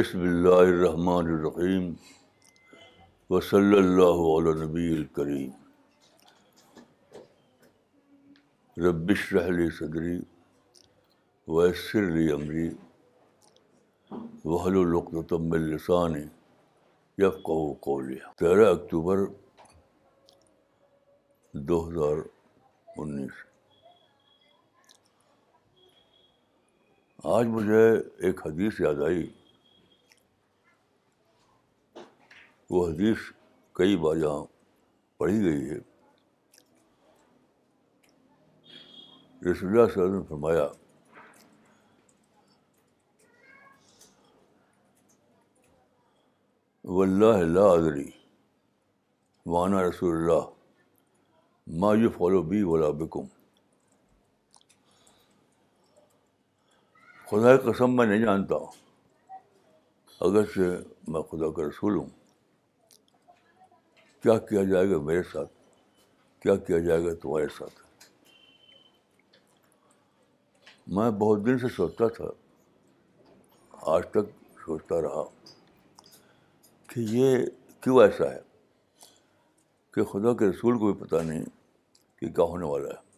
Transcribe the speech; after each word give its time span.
بسم 0.00 0.18
اللہ 0.26 0.54
الرحمن 0.66 1.28
و 3.36 3.40
صلی 3.48 3.76
اللہ 3.78 4.18
علیہ 4.34 4.52
نبی 4.64 4.86
الکریم 4.96 5.50
ربش 8.84 9.24
رحلی 9.34 9.66
صدری 9.78 10.16
ویسر 11.56 12.08
عمری 12.34 12.68
وحل 14.44 14.76
القم 14.84 15.52
السان 15.58 16.14
قولی 17.88 18.16
تیرہ 18.38 18.68
اکتوبر 18.74 19.24
دو 21.72 21.78
ہزار 21.88 22.22
انیس 23.04 23.44
آج 27.36 27.46
مجھے 27.58 27.82
ایک 28.26 28.46
حدیث 28.46 28.80
یاد 28.80 29.02
آئی 29.06 29.28
وہ 32.70 32.86
حدیث 32.88 33.18
کئی 33.74 33.96
بار 34.02 34.16
یہاں 34.16 34.42
پڑھی 35.20 35.40
گئی 35.44 35.70
ہے 35.70 35.78
رسول 39.44 39.68
اللہ 39.80 39.82
اللہ 39.82 39.94
صلی 39.94 39.94
صرف 39.94 40.12
نے 40.12 40.20
فرمایا 40.28 40.66
واللہ 46.98 47.42
لا 47.54 47.64
ادری 47.72 48.08
وانا 49.54 49.82
رسول 49.88 50.14
اللہ 50.16 50.48
ما 51.80 51.92
یو 52.02 52.10
فالو 52.18 52.42
بی 52.52 52.62
ولا 52.70 52.90
بکم 53.02 53.26
خدا 57.30 57.56
قسم 57.70 57.96
میں 57.96 58.06
نہیں 58.06 58.24
جانتا 58.24 58.56
اگرچہ 60.26 61.10
میں 61.10 61.22
خدا 61.30 61.50
کا 61.56 61.68
رسول 61.68 61.96
ہوں 61.98 62.19
کیا 64.22 64.36
کیا 64.48 64.62
جائے 64.70 64.88
گا 64.90 64.98
میرے 65.02 65.22
ساتھ 65.32 65.52
کیا 66.42 66.54
کیا 66.66 66.78
جائے 66.86 67.04
گا 67.04 67.12
تمہارے 67.22 67.46
ساتھ 67.58 67.78
میں 70.96 71.10
بہت 71.18 71.44
دن 71.46 71.58
سے 71.58 71.68
سوچتا 71.76 72.08
تھا 72.16 72.24
آج 73.94 74.02
تک 74.12 74.30
سوچتا 74.64 75.00
رہا 75.02 75.22
کہ 76.90 77.00
یہ 77.10 77.44
کیوں 77.82 78.00
ایسا 78.02 78.30
ہے 78.32 78.40
کہ 79.94 80.04
خدا 80.12 80.32
کے 80.38 80.48
رسول 80.50 80.78
کو 80.78 80.92
بھی 80.92 81.04
پتہ 81.04 81.22
نہیں 81.26 81.44
کہ 82.20 82.28
کیا 82.32 82.44
ہونے 82.50 82.66
والا 82.70 82.88
ہے 82.94 83.08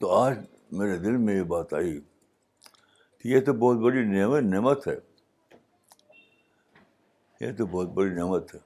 تو 0.00 0.08
آج 0.16 0.36
میرے 0.80 0.96
دل 0.98 1.16
میں 1.24 1.34
یہ 1.34 1.42
بات 1.48 1.72
آئی 1.74 1.98
کہ 3.20 3.28
یہ 3.28 3.40
تو 3.46 3.52
بہت 3.62 3.76
بڑی 3.80 4.04
نعمت 4.12 4.42
نعمت 4.52 4.86
ہے 4.88 4.94
یہ 7.40 7.52
تو 7.56 7.66
بہت 7.74 7.88
بڑی 7.98 8.14
نعمت 8.14 8.54
ہے 8.54 8.60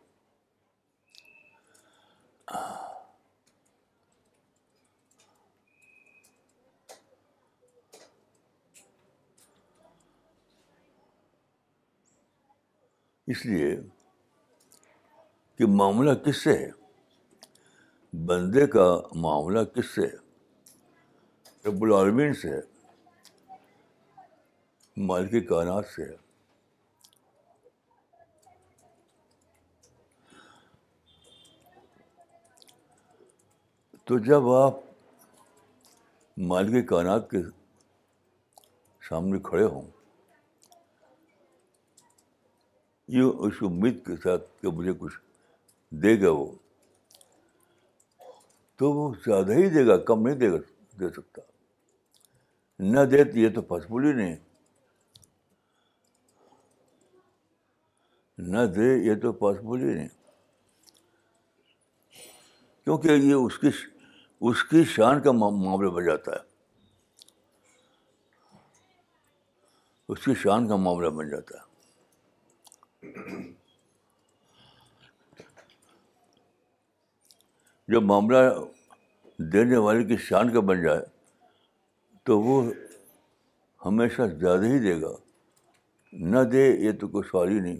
اس 13.32 13.44
لیے 13.46 13.74
کہ 15.58 15.66
معاملہ 15.78 16.14
کس 16.26 16.42
سے 16.44 16.52
ہے 16.58 16.70
بندے 18.26 18.66
کا 18.76 18.86
معاملہ 19.22 19.64
کس 19.74 19.94
سے 19.94 20.06
ہے 20.06 20.22
رب 21.66 21.82
العالمین 21.84 22.32
سے 22.40 22.48
ہے 22.50 22.60
مالک 25.06 25.48
کائنات 25.48 25.86
سے 25.94 26.04
ہے 26.04 26.16
تو 34.06 34.18
جب 34.26 34.48
آپ 34.52 34.76
مالک 36.50 36.88
کائنات 36.88 37.30
کے 37.30 37.42
سامنے 39.08 39.38
کھڑے 39.48 39.64
ہوں 39.64 39.86
یہ 43.16 43.46
اس 43.46 43.62
امید 43.70 44.04
کے 44.06 44.16
ساتھ 44.24 44.44
کہ 44.60 44.70
مجھے 44.82 44.92
کچھ 45.00 45.18
دے 46.02 46.20
گا 46.22 46.30
وہ 46.40 46.46
تو 48.78 48.92
وہ 48.92 49.12
زیادہ 49.26 49.54
ہی 49.62 49.68
دے 49.78 49.86
گا 49.86 49.96
کم 50.12 50.28
نہیں 50.28 50.58
دے 50.98 51.08
سکتا 51.16 51.52
نہ 52.78 53.00
دے 53.10 53.22
یہ 53.40 53.48
تو 53.54 53.62
پاسبول 53.62 54.04
ہی 54.06 54.12
نہیں 54.12 54.36
نہ 58.52 58.60
دے 58.76 58.86
یہ 59.06 59.14
تو 59.22 59.32
پاسبل 59.32 59.88
ہی 59.88 59.94
نہیں 59.94 60.08
کیونکہ 62.84 63.08
یہ 63.10 63.34
اس 63.34 63.58
کی 63.58 63.68
اس 64.48 64.64
کی 64.70 64.82
شان 64.94 65.22
کا 65.22 65.32
معاملہ 65.32 65.90
بن 65.90 66.04
جاتا 66.04 66.32
ہے 66.32 66.42
اس 70.12 70.24
کی 70.24 70.34
شان 70.42 70.68
کا 70.68 70.76
معاملہ 70.76 71.08
بن 71.18 71.28
جاتا 71.30 71.58
ہے 71.58 71.62
جب 77.92 78.02
معاملہ 78.02 78.36
دینے 79.52 79.76
والے 79.86 80.04
کی 80.08 80.16
شان 80.28 80.52
کا 80.52 80.60
بن 80.68 80.82
جائے 80.82 81.00
تو 82.26 82.38
وہ 82.40 82.62
ہمیشہ 83.86 84.22
زیادہ 84.40 84.64
ہی 84.66 84.78
دے 84.82 85.00
گا 85.00 85.12
نہ 86.32 86.40
دے 86.52 86.62
یہ 86.84 86.92
تو 87.00 87.08
کوئی 87.14 87.28
سوال 87.30 87.48
ہی 87.50 87.58
نہیں 87.60 87.78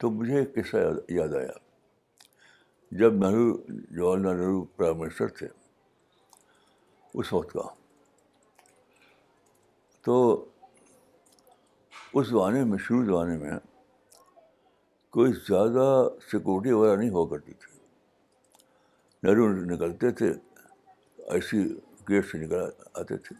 تو 0.00 0.10
مجھے 0.16 0.38
ایک 0.38 0.54
قصہ 0.54 0.76
یاد 1.18 1.34
آیا 1.40 1.52
جب 3.00 3.14
نہرو 3.24 3.46
جواہر 3.96 4.18
لال 4.24 4.36
نہرو 4.36 4.64
پرائم 4.76 4.98
منسٹر 5.00 5.28
تھے 5.38 5.48
اس 7.18 7.32
وقت 7.32 7.52
کا 7.52 7.66
تو 10.04 10.16
اس 12.18 12.28
زمانے 12.28 12.64
میں 12.70 12.78
شروع 12.88 13.04
زمانے 13.04 13.36
میں 13.44 13.58
کوئی 15.16 15.32
زیادہ 15.48 15.86
سیکورٹی 16.30 16.72
وغیرہ 16.72 16.96
نہیں 16.96 17.10
ہوا 17.10 17.26
کرتی 17.30 17.52
تھی 17.54 17.74
نہرو 19.26 19.46
نکلتے 19.72 20.10
تھے 20.18 20.26
ایسی 21.34 21.58
گیٹ 22.08 22.26
سے 22.30 22.38
نکل 22.38 22.60
آتے 23.00 23.16
تھے 23.24 23.34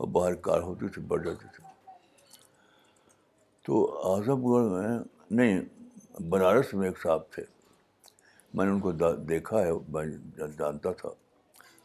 اور 0.00 0.08
باہر 0.16 0.34
کار 0.46 0.60
ہوتی 0.68 0.88
تھی 0.92 1.02
بڑھ 1.08 1.22
جاتی 1.24 1.46
تھی 1.56 1.64
تو 3.66 3.74
اعظم 4.12 4.46
گڑھ 4.46 4.66
میں 4.72 4.98
نہیں 5.40 5.60
بنارس 6.34 6.72
میں 6.80 6.88
ایک 6.88 6.98
صاحب 7.02 7.28
تھے 7.34 7.42
میں 8.54 8.64
نے 8.66 8.70
ان 8.72 8.80
کو 8.86 8.92
دیکھا 9.32 9.60
ہے 9.66 9.72
میں 9.94 10.04
جانتا 10.58 10.92
تھا 11.00 11.08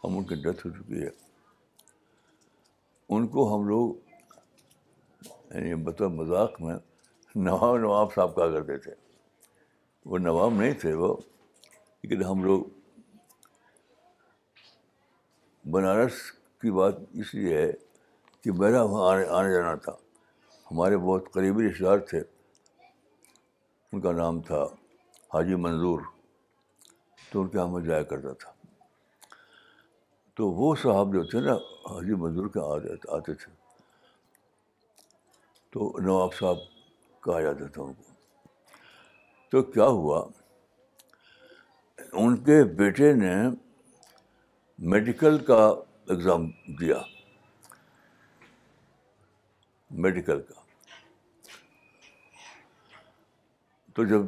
ہم 0.04 0.18
ان 0.18 0.24
کی 0.30 0.36
ڈیتھ 0.44 0.66
ہو 0.68 0.72
چکی 0.78 1.02
ہے 1.04 1.10
ان 3.16 3.28
کو 3.34 3.46
ہم 3.56 3.68
لوگ 3.68 3.94
یعنی 5.56 5.74
بطور 5.90 6.08
مذاق 6.24 6.62
میں 6.62 6.76
نواب 7.50 7.76
نواب 7.86 8.14
صاحب 8.16 8.36
کہا 8.36 8.50
کرتے 8.56 8.78
تھے 8.86 8.94
وہ 10.14 10.18
نواب 10.30 10.54
نہیں 10.62 10.74
تھے 10.82 10.94
وہ 11.04 11.16
لیکن 12.04 12.24
ہم 12.30 12.44
لوگ 12.44 12.64
بنارس 15.72 16.18
کی 16.62 16.72
بات 16.72 16.96
اس 17.20 17.34
لیے 17.36 17.58
ہے 17.58 17.72
کہ 18.44 18.52
میرا 18.60 18.82
وہاں 18.92 19.12
آنے 19.36 19.54
جانا 19.54 19.74
تھا 19.84 19.92
ہمارے 20.72 20.98
بہت 20.98 21.32
قریبی 21.34 21.68
رشتے 21.70 21.84
دار 21.86 21.98
تھے 22.10 22.22
ان 23.94 24.02
کا 24.02 24.12
نام 24.12 24.42
تھا 24.48 24.64
حاجی 25.34 25.56
منظور 25.66 26.02
تو 27.32 27.42
ان 27.42 27.48
کے 27.50 27.58
یہاں 27.58 27.68
میں 27.70 27.82
جایا 27.86 28.04
کرتا 28.12 28.34
تھا 28.44 28.52
تو 30.36 30.50
وہ 30.52 30.74
صاحب 30.82 31.14
جو 31.14 31.24
تھے 31.32 31.40
نا 31.48 31.54
حاجی 31.90 32.16
منظور 32.22 32.48
کے 32.54 32.60
آ 32.74 32.78
جاتے 32.86 33.12
آتے 33.18 33.34
تھے 33.44 33.52
تو 35.74 35.92
نواب 36.02 36.34
صاحب 36.40 36.58
کہا 37.24 37.40
جاتا 37.42 37.68
تھا 37.74 37.82
ان 37.84 37.94
کو 37.94 38.12
تو 39.52 39.62
کیا 39.72 39.86
ہوا 40.00 40.26
ان 42.24 42.36
کے 42.44 42.64
بیٹے 42.78 43.14
نے 43.14 43.36
میڈیکل 44.92 45.38
کا 45.48 45.56
ایگزام 45.66 46.46
دیا 46.80 46.98
میڈیکل 50.06 50.42
کا 50.48 50.62
تو 53.96 54.04
جب 54.10 54.26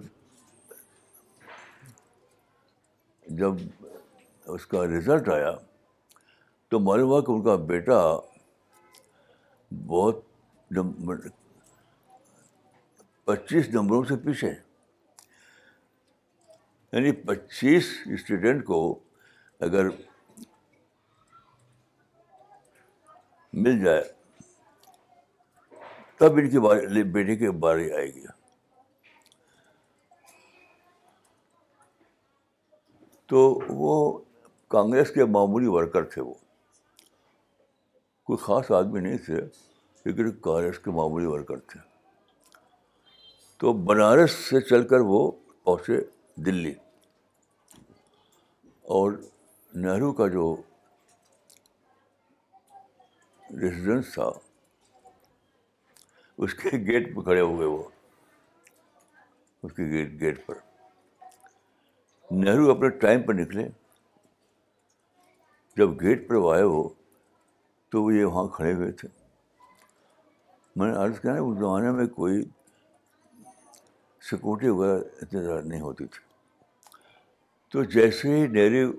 جب 3.39 3.57
اس 4.55 4.65
کا 4.75 4.85
رزلٹ 4.95 5.29
آیا 5.33 5.51
تو 6.69 6.79
معلوم 6.85 7.09
ہوا 7.09 7.21
کہ 7.21 7.31
ان 7.31 7.43
کا 7.49 7.55
بیٹا 7.73 7.99
بہت 9.93 10.23
پچیس 13.25 13.67
نمبروں 13.75 14.03
سے 14.09 14.15
پیچھے 14.25 14.51
یعنی 16.91 17.11
پچیس 17.27 17.91
اسٹوڈینٹ 18.13 18.65
کو 18.65 18.81
اگر 19.69 19.89
مل 23.63 23.79
جائے 23.83 24.03
تب 26.19 26.37
ان 26.37 26.49
کی 26.49 26.59
بارے 26.65 27.03
بیٹے 27.11 27.35
کے 27.35 27.51
بارے 27.65 27.91
آئے 27.97 28.07
گی 28.15 28.23
تو 33.29 33.39
وہ 33.81 33.93
کانگریس 34.75 35.11
کے 35.11 35.25
معمولی 35.35 35.67
ورکر 35.75 36.03
تھے 36.13 36.21
وہ 36.21 36.33
کوئی 38.27 38.37
خاص 38.43 38.71
آدمی 38.79 38.99
نہیں 38.99 39.17
تھے 39.25 39.39
لیکن 40.05 40.31
کانگریس 40.47 40.79
کے 40.85 40.91
معمولی 40.97 41.25
ورکر 41.25 41.59
تھے 41.71 41.79
تو 43.61 43.73
بنارس 43.91 44.31
سے 44.49 44.61
چل 44.69 44.87
کر 44.87 44.99
وہ 45.13 45.29
پہنچے 45.63 45.99
دلی 46.45 46.73
اور 48.97 49.11
نہرو 49.85 50.11
کا 50.13 50.27
جو 50.37 50.55
ریزیڈنس 53.61 54.13
تھا 54.13 54.29
اس 56.43 56.53
کے 56.61 56.69
گیٹ 56.87 57.13
پہ 57.15 57.21
کھڑے 57.23 57.39
ہوئے 57.41 57.67
وہ 57.67 57.83
اس 59.63 59.73
کے 59.73 59.83
گیٹ 59.91 60.19
گیٹ 60.21 60.45
پر 60.45 60.55
نہرو 62.31 62.69
اپنے 62.71 62.89
ٹائم 63.03 63.21
پر 63.25 63.33
نکلے 63.33 63.67
جب 65.77 65.99
گیٹ 66.01 66.27
پر 66.27 66.35
وہ 66.43 66.53
آئے 66.53 66.63
وہ 66.63 66.83
تو 67.91 68.03
وہ 68.03 68.13
یہ 68.13 68.23
وہاں 68.25 68.47
کھڑے 68.55 68.73
ہوئے 68.73 68.91
تھے 69.01 69.07
میں 70.75 70.87
نے 70.91 70.95
عرض 71.03 71.19
کیا 71.19 71.33
اس 71.39 71.57
زمانے 71.57 71.91
میں 71.97 72.05
کوئی 72.15 72.43
سیکورٹی 74.29 74.67
وغیرہ 74.69 74.99
زیادہ 75.31 75.61
نہیں 75.67 75.81
ہوتی 75.81 76.05
تھی 76.11 76.23
تو 77.71 77.83
جیسے 77.95 78.35
ہی 78.39 78.45
نہرو 78.47 78.91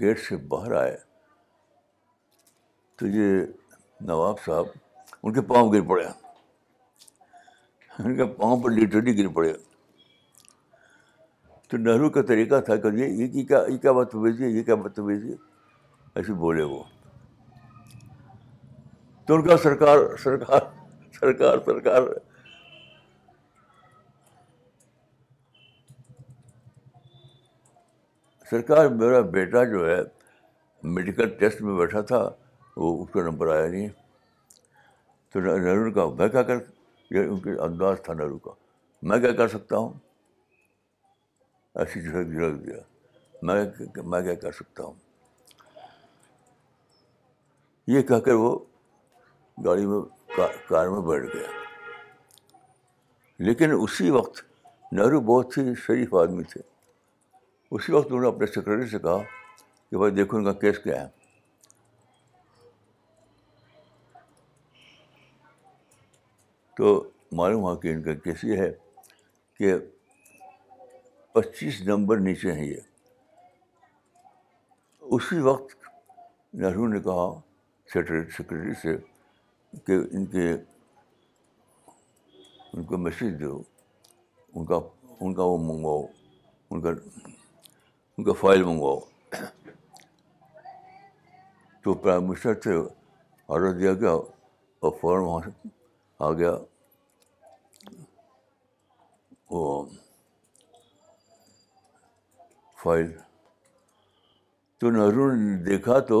گیٹ 0.00 0.18
سے 0.28 0.36
باہر 0.50 0.72
آئے 0.82 0.96
تو 2.98 3.06
یہ 3.06 3.42
نواب 4.06 4.38
صاحب 4.44 4.66
ان 5.22 5.32
کے 5.32 5.40
پاؤں 5.50 5.70
گر 5.72 5.80
پڑے 5.88 6.04
ان 8.04 8.16
کے 8.16 8.24
پاؤں 8.38 8.62
پر 8.62 8.70
لٹرلی 8.70 9.16
گر 9.18 9.28
پڑے 9.34 9.52
تو 11.70 11.76
نہرو 11.78 12.08
کا 12.16 12.22
طریقہ 12.28 12.60
تھا 12.66 12.76
کہ 12.84 12.88
یہ 12.96 13.42
کیا 13.48 13.60
یہ 13.68 13.76
کیا 13.82 13.92
بات 13.98 14.14
بھیجیے 14.14 14.48
یہ 14.48 14.62
کیا 14.68 14.74
بات 14.84 14.98
ہے 14.98 15.34
ایسے 16.14 16.32
بولے 16.44 16.62
وہ 16.72 16.82
تو 19.26 19.34
ان 19.34 19.46
کا 19.48 19.56
سرکار 19.62 19.98
سرکار 20.22 20.58
سرکار 21.20 21.58
سرکار 21.66 22.08
سرکار 28.50 28.86
میرا 29.00 29.20
بیٹا 29.38 29.64
جو 29.72 29.88
ہے 29.90 30.00
میڈیکل 30.96 31.28
ٹیسٹ 31.38 31.60
میں 31.62 31.78
بیٹھا 31.78 32.00
تھا 32.12 32.28
وہ 32.78 32.90
اس 33.02 33.10
کا 33.12 33.22
نمبر 33.28 33.46
آیا 33.56 33.66
نہیں 33.68 33.88
تو 35.32 35.40
نہرو 35.40 35.84
نے 35.86 35.92
کہا 35.92 36.04
میں 36.18 36.28
کیا 36.34 36.42
کر 36.50 36.58
یہ 37.14 37.24
ان 37.28 37.38
کے 37.46 37.50
انداز 37.64 37.96
تھا 38.04 38.14
نہرو 38.14 38.38
کا 38.44 38.50
میں 39.10 39.18
کیا 39.20 39.32
کر 39.40 39.48
سکتا 39.54 39.76
ہوں 39.78 39.92
ایسی 41.82 42.02
جھڑک 42.02 42.30
جھڑک 42.32 42.60
دیا 42.66 42.76
میں 43.42 44.22
کیا 44.22 44.34
کر 44.42 44.52
سکتا 44.60 44.84
ہوں 44.84 44.94
یہ 47.94 48.02
کہہ 48.12 48.18
کر 48.28 48.34
وہ 48.44 48.54
گاڑی 49.64 49.86
میں 49.86 50.00
کار 50.68 50.88
میں 50.88 51.00
بیٹھ 51.10 51.36
گیا 51.36 51.46
لیکن 53.48 53.74
اسی 53.80 54.10
وقت 54.20 54.42
نہرو 54.98 55.20
بہت 55.34 55.58
ہی 55.58 55.74
شریف 55.86 56.14
آدمی 56.22 56.42
تھے 56.52 56.60
اسی 57.76 57.92
وقت 57.92 58.06
انہوں 58.06 58.22
نے 58.22 58.28
اپنے 58.28 58.46
سیکرٹری 58.54 58.88
سے 58.90 58.98
کہا 58.98 59.18
کہ 59.90 59.96
بھائی 59.96 60.12
دیکھو 60.14 60.36
ان 60.38 60.44
کا 60.44 60.52
کیس 60.64 60.78
کیا 60.84 61.02
ہے 61.04 61.16
تو 66.78 66.90
معلوم 67.38 67.62
ہوا 67.62 67.74
کہ 67.80 67.92
ان 67.92 68.02
کا 68.02 68.12
کیس 68.24 68.42
یہ 68.44 68.56
ہے 68.62 68.70
کہ 69.58 69.72
پچیس 71.34 71.80
نمبر 71.86 72.16
نیچے 72.26 72.52
ہیں 72.58 72.66
یہ 72.66 72.80
اسی 75.16 75.38
وقت 75.48 75.74
نہرو 76.60 76.86
نے 76.92 77.00
کہا 77.06 77.24
سیکرٹری 77.94 78.74
سے 78.82 78.96
کہ 79.86 79.92
ان 80.16 80.26
کے 80.34 80.44
ان 82.72 82.84
کو 82.90 82.98
میسیج 83.06 83.40
دو 83.40 83.60
ان 84.54 84.64
کا 84.66 84.78
ان 85.20 85.34
کا 85.34 85.42
وہ 85.50 85.56
منگواؤ 85.66 86.04
ان 86.70 86.80
کا 86.82 86.90
ان 88.18 88.24
کا 88.24 88.32
فائل 88.40 88.62
منگواؤ 88.68 89.00
تو 91.84 91.94
پرائم 92.04 92.28
منسٹر 92.28 92.60
سے 92.64 92.76
آڈر 93.54 93.72
دیا 93.78 93.94
گیا 94.00 94.10
اور 94.12 94.90
فوراً 95.00 95.24
وہاں 95.24 95.40
سے 95.50 95.68
آ 96.26 96.32
گیا 96.38 96.54
وہ 99.50 99.64
فائل 102.82 103.10
تو 104.78 104.90
نہرو 104.96 105.30
نے 105.34 105.56
دیکھا 105.64 105.98
تو 106.08 106.18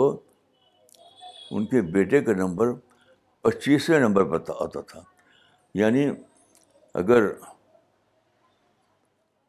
ان 1.54 1.66
کے 1.70 1.80
بیٹے 1.94 2.20
کا 2.24 2.32
نمبر 2.42 2.72
پچیسویں 3.42 3.98
نمبر 4.00 4.24
پر 4.30 4.50
آتا 4.64 4.80
تھا 4.92 5.02
یعنی 5.80 6.06
اگر 7.00 7.28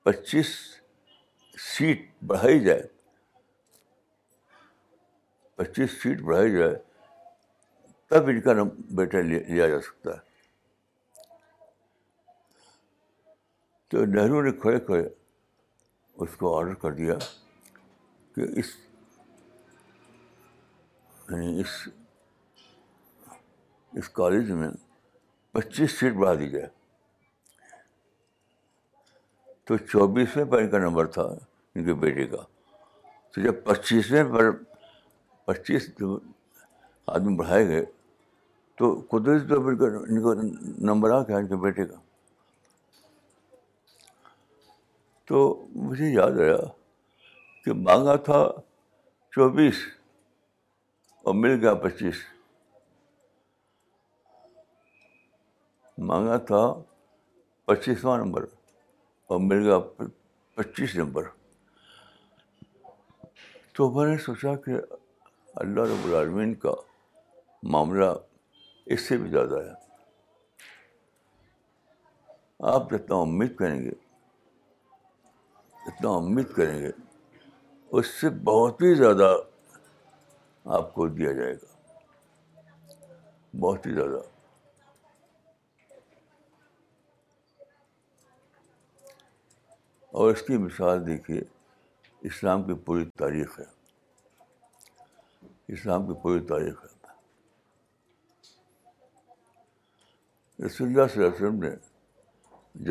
پچیس 0.03 0.47
سیٹ 1.71 2.07
بڑھائی 2.27 2.59
جائے 2.65 2.81
پچیس 5.55 6.01
سیٹ 6.03 6.21
بڑھائی 6.25 6.51
جائے 6.57 6.75
تب 8.09 8.27
ان 8.33 8.41
کا 8.41 8.51
بیٹا 8.97 9.21
لیا 9.29 9.67
جا 9.69 9.79
سکتا 9.81 10.11
ہے 10.15 10.27
تو 13.91 14.03
نہرو 14.05 14.41
نے 14.43 14.51
کھڑے 14.61 14.79
کھڑے 14.85 15.07
اس 16.23 16.35
کو 16.37 16.57
آڈر 16.57 16.73
کر 16.81 16.91
دیا 16.93 17.13
کہ 18.35 18.45
اس 18.59 18.65
یعنی 21.29 21.59
اس 21.61 21.69
اس 23.99 24.09
کالج 24.19 24.51
میں 24.59 24.69
پچیس 25.51 25.99
سیٹ 25.99 26.13
بڑھا 26.15 26.33
دی 26.39 26.49
جائے 26.49 26.67
تو 29.67 29.77
چوبیسویں 29.77 30.43
پر 30.51 30.61
ان 30.61 30.69
کا 30.71 30.77
نمبر 30.79 31.05
تھا 31.15 31.21
ان 31.75 31.85
کے 31.85 31.93
بیٹے 32.03 32.25
کا 32.27 32.41
تو 33.33 33.41
جب 33.41 33.63
پچیسویں 33.63 34.23
پر 34.33 34.51
پچیس 35.45 35.89
آدمی 37.15 37.35
بڑھائے 37.37 37.67
گئے 37.67 37.83
تو 38.79 38.93
قدرتی 39.11 39.47
طور 39.53 39.75
پر 39.79 39.95
ان 39.95 40.23
کا 40.23 40.33
نمبر 40.91 41.11
آ 41.15 41.21
گیا 41.27 41.37
ان 41.37 41.47
کے 41.47 41.55
بیٹے 41.63 41.85
کا 41.85 41.95
تو 45.29 45.39
مجھے 45.75 46.05
یاد 46.09 46.39
آیا 46.41 46.55
کہ 47.63 47.73
مانگا 47.87 48.15
تھا 48.27 48.39
چوبیس 49.35 49.75
اور 51.25 51.33
مل 51.41 51.59
گیا 51.61 51.73
پچیس 51.83 52.15
مانگا 56.07 56.37
تھا 56.47 56.61
پچیسواں 57.65 58.17
نمبر 58.25 58.45
اور 59.29 59.39
مل 59.49 59.63
گیا 59.67 59.79
پچیس 60.55 60.95
نمبر 60.95 61.23
تو 63.75 63.89
میں 63.95 64.09
نے 64.11 64.17
سوچا 64.25 64.55
کہ 64.65 64.79
اللہ 65.63 65.81
رب 65.93 66.07
العالمین 66.11 66.55
کا 66.65 66.73
معاملہ 67.73 68.11
اس 68.93 69.07
سے 69.07 69.17
بھی 69.17 69.29
زیادہ 69.29 69.61
ہے 69.69 69.79
آپ 72.73 72.91
جتنا 72.91 73.15
امید 73.25 73.55
کریں 73.55 73.81
گے 73.85 73.91
اتنا 75.89 76.09
امید 76.15 76.47
کریں 76.55 76.79
گے 76.81 76.89
اس 77.99 78.07
سے 78.19 78.29
بہت 78.47 78.81
ہی 78.81 78.93
زیادہ 78.95 79.27
آپ 80.77 80.93
کو 80.93 81.07
دیا 81.17 81.31
جائے 81.39 81.53
گا 81.61 83.07
بہت 83.59 83.85
ہی 83.87 83.93
زیادہ 83.93 84.21
اور 90.19 90.31
اس 90.33 90.41
کی 90.47 90.57
مثال 90.67 91.05
دیکھیے 91.07 91.41
اسلام 92.29 92.63
کی 92.67 92.73
پوری 92.85 93.05
تاریخ 93.23 93.59
ہے 93.59 93.65
اسلام 95.77 96.05
کی 96.07 96.13
پوری 96.21 96.39
تاریخ 96.53 96.83
ہے 96.85 96.97
رسول 100.65 100.87
اللہ 100.87 101.01
اللہ 101.01 101.13
صلی 101.15 101.25
علیہ 101.25 101.35
وسلم 101.35 101.61
نے 101.63 101.75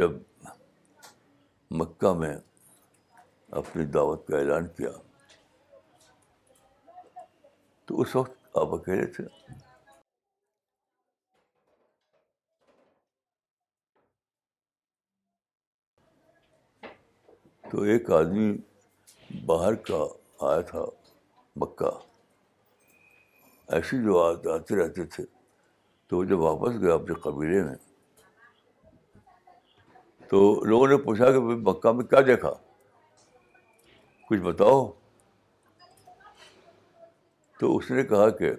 جب 0.00 1.72
مکہ 1.80 2.12
میں 2.20 2.36
اپنی 3.60 3.84
دعوت 3.92 4.26
کا 4.28 4.36
اعلان 4.38 4.66
کیا 4.76 4.90
تو 7.86 8.00
اس 8.00 8.14
وقت 8.16 8.56
آپ 8.60 8.74
اکیلے 8.74 9.06
تھے 9.12 9.24
تو 17.70 17.80
ایک 17.92 18.10
آدمی 18.18 18.56
باہر 19.46 19.74
کا 19.88 20.04
آیا 20.50 20.60
تھا 20.70 20.84
مکہ 21.60 21.90
ایسے 23.74 24.02
جو 24.04 24.20
آتے 24.22 24.76
رہتے 24.82 25.04
تھے 25.14 25.24
تو 26.08 26.16
وہ 26.16 26.24
جب 26.24 26.40
واپس 26.40 26.80
گیا 26.82 26.94
اپنے 26.94 27.14
قبیلے 27.22 27.62
میں 27.62 27.74
تو 30.28 30.38
لوگوں 30.64 30.86
نے 30.88 30.96
پوچھا 31.04 31.30
کہ 31.32 31.38
مکہ 31.70 31.92
میں 31.96 32.04
کیا 32.04 32.20
دیکھا 32.26 32.52
کچھ 34.30 34.40
بتاؤ 34.42 34.86
تو 37.60 37.76
اس 37.76 37.90
نے 37.90 38.02
کہا 38.06 38.28
کہ 38.38 38.50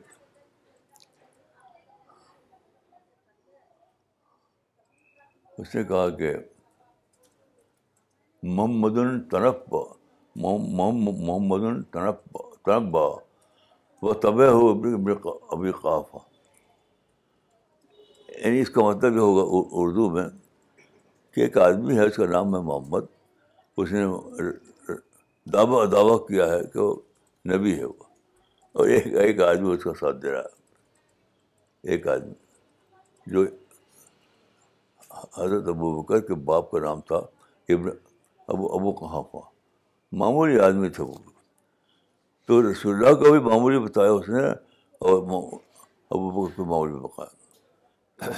اس 5.62 5.76
نے 5.76 5.84
کہا 5.84 6.08
کہ 6.18 6.34
محمد 8.44 8.98
ان 8.98 9.20
با 9.70 9.82
محمد 10.44 11.64
الطن 11.64 11.82
تنق 11.92 12.70
با 12.92 13.06
وہ 14.02 14.14
طبع 14.24 14.46
ہو 14.48 14.70
ابھی 14.70 15.72
یعنی 18.44 18.60
اس 18.62 18.70
کا 18.70 18.82
مطلب 18.86 19.16
یہ 19.16 19.20
ہوگا 19.20 19.44
اردو 19.82 20.10
میں 20.10 20.24
کہ 21.36 21.42
ایک 21.42 21.58
آدمی 21.70 21.98
ہے 21.98 22.06
اس 22.08 22.16
کا 22.16 22.26
نام 22.32 22.56
ہے 22.56 22.62
محمد 22.72 23.06
اس 23.82 23.92
نے 23.92 24.06
دعویٰ 25.54 25.86
دعویٰ 25.92 26.18
کیا 26.28 26.48
ہے 26.50 26.64
کہ 26.74 26.80
وہ 26.80 26.94
نبی 27.52 27.78
ہے 27.80 27.86
وہ 27.86 28.04
اور 28.80 28.88
ایک 28.96 29.08
ایک 29.22 29.40
آدمی 29.42 29.74
اس 29.74 29.84
کا 29.84 29.92
ساتھ 30.00 30.18
دے 30.22 30.32
رہا 30.32 30.42
ہے 30.42 31.92
ایک 31.92 32.08
آدمی 32.14 32.34
جو 33.34 33.44
حضرت 35.38 35.68
ابو 35.76 35.92
بکر 36.02 36.20
کے 36.28 36.36
باپ 36.50 36.70
کا 36.72 36.80
نام 36.84 37.02
تھا 37.08 37.16
ابن 37.74 37.90
ابو 38.54 38.68
ابو 38.78 38.92
کہاں 39.00 39.22
ہوا 39.34 39.42
معمولی 40.22 40.60
آدمی 40.68 40.90
تھے 40.98 41.04
وہ 41.04 41.14
تو 42.48 42.62
رسول 42.72 42.96
اللہ 42.96 43.16
کو 43.24 43.32
بھی 43.32 43.40
معمولی 43.50 43.80
بتایا 43.90 44.12
اس 44.12 44.30
نے 44.30 44.44
اور 44.48 45.18
ابو 45.18 46.30
بکر 46.32 46.56
کو 46.56 46.66
معمولی 46.66 47.00
بکایا 47.04 48.32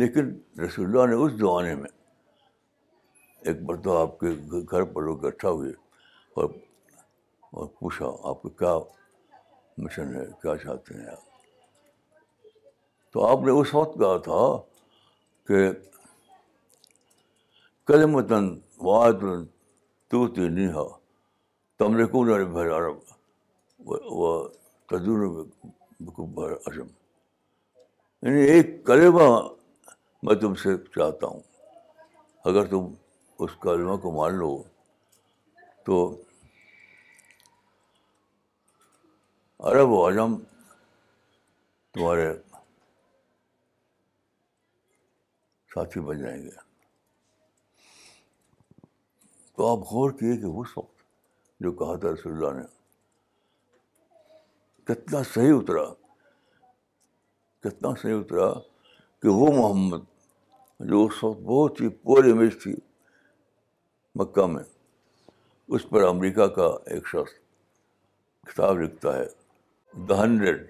لیکن 0.00 0.38
رسول 0.62 0.86
اللہ 0.86 1.06
نے 1.14 1.22
اس 1.24 1.32
زمانے 1.38 1.74
میں 1.74 1.94
ایک 3.46 3.56
مرتبہ 3.68 3.98
آپ 4.00 4.18
کے 4.20 4.26
گھر 4.70 4.84
پر 4.92 5.02
لوگ 5.02 5.24
اکٹھا 5.26 5.48
ہوئے 5.50 5.70
اور 6.40 7.66
پوچھا 7.80 8.06
آپ 8.28 8.42
کا 8.42 8.48
کیا 8.58 8.72
مشن 9.84 10.14
ہے 10.14 10.24
کیا 10.42 10.56
چاہتے 10.62 10.94
ہیں 10.98 11.06
آپ 11.10 12.42
تو 13.12 13.26
آپ 13.26 13.44
نے 13.46 13.50
اس 13.60 13.74
وقت 13.74 13.94
کہا 14.00 14.16
تھا 14.24 14.40
کہ 15.48 15.60
کلمتن 17.92 18.48
واحد 18.88 19.24
تو 20.10 20.26
نہیں 20.36 20.72
تم 21.78 21.96
نے 21.96 22.02
ارے 22.32 22.44
بھر 22.56 22.70
عرب 22.80 22.98
وہ 24.18 24.32
تدور 24.90 25.26
بھر 26.00 26.52
عجم 26.66 26.86
یعنی 28.26 28.42
ایک 28.52 28.74
کلمہ 28.86 29.28
میں 30.26 30.34
تم 30.46 30.54
سے 30.66 30.76
چاہتا 30.96 31.26
ہوں 31.26 31.40
اگر 32.50 32.66
تم 32.70 32.92
اس 33.42 33.50
کلمہ 33.60 33.96
کو 34.02 34.10
مان 34.12 34.34
لو 34.38 34.50
تو 35.86 35.96
عرب 39.70 39.90
و 39.96 40.06
عجم 40.08 40.36
تمہارے 41.94 42.32
ساتھی 45.74 46.00
بن 46.06 46.18
جائیں 46.22 46.40
گے 46.42 46.48
تو 49.56 49.66
آپ 49.72 49.86
غور 49.92 50.10
کیے 50.18 50.36
کہ 50.40 50.46
اس 50.60 50.76
وقت 50.78 51.04
جو 51.62 51.72
کہا 51.80 51.96
تھا 52.00 52.12
رسول 52.12 52.32
اللہ 52.32 52.58
نے 52.60 52.66
کتنا 54.92 55.22
صحیح 55.34 55.52
اترا 55.58 55.84
کتنا 57.68 57.90
صحیح 58.02 58.14
اترا 58.18 58.52
کہ 59.22 59.28
وہ 59.40 59.52
محمد 59.60 60.04
جو 60.90 61.04
اس 61.04 61.22
وقت 61.24 61.40
بہت 61.44 61.80
ہی 61.80 61.88
پور 62.02 62.24
امیج 62.32 62.62
تھی 62.62 62.74
مکہ 64.20 64.44
میں 64.50 64.62
اس 65.76 65.82
پر 65.88 66.02
امریکہ 66.04 66.44
کا 66.56 66.66
ایک 66.92 67.06
شخص 67.06 67.32
کتاب 68.50 68.78
لکھتا 68.80 69.14
ہے 69.16 69.24
دا 70.08 70.22
ہنڈریڈ 70.22 70.60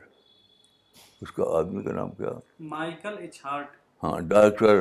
اس 1.24 1.32
کا 1.32 1.44
آدمی 1.58 1.82
کا 1.82 1.92
نام 1.98 2.10
کیا 2.20 2.32
مائیکل 2.72 3.18
ہارٹ 3.44 3.76
ہاں 4.04 4.18
ڈائریکٹر 4.32 4.80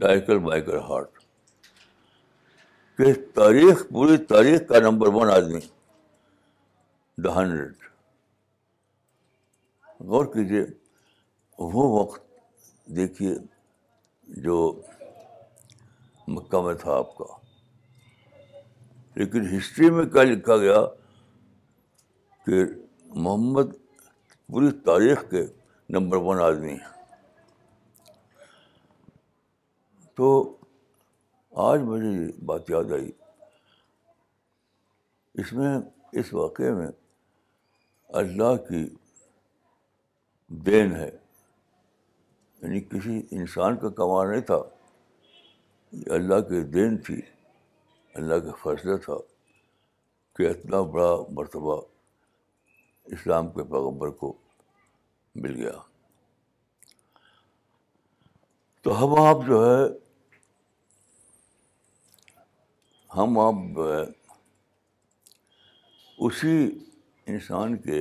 ڈائریکٹر 0.00 0.38
مائیکل 0.46 0.78
ہارٹ 0.88 1.20
کہ 2.98 3.12
تاریخ 3.34 3.84
پوری 3.92 4.16
تاریخ 4.34 4.66
کا 4.68 4.78
نمبر 4.88 5.12
ون 5.18 5.30
آدمی 5.36 5.60
دا 7.24 7.34
ہنڈریڈ 7.40 7.84
غور 10.12 10.24
کیجیے 10.34 10.64
وہ 11.76 11.86
وقت 11.98 12.22
دیکھیے 12.98 13.34
جو 14.48 14.58
مکہ 16.38 16.62
میں 16.66 16.74
تھا 16.82 16.92
آپ 16.96 17.16
کا 17.18 17.30
لیکن 19.14 19.46
ہسٹری 19.56 19.90
میں 19.90 20.04
کیا 20.12 20.22
لکھا 20.22 20.56
گیا 20.56 20.80
کہ 22.46 22.62
محمد 23.14 23.72
پوری 24.52 24.70
تاریخ 24.84 25.24
کے 25.30 25.42
نمبر 25.96 26.16
ون 26.22 26.40
آدمی 26.42 26.72
ہیں 26.72 26.90
تو 30.16 30.30
آج 31.70 31.80
مجھے 31.82 32.08
یہ 32.10 32.30
بات 32.46 32.70
یاد 32.70 32.92
آئی 32.92 33.10
اس 35.40 35.52
میں 35.52 35.76
اس 36.20 36.32
واقعے 36.34 36.70
میں 36.74 36.88
اللہ 38.22 38.56
کی 38.68 38.84
دین 40.66 40.94
ہے 40.96 41.10
یعنی 41.10 42.80
کسی 42.90 43.20
انسان 43.36 43.76
کا 43.82 43.88
کمال 44.00 44.30
نہیں 44.30 44.40
تھا 44.52 44.58
اللہ 46.14 46.40
کی 46.48 46.62
دین 46.74 46.96
تھی 47.06 47.20
اللہ 48.20 48.34
کا 48.46 48.50
فیصلہ 48.62 48.96
تھا 49.04 49.14
کہ 50.36 50.48
اتنا 50.48 50.80
بڑا 50.94 51.12
مرتبہ 51.36 51.80
اسلام 53.16 53.48
کے 53.52 53.62
پیغمبر 53.70 54.10
کو 54.22 54.32
مل 55.44 55.54
گیا 55.60 55.70
تو 58.82 58.98
ہم 59.02 59.18
آپ 59.20 59.46
جو 59.46 59.60
ہے 59.66 59.82
ہم 63.16 63.38
آپ 63.38 63.80
اسی 66.26 66.54
انسان 67.34 67.76
کے 67.86 68.00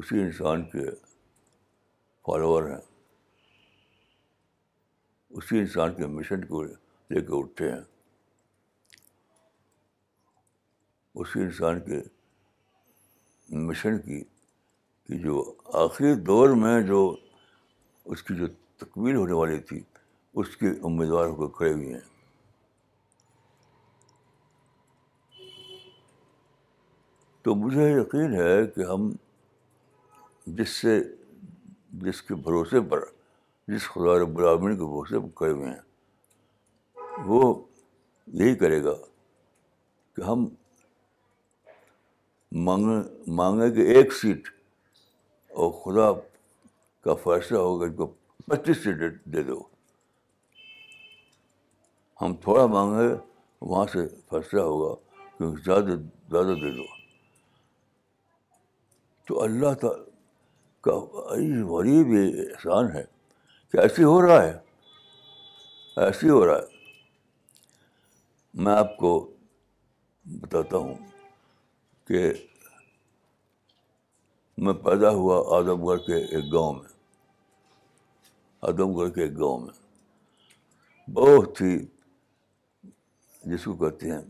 اسی 0.00 0.20
انسان 0.20 0.68
کے 0.70 0.90
فالوور 2.26 2.68
ہیں 2.70 2.80
اسی 5.40 5.58
انسان 5.58 5.94
کے 5.94 6.06
مشن 6.18 6.44
کو 6.44 6.62
لے 7.12 7.20
کے 7.26 7.36
اٹھتے 7.38 7.70
ہیں 7.70 7.80
اسی 11.22 11.40
انسان 11.42 11.80
کے 11.88 12.00
مشن 13.68 13.98
کی 14.04 14.20
کہ 15.06 15.18
جو 15.24 15.42
آخری 15.82 16.14
دور 16.28 16.54
میں 16.62 16.80
جو 16.92 17.00
اس 18.14 18.22
کی 18.28 18.34
جو 18.36 18.46
تکمیل 18.84 19.16
ہونے 19.16 19.32
والی 19.40 19.58
تھی 19.68 19.82
اس 20.40 20.56
امیدوار 20.90 21.26
ہو 21.26 21.34
کو 21.40 21.48
کھڑے 21.60 21.72
ہوئے 21.72 21.92
ہیں 21.92 22.08
تو 27.44 27.54
مجھے 27.64 27.88
یقین 28.00 28.34
ہے 28.40 28.56
کہ 28.74 28.90
ہم 28.92 29.12
جس 30.58 30.80
سے 30.80 31.00
جس 32.06 32.22
کے 32.28 32.34
بھروسے 32.48 32.80
پر 32.90 33.04
جس 33.74 33.88
خدا 33.94 34.18
رب 34.22 34.38
العالمین 34.38 34.76
کے 34.76 34.84
بھروسے 34.84 35.18
پر 35.20 35.34
کھڑے 35.38 35.50
ہوئے 35.52 35.70
ہیں 35.70 35.80
وہ 37.26 37.54
یہی 38.42 38.54
کرے 38.54 38.82
گا 38.84 38.92
کہ 40.16 40.22
ہم 40.24 40.46
مانگیں 42.64 43.30
مانگیں 43.36 43.74
گے 43.74 43.82
ایک 43.92 44.12
سیٹ 44.14 44.48
اور 45.62 45.70
خدا 45.82 46.10
کا 47.04 47.14
فیصلہ 47.22 47.58
ہوگا 47.58 47.86
ان 47.86 47.94
کو 47.94 48.06
پچیس 48.48 48.82
سیٹ 48.84 49.00
دے 49.34 49.42
دو 49.42 49.60
ہم 52.20 52.34
تھوڑا 52.42 52.66
مانگیں 52.74 53.14
وہاں 53.60 53.86
سے 53.92 54.06
فیصلہ 54.30 54.60
ہوگا 54.60 54.94
کیونکہ 55.36 55.62
زیادہ 55.64 55.84
زیادہ 56.30 56.54
دے 56.62 56.70
دو 56.76 56.82
تو 59.28 59.42
اللہ 59.42 59.74
تعالیٰ 59.80 60.04
کا 60.84 60.96
غریب 61.72 62.12
احسان 62.50 62.90
ہے 62.96 63.04
کہ 63.72 63.78
ایسے 63.78 64.04
ہو 64.04 64.20
رہا 64.26 64.42
ہے 64.42 64.58
ایسے 66.04 66.28
ہو 66.30 66.44
رہا 66.46 66.58
ہے 66.58 66.71
میں 68.60 68.72
آپ 68.76 68.96
کو 68.96 69.10
بتاتا 70.40 70.76
ہوں 70.78 70.94
کہ 72.08 72.20
میں 74.64 74.72
پیدا 74.86 75.10
ہوا 75.10 75.36
اعظم 75.56 75.84
گڑھ 75.86 76.00
کے 76.06 76.16
ایک 76.16 76.52
گاؤں 76.52 76.74
میں 76.74 76.88
اعظم 78.68 78.94
گڑھ 78.98 79.10
کے 79.14 79.22
ایک 79.22 79.38
گاؤں 79.38 79.60
میں 79.60 81.10
بہت 81.14 81.60
ہی 81.62 81.78
جس 83.52 83.64
کو 83.64 83.72
کہتے 83.76 84.10
ہیں 84.10 84.20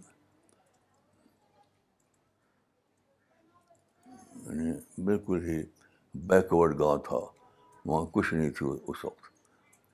یعنی 4.42 4.72
بالکل 5.04 5.44
ہی 5.48 5.62
بیکورڈ 6.28 6.78
گاؤں 6.78 6.98
تھا 7.08 7.18
وہاں 7.86 8.04
کچھ 8.12 8.32
نہیں 8.34 8.50
تھی 8.58 8.66
اس 8.88 9.04
وقت 9.04 9.30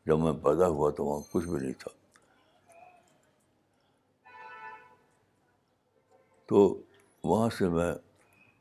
جب 0.07 0.19
میں 0.19 0.33
پیدا 0.45 0.69
ہوا 0.69 0.91
تو 0.97 1.05
وہاں 1.07 1.21
کچھ 1.33 1.49
بھی 1.49 1.59
نہیں 1.61 1.73
تھا 1.79 1.97
تو 6.49 6.61
وہاں 7.31 7.49
سے 7.57 7.69
میں 7.69 7.93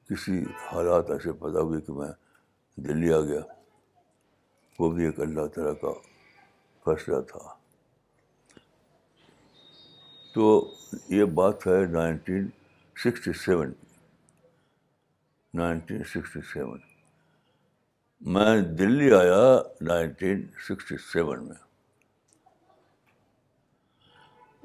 کسی 0.10 0.38
حالات 0.72 1.10
ایسے 1.12 1.32
پیدا 1.44 1.60
ہوئے 1.67 1.79
کہ 1.82 1.94
میں 2.00 2.08
دلی 2.88 3.13
آ 3.13 3.20
گیا 3.29 3.39
وہ 4.79 4.89
بھی 4.94 5.06
ایک 5.06 5.20
اللہ 5.25 5.46
تعالیٰ 5.56 5.74
کا 5.82 5.94
فیصلہ 6.86 7.20
تھا 7.32 7.39
تو 10.34 10.50
یہ 11.20 11.24
بات 11.39 11.67
ہے 11.67 11.79
nineteen 11.94 12.48
sixty 13.03 13.34
seven 13.46 13.72
nineteen 15.62 16.03
sixty 16.13 16.39
seven 16.53 16.79
میں 18.34 18.60
دلی 18.77 19.12
آیا 19.20 19.44
نائنٹین 19.94 20.46
سکسٹی 20.67 20.98
سیون 21.12 21.48
میں 21.48 21.60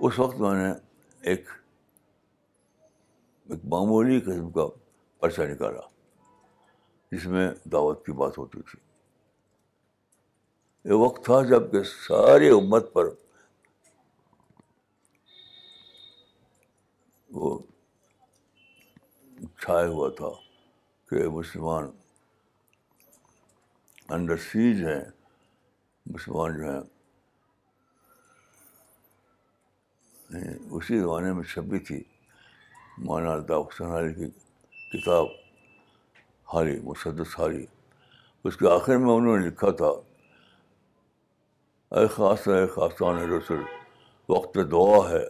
اس 0.07 0.19
وقت 0.19 0.41
میں 0.41 0.55
نے 0.62 0.73
ایک 1.31 1.49
ایک 3.52 3.61
معمولی 3.73 4.16
قسم 4.26 4.49
کا 4.50 4.66
پرچہ 5.21 5.42
نکالا 5.50 5.80
جس 7.12 7.25
میں 7.32 7.47
دعوت 7.73 7.99
کی 8.06 8.12
بات 8.21 8.35
ہوتی 8.38 8.61
تھی 8.71 8.78
یہ 10.90 10.94
وقت 11.04 11.21
تھا 11.25 11.37
جب 11.49 11.64
کہ 11.73 11.80
ساری 11.97 12.49
امت 12.59 12.85
پر 12.92 13.04
وہ 17.40 17.50
چھایا 19.62 19.88
ہوا 19.88 20.09
تھا 20.21 20.30
کہ 21.11 21.16
مسلمان 21.37 21.85
انڈر 24.16 24.37
سیز 24.52 24.78
ہیں 24.87 25.04
مسلمان 26.14 26.50
جو 26.59 26.64
ہیں 26.73 26.82
اسی 30.71 30.94
زمانے 31.00 31.30
میں 31.32 31.42
چھپی 31.52 31.78
تھی 31.90 32.00
مانا 32.99 33.33
الطاف 33.35 33.67
حسین 33.67 33.91
علی 33.97 34.13
کی 34.15 34.27
کتاب 34.93 35.27
حالی 36.55 36.79
مسدس 36.85 37.39
حالی 37.39 37.65
اس 38.45 38.57
کے 38.57 38.69
آخر 38.71 38.97
میں 38.97 39.11
انہوں 39.15 39.39
نے 39.39 39.47
لکھا 39.47 39.71
تھا 39.81 39.89
اے 42.01 42.07
خاص 42.17 42.47
اے 42.49 42.67
خاصان 42.75 43.19
رسول 43.31 43.63
وقت 44.29 44.59
دعا 44.73 45.01
ہے 45.11 45.23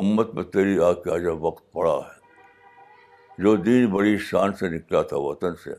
امت 0.00 0.34
میں 0.34 0.42
تیری 0.52 0.78
آ 0.88 0.92
کے 1.02 1.10
آ 1.10 1.32
وقت 1.46 1.72
پڑا 1.72 1.94
ہے 1.96 3.40
جو 3.44 3.54
دین 3.68 3.86
بڑی 3.96 4.16
شان 4.30 4.52
سے 4.60 4.68
نکلا 4.76 5.02
تھا 5.12 5.16
وطن 5.28 5.54
سے 5.64 5.74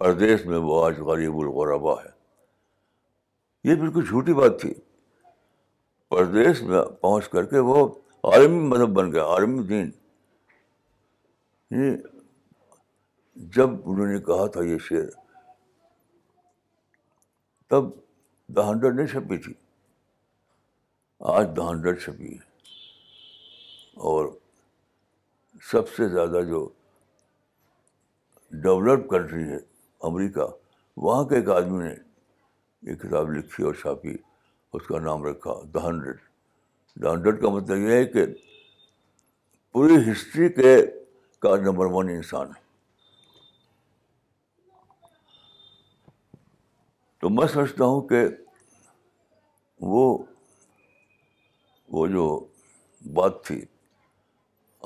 پردیس 0.00 0.44
میں 0.46 0.58
وہ 0.66 0.84
آج 0.86 0.98
غریب 1.10 1.38
الغربا 1.40 1.94
ہے 2.04 2.10
یہ 3.70 3.74
بالکل 3.80 4.04
جھوٹی 4.06 4.32
بات 4.40 4.60
تھی 4.60 4.74
پردیس 6.10 6.62
میں 6.68 6.82
پہنچ 7.00 7.28
کر 7.30 7.44
کے 7.54 7.58
وہ 7.70 7.86
عالمی 8.32 8.66
مذہب 8.68 8.94
بن 8.96 9.12
گیا 9.12 9.24
عالمی 9.36 9.62
دین 9.66 9.90
جب 11.70 13.74
انہوں 13.84 14.06
نے 14.06 14.18
کہا 14.26 14.44
تھا 14.52 14.60
یہ 14.64 14.78
شعر 14.88 15.08
تب 17.70 17.82
دا 18.56 18.62
ہنڈریڈ 18.68 18.92
نہیں 18.96 19.06
چھپی 19.12 19.36
تھی 19.44 19.52
آج 21.34 21.44
دا 21.56 21.62
ہنڈریڈ 21.70 21.96
چھپی 22.02 22.30
ہے 22.34 22.42
اور 24.10 24.22
سب 25.70 25.84
سے 25.96 26.02
زیادہ 26.08 26.40
جو 26.48 26.60
ڈیولپ 28.62 29.00
کنٹری 29.10 29.44
ہے 29.50 29.56
امریکہ 30.08 30.46
وہاں 31.04 31.22
کے 31.28 31.34
ایک 31.36 31.48
آدمی 31.50 31.82
نے 31.82 31.94
یہ 32.90 32.94
کتاب 32.98 33.30
لکھی 33.32 33.64
اور 33.64 33.74
چھاپی 33.80 34.14
اس 34.72 34.84
کا 34.86 34.98
نام 35.00 35.24
رکھا 35.24 35.52
دا 35.74 35.80
ہنڈریڈ 35.86 36.16
دا 37.02 37.10
ہنڈریڈ 37.12 37.40
کا 37.42 37.48
مطلب 37.56 37.76
یہ 37.78 37.92
ہے 37.96 38.04
کہ 38.14 38.22
پوری 39.72 39.96
ہسٹری 40.10 40.48
کے 40.60 40.74
کا 41.42 41.56
نمبر 41.62 41.86
ون 41.92 42.08
انسان 42.10 42.48
تو 47.20 47.28
میں 47.30 47.46
سمجھتا 47.52 47.84
ہوں 47.84 48.00
کہ 48.08 48.22
وہ 49.90 50.02
وہ 51.96 52.06
جو 52.08 52.24
بات 53.14 53.42
تھی 53.44 53.60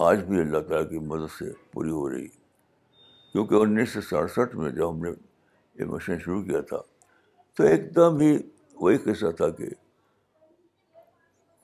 آج 0.08 0.22
بھی 0.24 0.38
اللہ 0.40 0.58
تعالیٰ 0.68 0.88
کی 0.90 0.98
مدد 1.12 1.30
سے 1.38 1.50
پوری 1.72 1.90
ہو 1.90 2.08
رہی 2.10 2.26
کیونکہ 3.32 3.54
انیس 3.54 3.92
سو 3.92 4.00
سڑسٹھ 4.10 4.54
میں 4.56 4.70
جب 4.70 4.90
ہم 4.90 5.02
نے 5.04 5.10
یہ 5.78 5.84
مشین 5.94 6.18
شروع 6.24 6.42
کیا 6.44 6.60
تھا 6.72 6.80
تو 7.56 7.64
ایک 7.66 7.94
دم 7.96 8.20
ہی 8.20 8.36
وہی 8.80 8.98
قصہ 9.04 9.30
تھا 9.36 9.48
کہ 9.58 9.68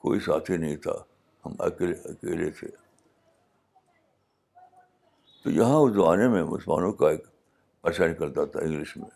کوئی 0.07 0.19
ساتھی 0.25 0.57
نہیں 0.57 0.75
تھا 0.87 0.93
ہم 1.45 1.53
اکیلے 1.65 1.93
اکیلے 2.11 2.49
تھے 2.59 2.67
تو 5.43 5.49
یہاں 5.51 5.75
اس 5.79 5.93
زمانے 5.93 6.27
میں 6.27 6.43
مسلمانوں 6.43 6.91
کا 6.99 7.09
ایک 7.09 7.25
اثر 7.89 8.07
نکلتا 8.09 8.43
تھا 8.51 8.59
انگلش 8.63 8.95
میں 8.97 9.09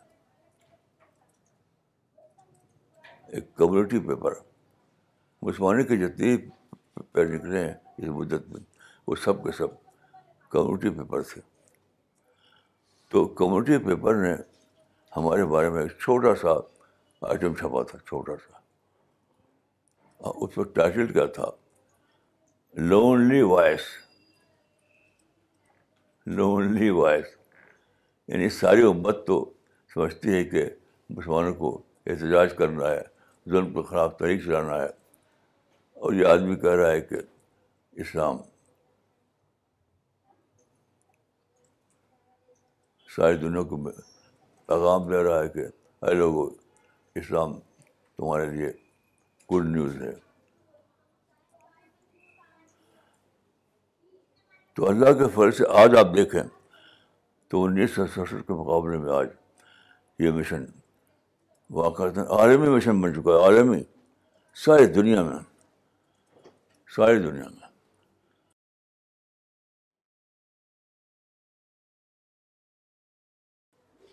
ایک 3.35 3.53
کمیونٹی 3.57 3.99
پیپر 4.07 4.33
مسلمانوں 5.45 5.83
کے 5.87 5.95
جتنے 6.05 6.35
پیپر 6.47 7.25
نکلے 7.33 7.63
ہیں 7.63 7.73
اس 7.97 8.09
مدت 8.09 8.47
میں 8.53 8.61
وہ 9.07 9.15
سب 9.23 9.43
کے 9.43 9.51
سب 9.57 9.73
کمیونٹی 10.51 10.89
پیپر 10.99 11.21
تھے 11.31 11.41
تو 13.11 13.25
کمیونٹی 13.41 13.77
پیپر 13.87 14.15
نے 14.21 14.33
ہمارے 15.17 15.45
بارے 15.45 15.69
میں 15.69 15.81
ایک 15.81 15.97
چھوٹا 16.03 16.33
سا 16.41 16.53
آئٹم 17.31 17.53
چھپا 17.55 17.81
تھا 17.91 17.97
چھوٹا 18.07 18.33
سا 18.47 18.59
اس 20.35 20.57
میں 20.57 20.65
ٹائٹل 20.75 21.11
کیا 21.13 21.25
تھا 21.35 21.49
لونلی 22.89 23.41
وائس 23.51 23.81
لونلی 26.27 26.89
وائس 26.99 27.25
یعنی 28.27 28.49
ساری 28.49 28.81
امت 28.87 29.25
تو 29.27 29.43
سمجھتی 29.93 30.33
ہے 30.33 30.43
کہ 30.51 30.65
مسلمانوں 31.15 31.53
کو 31.53 31.73
احتجاج 32.07 32.53
کرنا 32.57 32.89
ہے 32.91 33.01
ظلم 33.51 33.73
کو 33.73 33.83
خراب 33.83 34.17
تحریک 34.17 34.43
چلانا 34.43 34.77
ہے 34.81 34.85
اور 35.99 36.13
یہ 36.13 36.25
آدمی 36.25 36.55
کہہ 36.59 36.75
رہا 36.81 36.91
ہے 36.91 37.01
کہ 37.01 37.15
اسلام 38.05 38.37
ساری 43.15 43.35
دنیا 43.37 43.61
کو 43.73 43.77
پیغام 44.67 45.09
دے 45.11 45.23
رہا 45.23 45.41
ہے 45.43 45.49
کہ 45.49 45.65
ارے 46.05 46.13
لوگوں 46.15 46.49
اسلام 47.21 47.53
تمہارے 47.59 48.49
لیے 48.55 48.71
گڈ 49.51 49.69
نیوز 49.75 50.01
ہے 50.01 50.13
تو 54.75 54.87
اللہ 54.89 55.13
کے 55.17 55.27
فرض 55.33 55.61
آج 55.79 55.95
آپ 55.97 56.13
دیکھیں 56.15 56.41
تو 57.49 57.63
انیس 57.63 57.91
سو 57.95 58.05
سڑسٹھ 58.13 58.47
کے 58.47 58.53
مقابلے 58.53 58.97
میں 58.97 59.11
آج 59.15 59.27
یہ 60.23 60.31
مشن 60.37 60.63
واقع 61.73 62.03
عالمی 62.37 62.67
مشن 62.75 63.01
بن 63.01 63.13
چکا 63.13 63.31
ہے 63.39 63.43
عالمی 63.45 63.81
ساری 64.65 64.85
دنیا 64.93 65.21
میں 65.23 65.37
ساری 66.95 67.19
دنیا 67.21 67.43
میں 67.49 67.61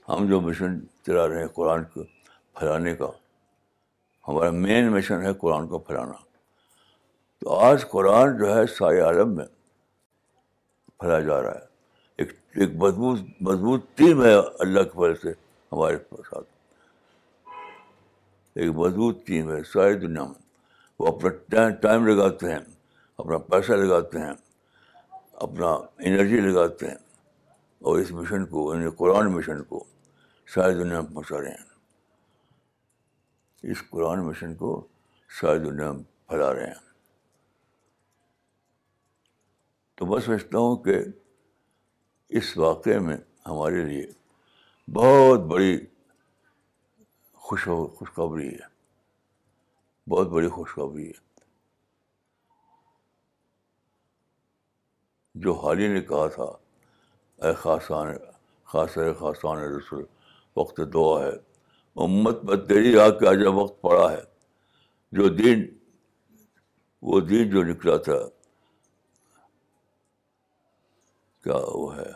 ہم 0.08 0.26
جو 0.28 0.40
مشن 0.40 0.78
چلا 1.06 1.26
رہے 1.28 1.40
ہیں 1.40 1.48
قرآن 1.56 1.84
کو 1.94 2.02
پھیلانے 2.58 2.94
کا 2.96 3.06
ہمارا 4.28 4.50
مین 4.62 4.90
مشن 4.92 5.22
ہے 5.26 5.32
قرآن 5.40 5.66
کو 5.68 5.78
پھیلانا 5.88 6.12
تو 7.40 7.54
آج 7.70 7.88
قرآن 7.90 8.36
جو 8.38 8.54
ہے 8.56 8.66
سارے 8.78 9.00
عالم 9.00 9.34
میں 9.36 9.44
پھیلا 11.00 11.18
جا 11.26 11.40
رہا 11.42 11.50
ہے 11.54 11.66
ایک 12.22 12.32
ایک 12.62 12.74
مضبوط 12.82 13.20
مضبوط 13.48 13.84
ٹیم 13.96 14.22
ہے 14.24 14.34
اللہ 14.34 14.80
کے 14.88 14.98
پہلے 14.98 15.14
سے 15.22 15.30
ہمارے 15.72 15.96
ساتھ 16.30 16.48
ایک 18.58 18.70
مضبوط 18.76 19.24
ٹیم 19.26 19.50
ہے 19.52 19.62
ساری 19.72 19.94
دنیا 20.00 20.24
میں 20.30 20.98
وہ 20.98 21.06
اپنا 21.14 21.68
ٹائم 21.84 22.06
لگاتے 22.06 22.52
ہیں 22.52 22.58
اپنا 23.18 23.38
پیسہ 23.50 23.72
لگاتے 23.82 24.18
ہیں 24.18 24.32
اپنا 25.48 25.68
انرجی 26.08 26.40
لگاتے 26.48 26.86
ہیں 26.88 26.96
اور 27.88 27.98
اس 27.98 28.10
مشن 28.20 28.44
کو 28.46 28.74
یعنی 28.74 28.90
قرآن 28.96 29.32
مشن 29.34 29.62
کو 29.68 29.84
ساری 30.54 30.74
دنیا 30.82 31.00
میں 31.00 31.14
پہنچا 31.14 31.40
رہے 31.40 31.50
ہیں 31.50 31.68
اس 33.72 33.82
قرآن 33.90 34.24
مشن 34.26 34.54
کو 34.64 34.80
ساری 35.40 35.58
دنیا 35.68 35.90
میں 35.92 36.02
پھیلا 36.28 36.52
رہے 36.54 36.66
ہیں 36.66 36.88
تو 40.00 40.06
میں 40.06 40.18
سمجھتا 40.24 40.58
ہوں 40.58 40.76
کہ 40.84 40.92
اس 42.38 42.56
واقعے 42.58 42.98
میں 43.08 43.16
ہمارے 43.46 43.82
لیے 43.86 44.04
بہت 44.98 45.40
بڑی 45.50 45.76
خوش 47.48 47.64
خوشخبری 47.98 48.48
ہے 48.48 48.68
بہت 50.10 50.28
بڑی 50.30 50.48
خوشخبری 50.54 51.06
ہے 51.06 51.42
جو 55.44 55.54
حال 55.64 55.78
ہی 55.78 55.88
نے 55.94 56.00
کہا 56.12 56.26
تھا 56.34 56.50
اے 57.46 57.52
خاصان 57.62 58.14
خاص 58.72 58.98
خاصان 59.20 59.58
رسول 59.76 60.04
وقت 60.56 60.80
دعا 60.94 61.22
ہے 61.26 61.32
امت 62.04 62.40
تیری 62.68 62.98
آ 63.00 63.08
کے 63.18 63.28
آج 63.28 63.46
وقت 63.62 63.80
پڑا 63.82 64.10
ہے 64.12 64.20
جو 65.18 65.28
دین 65.42 65.66
وہ 67.10 67.20
دین 67.30 67.50
جو 67.50 67.62
نکلا 67.72 67.96
تھا 68.10 68.18
کیا 71.44 71.56
وہ 71.74 71.96
ہے 71.96 72.10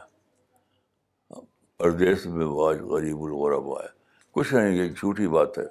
پردیس 1.79 2.27
میں 2.35 2.45
وہ 2.47 2.69
آج 2.69 2.81
غریب 2.91 3.23
الغرب 3.25 3.69
ہے 3.81 3.87
کچھ 4.35 4.53
نہیں 4.55 4.77
یہ 4.77 4.89
جھوٹی 4.89 5.27
بات 5.37 5.59
ہے 5.59 5.65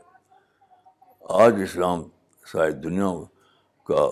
آج 1.43 1.61
اسلام 1.63 2.01
شاید 2.51 2.83
دنیا 2.83 3.07
کا 3.87 4.05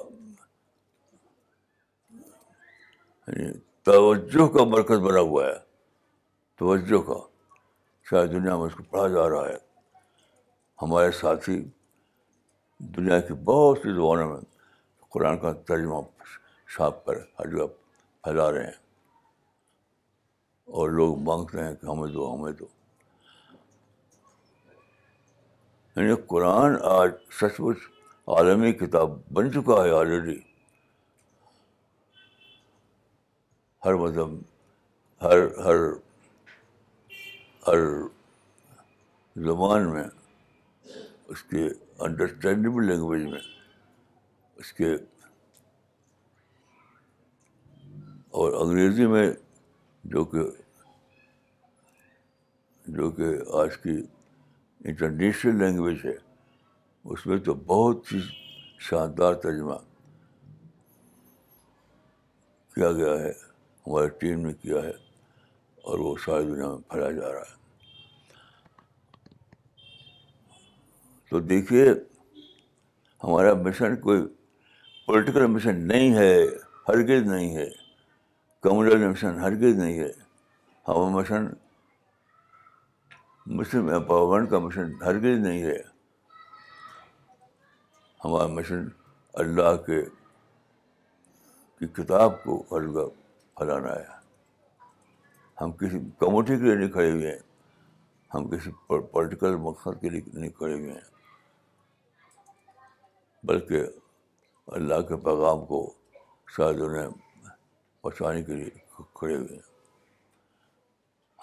یعنی 3.28 3.52
توجہ 3.86 4.48
کا 4.58 4.64
مرکز 4.76 5.00
بنا 5.06 5.20
ہوا 5.30 5.46
ہے 5.48 5.58
توجہ 6.60 7.02
کا 7.08 7.20
شاید 8.10 8.32
دنیا 8.32 8.56
میں 8.58 8.66
اس 8.66 8.76
کو 8.76 8.84
پڑھا 8.90 9.08
جا 9.14 9.28
رہا 9.30 9.48
ہے 9.48 9.58
ہمارے 10.82 11.12
ساتھی 11.22 11.60
دنیا 12.98 13.20
کی 13.28 13.34
بہت 13.46 13.78
سی 13.84 13.94
زبانوں 13.96 14.30
میں 14.32 14.40
قرآن 15.14 15.38
کا 15.40 15.52
ترجمہ 15.68 16.02
چھاپ 16.76 17.06
کر 17.06 17.16
جگہ 17.50 17.68
پھیلا 18.24 18.52
رہے 18.52 18.64
ہیں 18.66 18.81
اور 20.80 20.90
لوگ 20.98 21.18
مانگتے 21.28 21.64
ہیں 21.64 21.74
کہ 21.76 21.86
ہمیں 21.86 22.12
دو 22.12 22.34
ہمیں 22.34 22.52
دو 22.60 22.66
یعنی 25.96 26.14
قرآن 26.28 26.76
آج 26.92 27.12
سچ 27.40 27.60
مچ 27.62 27.78
عالمی 28.36 28.72
کتاب 28.82 29.18
بن 29.38 29.52
چکا 29.54 29.84
ہے 29.84 29.90
آلریڈی 30.00 30.38
ہر 33.86 33.94
مذہب 34.04 34.40
ہر 35.26 35.44
ہر 35.66 35.80
ہر 37.68 37.78
زبان 39.50 39.92
میں 39.94 40.04
اس 41.34 41.44
کے 41.52 41.68
انڈرسٹینڈیبل 42.06 42.86
لینگویج 42.92 43.26
میں 43.34 43.40
اس 44.64 44.72
کے 44.80 44.94
اور 48.40 48.54
انگریزی 48.66 49.06
میں 49.16 49.30
جو 50.06 50.24
کہ 50.26 50.40
جو 52.98 53.10
کہ 53.18 53.30
آج 53.64 53.78
کی 53.84 53.98
انٹرنیشنل 54.90 55.58
لینگویج 55.64 56.06
ہے 56.06 56.16
اس 57.14 57.26
میں 57.28 57.38
تو 57.46 57.54
بہت 57.66 58.12
ہی 58.12 58.20
شاندار 58.90 59.34
ترجمہ 59.44 59.74
کیا 62.76 62.92
گیا 62.92 63.14
ہے 63.22 63.32
ہماری 63.88 64.08
ٹیم 64.20 64.46
نے 64.46 64.54
کیا 64.62 64.82
ہے 64.84 64.92
اور 65.90 66.00
وہ 66.00 66.16
ساری 66.26 66.46
دنیا 66.46 66.70
میں 66.72 66.82
پھیلا 66.92 67.12
جا 67.12 67.32
رہا 67.34 67.40
ہے 67.52 67.60
تو 71.30 71.40
دیکھیے 71.40 71.86
ہمارا 73.24 73.54
مشن 73.66 73.96
کوئی 74.02 74.22
پولیٹیکل 75.06 75.46
مشن 75.48 75.88
نہیں 75.88 76.16
ہے 76.16 76.34
ہرگز 76.90 77.28
نہیں 77.32 77.56
ہے 77.56 77.68
کمرل 78.64 79.06
مشن 79.10 79.40
ہرگز 79.42 79.78
نہیں 79.78 80.00
ہے 80.00 80.12
ہوا 80.88 81.08
مشن 81.16 81.46
مسلم 83.58 83.88
امپاورمنٹ 83.94 84.50
کا 84.50 84.60
مشن 84.66 84.92
ہرگز 85.04 85.40
نہیں 85.46 85.62
ہے 85.64 85.78
ہمارا 88.26 88.46
مشن 88.58 88.84
اللہ 89.44 89.76
کے 89.86 90.02
کی 91.80 91.88
کتاب 92.02 92.36
کو 92.44 92.62
ہر 92.72 92.86
جگہ 92.88 93.08
پھیلانا 93.58 93.96
ہے 93.96 94.06
ہم 95.62 95.72
کسی 95.80 96.00
کموٹی 96.20 96.58
کے 96.58 96.64
لیے 96.64 96.76
نہیں 96.76 96.92
کھڑے 96.98 97.12
ہوئے 97.12 97.32
ہیں 97.32 97.40
ہم 98.34 98.48
کسی 98.50 98.72
پولیٹیکل 98.88 99.56
مقصد 99.68 100.00
کے 100.02 100.10
لیے 100.10 100.22
نہیں 100.34 100.52
کھڑے 100.60 100.74
ہوئے 100.74 100.92
ہیں 100.92 101.10
بلکہ 103.48 103.88
اللہ 104.80 105.02
کے 105.08 105.16
پیغام 105.26 105.66
کو 105.74 105.84
شاید 106.58 106.82
انہیں 106.82 107.10
پہنچانے 108.04 108.42
کے 108.44 108.54
لیے 108.54 108.70
کھڑے 109.16 109.36
ہوئے 109.38 109.56
ہیں 109.56 109.62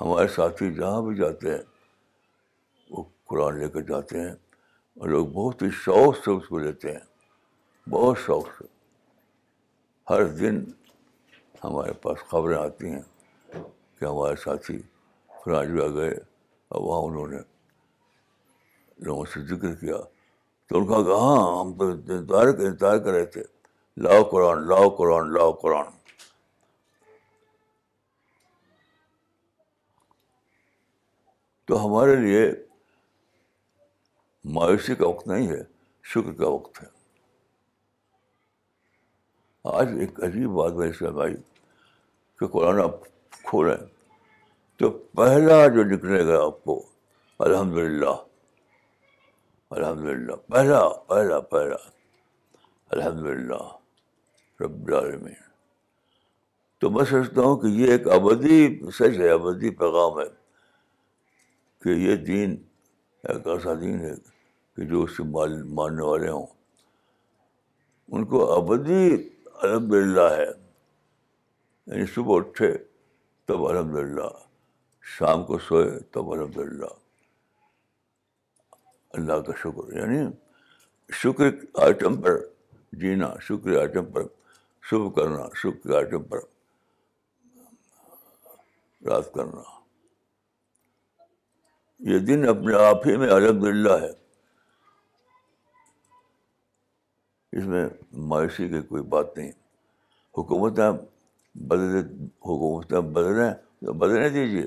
ہمارے 0.00 0.26
ساتھی 0.34 0.72
جہاں 0.74 1.00
بھی 1.02 1.14
جاتے 1.16 1.50
ہیں 1.54 1.62
وہ 2.90 3.02
قرآن 3.30 3.58
لے 3.58 3.68
کر 3.74 3.80
جاتے 3.90 4.20
ہیں 4.20 4.32
اور 4.98 5.08
لوگ 5.08 5.26
بہت 5.38 5.62
ہی 5.62 5.68
شوق 5.82 6.16
سے 6.24 6.30
اس 6.30 6.48
کو 6.48 6.58
لیتے 6.58 6.92
ہیں 6.92 7.88
بہت 7.90 8.18
شوق 8.24 8.46
سے 8.58 8.64
ہر 10.10 10.24
دن 10.40 10.64
ہمارے 11.64 11.92
پاس 12.02 12.18
خبریں 12.30 12.56
آتی 12.58 12.92
ہیں 12.92 13.02
کہ 13.98 14.04
ہمارے 14.04 14.36
ساتھی 14.44 14.78
فلاں 15.44 15.64
جگہ 15.64 15.88
گئے 15.96 16.10
اور 16.12 16.80
وہاں 16.86 17.00
انہوں 17.08 17.26
نے 17.34 17.38
لوگوں 19.06 19.24
سے 19.34 19.40
ذکر 19.54 19.74
کیا 19.80 19.96
تو 20.68 20.78
ان 20.78 20.86
کا 20.86 21.02
کہا 21.08 21.28
ہاں 21.36 21.60
ہم 21.60 21.72
تو 21.78 21.84
انتظار 21.90 22.98
کر 22.98 23.10
رہے 23.12 23.24
تھے 23.36 23.42
لاؤ 24.06 24.22
قرآن 24.32 24.66
لاؤ 24.68 24.88
قرآن 24.96 25.32
لاؤ 25.34 25.52
قرآن 25.62 25.96
تو 31.68 31.76
ہمارے 31.84 32.14
لیے 32.16 32.42
مایوسی 34.56 34.94
کا 35.00 35.08
وقت 35.08 35.26
نہیں 35.28 35.48
ہے 35.48 35.62
شکر 36.12 36.32
کا 36.38 36.48
وقت 36.48 36.82
ہے 36.82 36.86
آج 39.80 39.88
ایک 40.00 40.22
عجیب 40.24 40.50
بات 40.60 40.72
میں 40.78 40.88
اس 40.90 41.02
ہم 41.08 41.18
آئی 41.24 41.34
کہ 42.40 42.46
قرآن 42.54 42.80
آپ 42.82 43.02
کھولیں 43.48 43.76
تو 44.78 44.90
پہلا 45.16 45.66
جو 45.74 45.84
نکلے 45.90 46.26
گا 46.26 46.40
آپ 46.44 46.62
کو 46.64 46.78
الحمد 47.48 47.76
للہ 47.78 48.14
الحمد 49.76 50.04
للہ 50.08 50.36
پہلا 50.54 50.80
پہلا 51.08 51.40
پہلا 51.52 51.76
الحمد 52.96 53.26
للہ 53.26 53.62
رب 54.64 54.86
العالمین 54.86 55.42
تو 56.80 56.90
میں 56.96 57.04
سمجھتا 57.10 57.40
ہوں 57.42 57.56
کہ 57.60 57.74
یہ 57.82 57.92
ایک 57.92 58.08
ابدی 58.20 58.64
سچ 59.00 59.18
ہے 59.20 59.30
ابدی 59.30 59.70
پیغام 59.84 60.18
ہے 60.18 60.26
کہ 61.82 61.88
یہ 61.96 62.16
دین 62.26 62.56
ایک 63.28 63.46
ایسا 63.48 63.72
دین 63.80 63.98
ہے 64.00 64.14
کہ 64.76 64.84
جو 64.88 65.02
اس 65.02 65.16
سے 65.16 65.22
ماننے 65.76 66.02
والے 66.04 66.28
ہوں 66.30 66.46
ان 68.14 68.24
کو 68.32 68.40
ابدی 68.54 69.04
الحمد 69.62 69.92
للہ 69.94 70.28
ہے 70.36 70.46
یعنی 70.46 72.06
صبح 72.14 72.36
اٹھے 72.36 72.72
تب 73.48 73.66
الحمد 73.66 73.96
للہ 73.98 74.28
شام 75.18 75.44
کو 75.46 75.58
سوئے 75.68 75.88
تب 76.12 76.32
الحمد 76.32 76.56
للہ 76.56 76.92
اللہ 79.18 79.40
کا 79.46 79.52
شکر 79.62 79.96
یعنی 79.98 80.20
شکر 81.22 81.44
آئٹم 81.86 82.20
پر 82.22 82.38
جینا 83.00 83.32
شکر 83.48 83.78
آئٹم 83.80 84.10
پر 84.12 84.22
شبھ 84.90 85.14
کرنا 85.16 85.46
شکر 85.62 85.94
آئٹم 85.96 86.22
پر 86.32 86.38
رات 89.08 89.32
کرنا 89.34 89.77
یہ 92.06 92.18
دن 92.26 92.48
اپنے 92.48 92.74
آپ 92.86 93.06
ہی 93.08 93.16
میں 93.18 93.28
الحمد 93.32 93.62
للہ 93.64 93.92
ہے 94.00 94.08
اس 97.58 97.64
میں 97.66 97.86
مایوسی 98.32 98.68
کی 98.68 98.80
کوئی 98.88 99.02
بات 99.14 99.36
نہیں 99.36 99.48
حکومتیں 100.38 100.90
بدل 101.68 101.96
حکومتیں 102.48 103.00
بدلیں 103.00 103.50
تو 103.86 103.92
بدلنے 103.98 104.28
دیجیے 104.28 104.66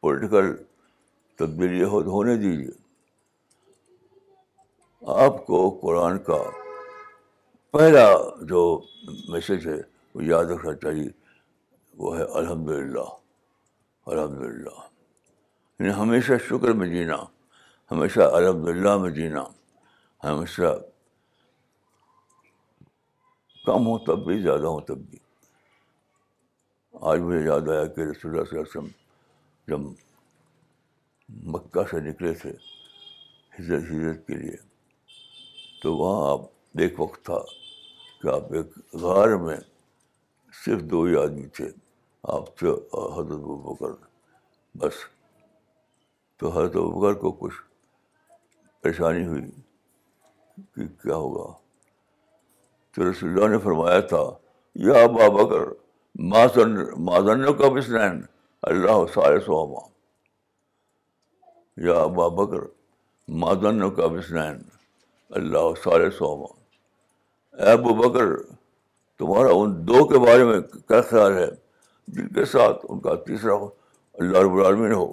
پولیٹیکل 0.00 0.52
تبدیلی 1.38 1.82
ہو 1.82 2.02
تو 2.02 2.10
ہونے 2.10 2.36
دیجیے 2.36 2.72
آپ 5.24 5.44
کو 5.46 5.58
قرآن 5.82 6.18
کا 6.24 6.42
پہلا 7.72 8.06
جو 8.48 8.64
میسج 9.32 9.66
ہے 9.68 9.76
وہ 10.14 10.24
یاد 10.24 10.54
رکھنا 10.54 10.74
چاہیے 10.82 11.08
وہ 11.98 12.16
ہے 12.18 12.24
الحمد 12.40 12.70
للہ 12.70 13.08
الحمد 14.12 14.40
للہ 14.42 14.80
یعنی 15.78 15.92
ہمیشہ 15.98 16.32
شکر 16.48 16.72
میں 16.78 16.86
جینا 16.88 17.14
ہمیشہ 17.90 18.20
الحمد 18.38 18.66
للہ 18.68 18.96
میں 19.02 19.10
جینا 19.10 19.44
ہمیشہ 20.24 20.72
کم 23.66 23.86
ہو 23.86 23.96
تب 24.06 24.26
بھی 24.26 24.38
زیادہ 24.42 24.66
ہو 24.74 24.80
تب 24.88 25.06
بھی 25.10 25.18
آج 27.12 27.20
مجھے 27.20 27.40
یاد 27.44 27.68
آیا 27.76 27.86
کہ 27.94 28.00
رسول 28.10 28.30
اللہ 28.30 28.44
صلی 28.50 28.58
اللہ 28.58 28.78
علیہ 28.78 28.78
وسلم 28.78 28.88
جب 29.68 31.54
مکہ 31.54 31.84
سے 31.90 32.00
نکلے 32.08 32.32
تھے 32.42 32.52
ہجرت 33.58 33.82
ہجرت 33.90 34.26
کے 34.26 34.34
لیے 34.42 34.56
تو 35.82 35.94
وہاں 35.96 36.30
آپ 36.32 36.80
ایک 36.84 37.00
وقت 37.00 37.24
تھا 37.30 37.38
کہ 38.22 38.34
آپ 38.34 38.52
ایک 38.56 38.78
غار 39.02 39.34
میں 39.46 39.56
صرف 40.64 40.82
دو 40.90 41.02
ہی 41.04 41.16
آدمی 41.22 41.46
تھے 41.56 41.70
آپ 42.32 42.58
سے 42.60 42.70
حضرت 43.18 43.38
بکر 43.64 43.90
بس 44.78 44.92
تو 46.40 46.50
حضرت 46.52 46.74
بکر 46.76 47.14
کو 47.20 47.30
کچھ 47.40 47.54
پریشانی 48.82 49.24
ہوئی 49.26 49.40
کہ 50.74 50.86
کیا 51.02 51.14
ہوگا 51.14 51.52
تو 52.96 53.10
رسول 53.10 53.28
اللہ 53.28 53.48
نے 53.54 53.58
فرمایا 53.64 53.98
تھا 54.12 54.22
یا 54.88 55.06
بکر 55.34 55.68
ماسن 56.30 56.74
معذن 57.04 57.44
کا 57.58 57.68
بسنین 57.74 58.20
اللہ 58.70 59.04
سارے 59.14 59.40
صحابہ 59.46 59.80
یا 61.86 61.94
ابا 62.00 62.28
بکر 62.42 62.66
معذن 63.44 63.90
کا 63.94 64.06
بسنین 64.16 64.62
اللہ 65.42 65.70
سارے 65.84 66.08
صحابہ 66.18 66.46
اے 67.60 67.70
ابو 67.72 67.94
بکر 68.02 68.34
تمہارا 69.18 69.48
ان 69.56 69.76
دو 69.88 70.04
کے 70.08 70.18
بارے 70.26 70.44
میں 70.44 70.60
کیا 70.88 71.00
خیال 71.10 71.36
ہے 71.38 71.46
دل 72.08 72.26
کے 72.34 72.44
ساتھ 72.44 72.84
ان 72.88 73.00
کا 73.00 73.14
تیسرا 73.26 73.52
اللہ 74.18 74.38
رب 74.38 74.54
العالمین 74.56 74.92
ہو 74.92 75.10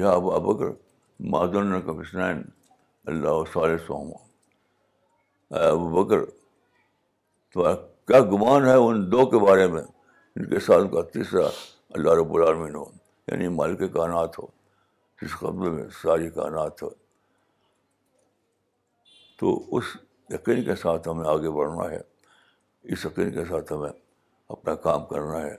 یا 0.00 0.10
اب 0.10 0.30
آبر 0.34 0.70
معذرن 1.30 1.80
کا 1.86 1.92
مشن 1.92 2.20
اللہ 3.12 3.58
اے 5.50 5.64
ابو 5.64 6.04
بکر 6.04 6.24
تو 7.54 7.62
کیا 8.08 8.20
گمان 8.32 8.66
ہے 8.66 8.74
ان 8.74 9.02
دو 9.12 9.24
کے 9.30 9.38
بارے 9.44 9.66
میں 9.72 9.82
ان 10.36 10.44
کے 10.50 10.60
ساتھ 10.60 10.78
ان 10.82 10.88
کا 10.94 11.02
تیسرا 11.12 11.42
اللہ 11.94 12.14
رب 12.20 12.34
العالمین 12.36 12.74
ہو 12.74 12.84
یعنی 13.30 13.48
مالک 13.56 13.80
کائنات 13.94 14.38
ہو 14.38 14.46
جس 15.22 15.36
قبضے 15.40 15.70
میں 15.70 15.84
ساری 16.02 16.28
کائنات 16.38 16.82
ہو 16.82 16.88
تو 19.40 19.56
اس 19.76 19.96
یقین 20.32 20.64
کے 20.64 20.74
ساتھ 20.82 21.08
ہمیں 21.08 21.26
آگے 21.30 21.50
بڑھنا 21.58 21.90
ہے 21.90 22.00
اس 22.92 23.04
یقین 23.04 23.30
کے 23.34 23.44
ساتھ 23.50 23.72
ہمیں 23.72 23.90
اپنا 24.56 24.74
کام 24.86 25.04
کرنا 25.06 25.40
ہے 25.42 25.54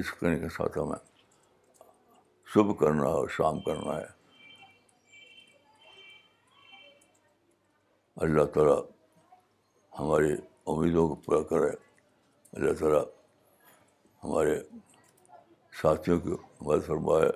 اس 0.00 0.10
کرنے 0.18 0.38
کے 0.40 0.48
ساتھ 0.56 0.76
ہمیں 0.78 0.98
صبح 2.54 2.74
کرنا 2.80 3.06
ہے 3.08 3.12
اور 3.20 3.28
شام 3.36 3.58
کرنا 3.66 3.96
ہے 3.96 4.06
اللہ 8.24 8.44
تعالیٰ 8.54 8.76
ہماری 9.98 10.32
امیدوں 10.72 11.06
کو 11.08 11.14
پورا 11.26 11.40
کرے 11.52 11.68
اللہ 11.68 12.74
تعالیٰ 12.80 13.02
ہمارے 14.24 14.54
ساتھیوں 15.82 16.18
کی 16.26 16.36
مدد 16.66 16.86
فرمائے 16.86 17.30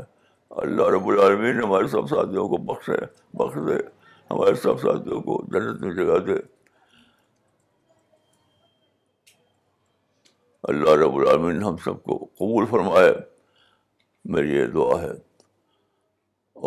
اللہ 0.64 0.90
رب 0.96 1.08
العالمین 1.14 1.62
ہمارے 1.62 1.86
سب 1.96 2.08
ساتھیوں 2.16 2.48
کو 2.48 2.56
بخشے 2.72 3.00
بخش 3.42 3.56
دے 3.68 3.78
ہمارے 4.34 4.54
سب 4.66 4.80
ساتھیوں 4.88 5.20
کو 5.30 5.40
جنت 5.56 5.80
میں 5.84 5.94
جگہ 6.04 6.18
دے 6.26 6.38
اللہ 10.72 10.90
رب 11.04 11.16
العالمین 11.16 11.62
ہم 11.64 11.76
سب 11.84 12.02
کو 12.02 12.16
قبول 12.38 12.66
فرمائے 12.70 13.12
میری 14.34 14.54
یہ 14.56 14.66
دعا 14.74 15.00
ہے 15.02 15.10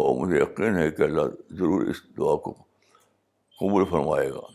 اور 0.03 0.15
مجھے 0.19 0.39
یقین 0.41 0.75
ہے 0.77 0.89
کہ 0.97 1.03
اللہ 1.03 1.29
ضرور 1.59 1.85
اس 1.91 2.01
دعا 2.17 2.35
کو 2.47 2.51
قبول 3.59 3.85
فرمائے 3.89 4.29
گا 4.31 4.45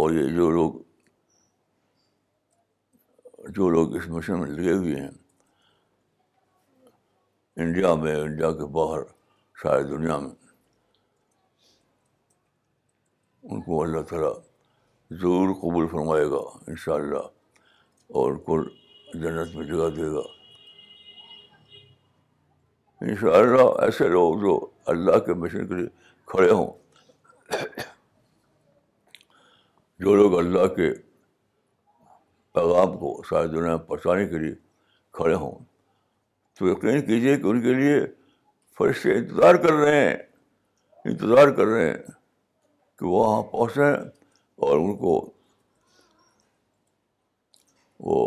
اور 0.00 0.10
یہ 0.14 0.28
جو 0.36 0.50
لوگ 0.50 0.72
جو 3.56 3.68
لوگ 3.70 3.96
اس 3.96 4.08
مشن 4.08 4.40
میں 4.40 4.48
لگے 4.50 4.72
ہوئے 4.72 4.94
ہیں 5.00 5.10
انڈیا 7.64 7.94
میں 8.02 8.14
انڈیا 8.16 8.50
کے 8.58 8.64
باہر 8.72 9.02
ساری 9.62 9.82
دنیا 9.96 10.18
میں 10.18 10.34
ان 13.50 13.60
کو 13.62 13.82
اللہ 13.82 14.00
تعالیٰ 14.10 14.32
ضرور 15.20 15.54
قبول 15.60 15.86
فرمائے 15.92 16.26
گا 16.30 16.42
ان 16.68 16.76
شاء 16.84 16.94
اللہ 16.94 17.26
اور 18.18 18.34
کل 18.46 18.62
جنت 19.22 19.54
میں 19.56 19.64
جگہ 19.66 19.88
دے 19.96 20.06
گا 20.12 20.22
ان 23.04 23.14
شاء 23.20 23.34
اللہ 23.38 23.80
ایسے 23.84 24.08
لوگ 24.08 24.40
جو 24.40 24.54
اللہ 24.94 25.18
کے 25.26 25.34
مشن 25.42 25.66
کے 25.66 25.74
لیے 25.74 25.86
کھڑے 26.32 26.50
ہوں 26.50 26.70
جو 30.04 30.14
لوگ 30.16 30.36
اللہ 30.38 30.66
کے 30.74 30.90
پیغام 32.54 32.96
کو 32.98 33.12
ساری 33.28 33.48
دنیا 33.48 33.76
میں 33.76 33.86
پہنچانے 33.86 34.26
کے 34.28 34.38
لیے 34.38 34.54
کھڑے 35.18 35.34
ہوں 35.44 35.64
تو 36.58 36.68
یقین 36.68 37.00
کیجیے 37.06 37.36
کہ 37.40 37.46
ان 37.46 37.60
کے 37.62 37.74
لیے 37.74 38.00
فرش 38.78 39.02
سے 39.02 39.16
انتظار 39.18 39.54
کر 39.66 39.72
رہے 39.82 40.00
ہیں 40.04 40.16
انتظار 41.12 41.50
کر 41.56 41.66
رہے 41.72 41.88
ہیں 41.90 42.02
کہ 42.98 43.06
وہاں 43.06 43.42
پہنچیں 43.52 44.10
اور 44.66 44.78
ان 44.78 44.96
کو 45.04 45.14
وہ 48.08 48.22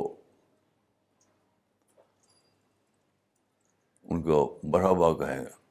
ان 4.12 4.22
کو 4.22 4.38
بڑا 4.72 4.92
کہیں 5.20 5.40
گے 5.44 5.62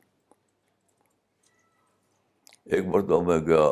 ایک 2.76 2.86
بار 2.88 3.00
تو 3.08 3.20
میں 3.22 3.38
گیا 3.46 3.66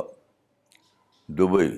دبئی 1.39 1.71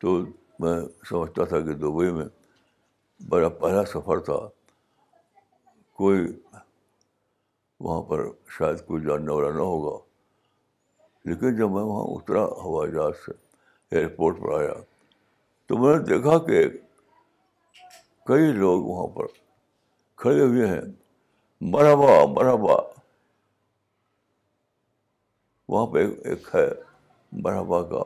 تو 0.00 0.16
میں 0.64 0.78
سمجھتا 1.08 1.44
تھا 1.50 1.60
کہ 1.66 1.72
دبئی 1.84 2.10
میں 2.12 2.24
بڑا 3.28 3.48
پہلا 3.62 3.84
سفر 3.92 4.18
تھا 4.28 4.38
کوئی 5.98 6.26
وہاں 7.84 8.02
پر 8.10 8.24
شاید 8.58 8.84
کوئی 8.86 9.02
جاننے 9.06 9.32
والا 9.34 9.50
نہ 9.56 9.66
ہوگا 9.72 9.96
لیکن 11.30 11.56
جب 11.58 11.70
میں 11.70 11.82
وہاں 11.82 12.04
اترا 12.14 12.44
ہوائی 12.64 12.92
جہاز 12.92 13.24
سے 13.26 13.32
ایئرپورٹ 13.96 14.38
پر 14.42 14.60
آیا 14.60 14.72
تو 15.68 15.76
میں 15.78 15.94
نے 15.96 16.02
دیکھا 16.04 16.36
کہ 16.44 16.62
کئی 18.26 18.52
لوگ 18.52 18.82
وہاں 18.84 19.06
پر 19.16 19.26
کھڑے 20.22 20.40
ہوئے 20.40 20.66
ہیں 20.68 20.80
مرحبا 21.72 22.12
مرحبا 22.36 22.76
وہاں 25.72 25.86
پہ 25.92 26.06
ایک 26.30 26.48
ہے 26.54 26.64
مرحبا 27.44 27.82
کا 27.90 28.02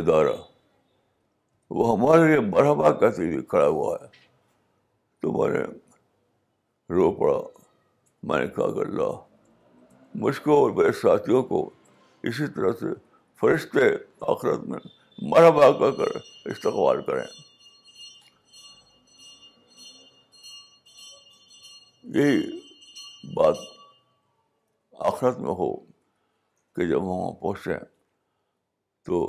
ادارہ 0.00 0.36
وہ 1.78 1.90
ہمارے 1.96 2.26
لیے 2.28 2.38
مرحبا 2.50 2.90
کہتے 3.00 3.24
ہوئے 3.24 3.42
کھڑا 3.50 3.66
ہوا 3.66 3.96
ہے 4.02 4.06
تو 5.20 5.32
میں 5.38 5.52
نے 5.56 5.62
رو 6.94 7.10
پڑا 7.20 7.38
میں 8.30 8.40
نے 8.40 8.46
کہا 8.56 8.72
کہ 8.74 8.80
اللہ 8.88 9.12
مجھ 10.22 10.40
کو 10.40 10.62
اور 10.62 10.70
میرے 10.78 10.92
ساتھیوں 11.02 11.42
کو 11.52 11.68
اسی 12.30 12.46
طرح 12.56 12.72
سے 12.80 12.92
فرشتے 13.40 13.88
آخرت 14.32 14.64
میں 14.72 14.78
مرحبا 15.30 15.90
کر 15.96 16.16
استقبال 16.52 17.00
کریں 17.06 17.24
یہی 22.14 23.30
بات 23.34 23.56
آخرت 25.10 25.38
میں 25.40 25.54
ہو 25.60 25.70
کہ 26.76 26.86
جب 26.90 27.00
ہم 27.02 27.08
وہاں 27.08 27.30
پہنچیں 27.42 27.78
تو 29.06 29.20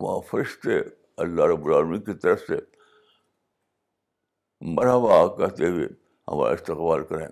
وہاں 0.00 0.20
فرشتے 0.30 0.78
اللہ 1.24 1.52
رب 1.54 1.66
العالمین 1.66 2.00
کی 2.08 2.14
طرف 2.22 2.40
سے 2.46 2.56
مرحبا 4.76 5.26
کہتے 5.36 5.68
ہوئے 5.68 5.86
ہمارا 5.86 6.52
استقبال 6.54 7.04
کریں 7.10 7.26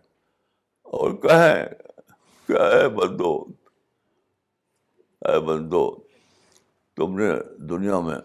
اور 1.01 1.17
کہیں 1.27 2.49
کہ 2.49 2.61
اے 2.63 2.89
بندو 3.01 3.35
اے 5.31 5.39
بندو 5.47 5.87
تم 6.97 7.17
نے 7.19 7.29
دنیا 7.69 7.99
میں 8.07 8.17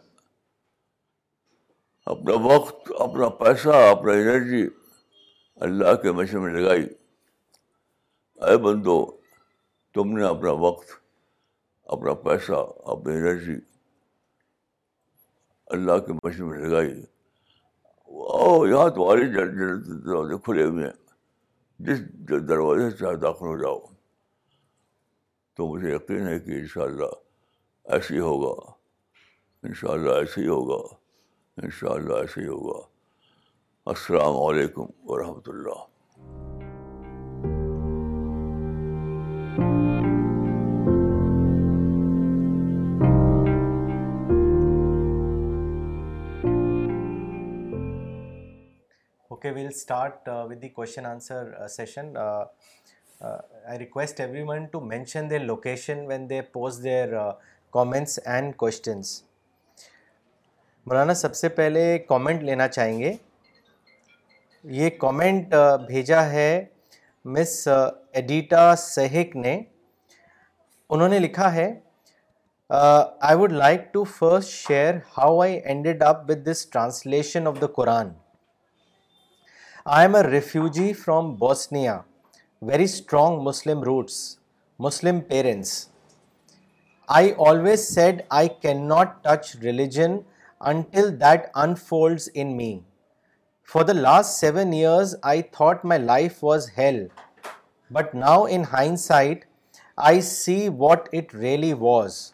اپنا 2.12 2.34
وقت 2.44 2.92
اپنا 3.06 3.28
پیسہ 3.44 3.70
اپنا 3.90 4.14
انرجی 4.14 4.66
اللہ 5.68 5.96
کے 6.02 6.12
مشے 6.18 6.38
میں 6.40 6.54
لگائی 6.54 6.86
اے 8.48 8.58
بندو 8.66 8.98
تم 9.94 10.16
نے 10.18 10.24
اپنا 10.28 10.52
وقت 10.66 10.92
اپنا 11.96 12.14
پیسہ 12.26 12.62
اپنی 12.96 13.14
انرجی 13.14 13.56
اللہ 15.78 15.98
کے 16.06 16.14
میں 16.24 16.58
لگائی 16.68 16.92
او 18.40 18.66
یہاں 18.68 18.90
تمہاری 18.96 19.26
دروازے 19.34 20.38
کھلے 20.44 20.64
ہوئے 20.64 20.84
ہیں 20.86 20.94
جس 21.88 22.00
دروازے 22.50 22.90
سے 22.90 22.98
چاہے 22.98 23.16
داخل 23.26 23.46
ہو 23.46 23.58
جاؤ 23.62 23.80
تو 25.58 25.68
مجھے 25.74 25.94
یقین 25.96 26.28
ہے 26.28 26.40
کہ 26.40 26.60
ان 26.60 26.66
شاء 26.74 26.84
اللہ 26.84 27.18
ایسے 27.96 28.14
ہی 28.14 28.20
ہوگا 28.20 28.52
ان 29.68 29.74
شاء 29.74 29.92
اللہ 29.92 30.18
ایسے 30.24 30.42
ہی 30.42 30.48
ہوگا 30.48 30.76
ان 31.64 31.70
شاء 31.78 31.94
اللہ 31.94 32.18
ایسے 32.24 32.42
ہی 32.42 32.48
ہوگا 32.48 32.82
السلام 33.94 34.36
علیکم 34.42 34.86
ورحمۃ 35.12 35.50
اللہ 35.54 35.80
okay 49.28 49.52
we'll 49.56 49.68
start 49.68 50.30
with 50.50 50.62
the 50.62 50.70
question 50.80 51.06
answer 51.06 51.54
session 51.78 52.16
I 52.20 53.80
request 53.80 54.20
everyone 54.48 54.66
to 54.72 54.82
mention 54.96 55.30
their 55.30 55.40
location 55.46 56.06
when 56.10 56.30
they 56.30 56.42
post 56.52 56.84
their 56.84 57.14
comments 57.74 58.20
and 58.26 58.56
questions 58.58 59.22
مولانا 60.88 61.14
سب 61.14 61.36
سے 61.36 61.50
پہلے 61.58 61.82
کامنٹ 62.08 62.44
لینا 62.44 62.68
چاہیں 62.68 62.98
گے 63.00 63.12
یہ 64.78 64.90
کامنٹ 65.00 65.54
بھیجا 65.88 66.24
ہے 66.32 66.46
مس 67.36 67.68
ایڈیٹا 67.78 68.64
سہک 68.78 69.36
نے 69.36 69.60
انہوں 70.92 71.10
نے 71.10 71.20
لکھا 71.20 71.54
ہے 71.54 71.70
I 72.80 73.38
would 73.38 73.52
like 73.52 73.82
to 73.94 74.04
first 74.18 74.50
share 74.68 74.96
how 75.18 75.40
I 75.42 75.54
ended 75.66 76.04
up 76.04 76.24
with 76.30 76.46
this 76.52 76.66
translation 76.70 77.48
of 77.48 77.62
the 77.62 77.68
Quran 77.76 78.10
I 79.98 80.08
am 80.08 80.16
a 80.16 80.24
refugee 80.32 80.92
from 81.06 81.34
Bosnia 81.46 82.00
very 82.72 82.84
strong 82.84 83.42
Muslim 83.50 83.84
roots 83.84 84.18
Muslim 84.88 85.20
parents 85.30 85.78
I 87.18 87.32
always 87.44 87.84
said 87.96 88.26
I 88.40 88.48
cannot 88.64 89.24
touch 89.24 89.56
religion 89.68 90.26
until 90.72 91.08
that 91.24 91.50
unfolds 91.56 92.28
in 92.44 92.56
me. 92.56 92.84
For 93.64 93.84
the 93.84 94.00
last 94.08 94.46
7 94.48 94.66
years, 94.82 95.16
I 95.34 95.42
thought 95.56 95.90
my 95.94 95.98
life 95.98 96.44
was 96.50 96.76
hell. 96.80 97.00
But 97.98 98.14
now 98.14 98.46
in 98.46 98.66
hindsight, 98.76 99.42
I 100.12 100.20
see 100.30 100.62
what 100.84 101.10
it 101.20 101.34
really 101.34 101.74
was. 101.74 102.34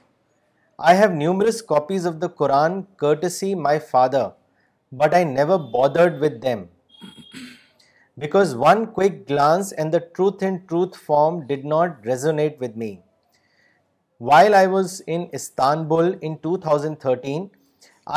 I 0.89 0.93
have 0.99 1.21
numerous 1.23 1.61
copies 1.73 2.05
of 2.09 2.19
the 2.19 2.31
Quran 2.41 2.79
courtesy 3.03 3.51
my 3.69 3.75
father, 3.93 4.25
but 4.91 5.15
I 5.19 5.23
never 5.33 5.57
bothered 5.77 6.19
with 6.25 6.39
them. 6.49 6.67
Because 8.19 8.61
one 8.67 8.87
quick 8.99 9.25
glance 9.31 9.71
and 9.71 9.93
the 9.93 10.05
truth 10.15 10.43
in 10.49 10.63
truth 10.71 10.95
form 11.09 11.43
did 11.53 11.65
not 11.75 12.13
resonate 12.13 12.59
with 12.59 12.77
me. 12.85 12.93
While 14.27 14.53
I 14.55 14.67
was 14.75 14.91
in 15.15 15.23
Istanbul 15.37 16.07
in 16.27 16.33
2013, 16.43 17.39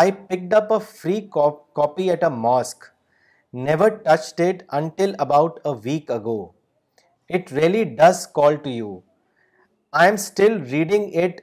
I 0.02 0.10
picked 0.28 0.52
up 0.58 0.70
a 0.74 0.86
free 0.98 1.20
copy 1.78 2.06
at 2.14 2.22
a 2.28 2.36
mosque, 2.44 2.86
never 3.68 3.88
touched 4.06 4.40
it 4.44 4.62
until 4.78 5.14
about 5.24 5.58
a 5.72 5.74
week 5.88 6.12
ago. 6.18 6.36
It 7.28 7.50
really 7.58 7.84
does 8.02 8.20
call 8.38 8.56
to 8.66 8.72
you. 8.80 8.92
I 9.92 10.06
am 10.12 10.18
still 10.28 10.56
reading 10.74 11.04
it 11.24 11.42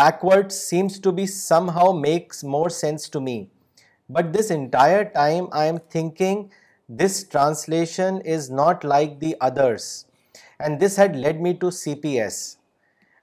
backwards, 0.00 0.62
seems 0.70 0.98
to 1.08 1.12
be 1.20 1.26
somehow 1.26 1.90
makes 2.06 2.42
more 2.56 2.70
sense 2.70 3.08
to 3.10 3.20
me. 3.28 3.36
But 4.08 4.32
this 4.32 4.50
entire 4.60 5.04
time 5.20 5.50
I 5.52 5.66
am 5.74 5.84
thinking 5.98 6.50
this 6.88 7.22
translation 7.36 8.22
is 8.38 8.50
not 8.62 8.90
like 8.94 9.20
the 9.20 9.36
others, 9.50 9.92
and 10.60 10.80
this 10.80 10.96
had 11.04 11.22
led 11.26 11.46
me 11.48 11.54
to 11.54 11.76
CPS. 11.82 12.42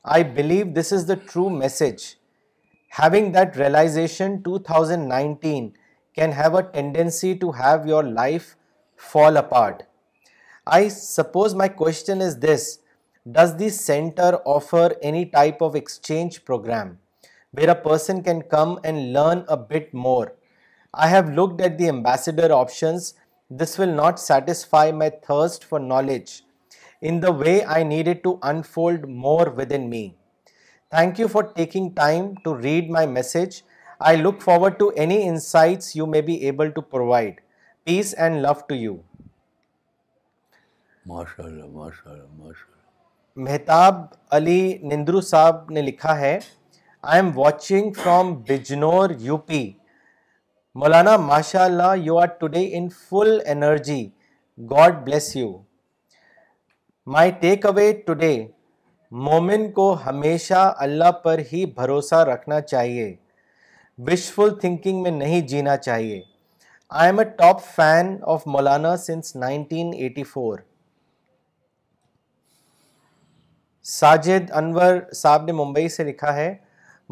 I 0.03 0.23
believe 0.23 0.73
this 0.73 0.91
is 0.93 1.05
the 1.05 1.17
true 1.17 1.49
message. 1.49 2.15
Having 2.89 3.33
that 3.33 3.57
realization 3.57 4.41
2019 4.43 5.73
can 6.15 6.31
have 6.31 6.53
a 6.53 6.63
tendency 6.63 7.35
to 7.35 7.51
have 7.51 7.85
your 7.85 8.03
life 8.03 8.55
fall 8.95 9.35
apart. 9.35 9.83
I 10.65 10.87
suppose 10.87 11.53
my 11.53 11.67
question 11.67 12.21
is 12.21 12.39
this: 12.39 12.79
does 13.29 13.57
the 13.57 13.67
center 13.67 14.39
offer 14.45 14.95
any 15.01 15.25
type 15.25 15.61
of 15.61 15.75
exchange 15.75 16.45
program 16.45 16.99
where 17.51 17.69
a 17.69 17.83
person 17.89 18.23
can 18.23 18.41
come 18.41 18.79
and 18.85 19.11
learn 19.11 19.43
a 19.49 19.57
bit 19.57 19.93
more? 19.93 20.33
I 20.93 21.09
have 21.09 21.35
looked 21.39 21.59
at 21.59 21.77
the 21.77 21.89
ambassador 21.89 22.49
options. 22.53 23.15
This 23.49 23.77
will 23.77 23.93
not 24.03 24.27
satisfy 24.31 24.91
my 24.91 25.09
thirst 25.09 25.65
for 25.65 25.79
knowledge. 25.79 26.31
In 27.07 27.19
the 27.23 27.29
way 27.39 27.59
I 27.75 27.83
need 27.89 28.07
to 28.23 28.35
unfold 28.49 29.05
more 29.25 29.47
within 29.57 29.89
me 29.89 30.07
thank 30.95 31.19
you 31.19 31.27
for 31.33 31.43
taking 31.55 31.89
time 31.95 32.25
to 32.43 32.57
read 32.61 32.89
my 32.91 33.07
message 33.07 33.61
I 34.09 34.17
look 34.17 34.41
forward 34.43 34.73
to 34.79 34.89
any 35.03 35.21
insights 35.27 35.95
you 35.95 36.05
may 36.15 36.21
be 36.29 36.33
able 36.47 36.69
to 36.75 36.81
provide 36.95 37.39
peace 37.85 38.13
and 38.17 38.41
love 38.41 38.53
to 38.67 38.75
you 38.75 38.95
Mehtab 43.45 44.03
Ali 44.37 44.61
Nandru 44.91 45.21
صاحب 45.29 45.71
نے 45.71 45.81
لکھا 45.81 46.17
ہے 46.19 46.37
I 47.11 47.21
am 47.21 47.31
watching 47.39 47.91
from 48.03 48.33
Bijnor 48.49 49.09
U 49.19 49.37
P 49.47 49.69
مولانا 50.81 51.15
ماشاء 51.27 51.63
اللہ 51.65 51.93
you 51.97 52.17
are 52.19 52.25
today 52.39 52.67
in 52.77 52.89
full 53.09 53.37
energy 53.53 54.05
God 54.71 55.01
bless 55.05 55.35
you 55.35 55.57
may 57.13 57.31
take 57.41 57.65
away 57.65 57.83
today 58.05 58.31
مومن 59.27 59.63
کو 59.75 59.83
ہمیشہ 60.05 60.57
اللہ 60.85 61.11
پر 61.23 61.39
ہی 61.51 61.65
بھروسہ 61.75 62.15
رکھنا 62.29 62.59
چاہیے 62.61 63.05
وشفل 64.07 64.49
تھنکنگ 64.61 65.01
میں 65.03 65.11
نہیں 65.11 65.41
جینا 65.53 65.75
چاہیے 65.77 66.19
I 66.89 67.09
am 67.11 67.19
a 67.19 67.23
top 67.37 67.63
fan 67.75 68.15
of 68.33 68.43
Maulana 68.55 68.95
since 69.05 69.35
nineteen 69.45 69.91
eighty 69.99 70.23
four 70.33 70.57
Sajid 73.93 74.51
Anwar 74.61 74.99
صاحب 75.21 75.45
نے 75.45 75.51
ممبئی 75.61 75.87
سے 75.97 76.03
لکھا 76.11 76.33
ہے 76.35 76.53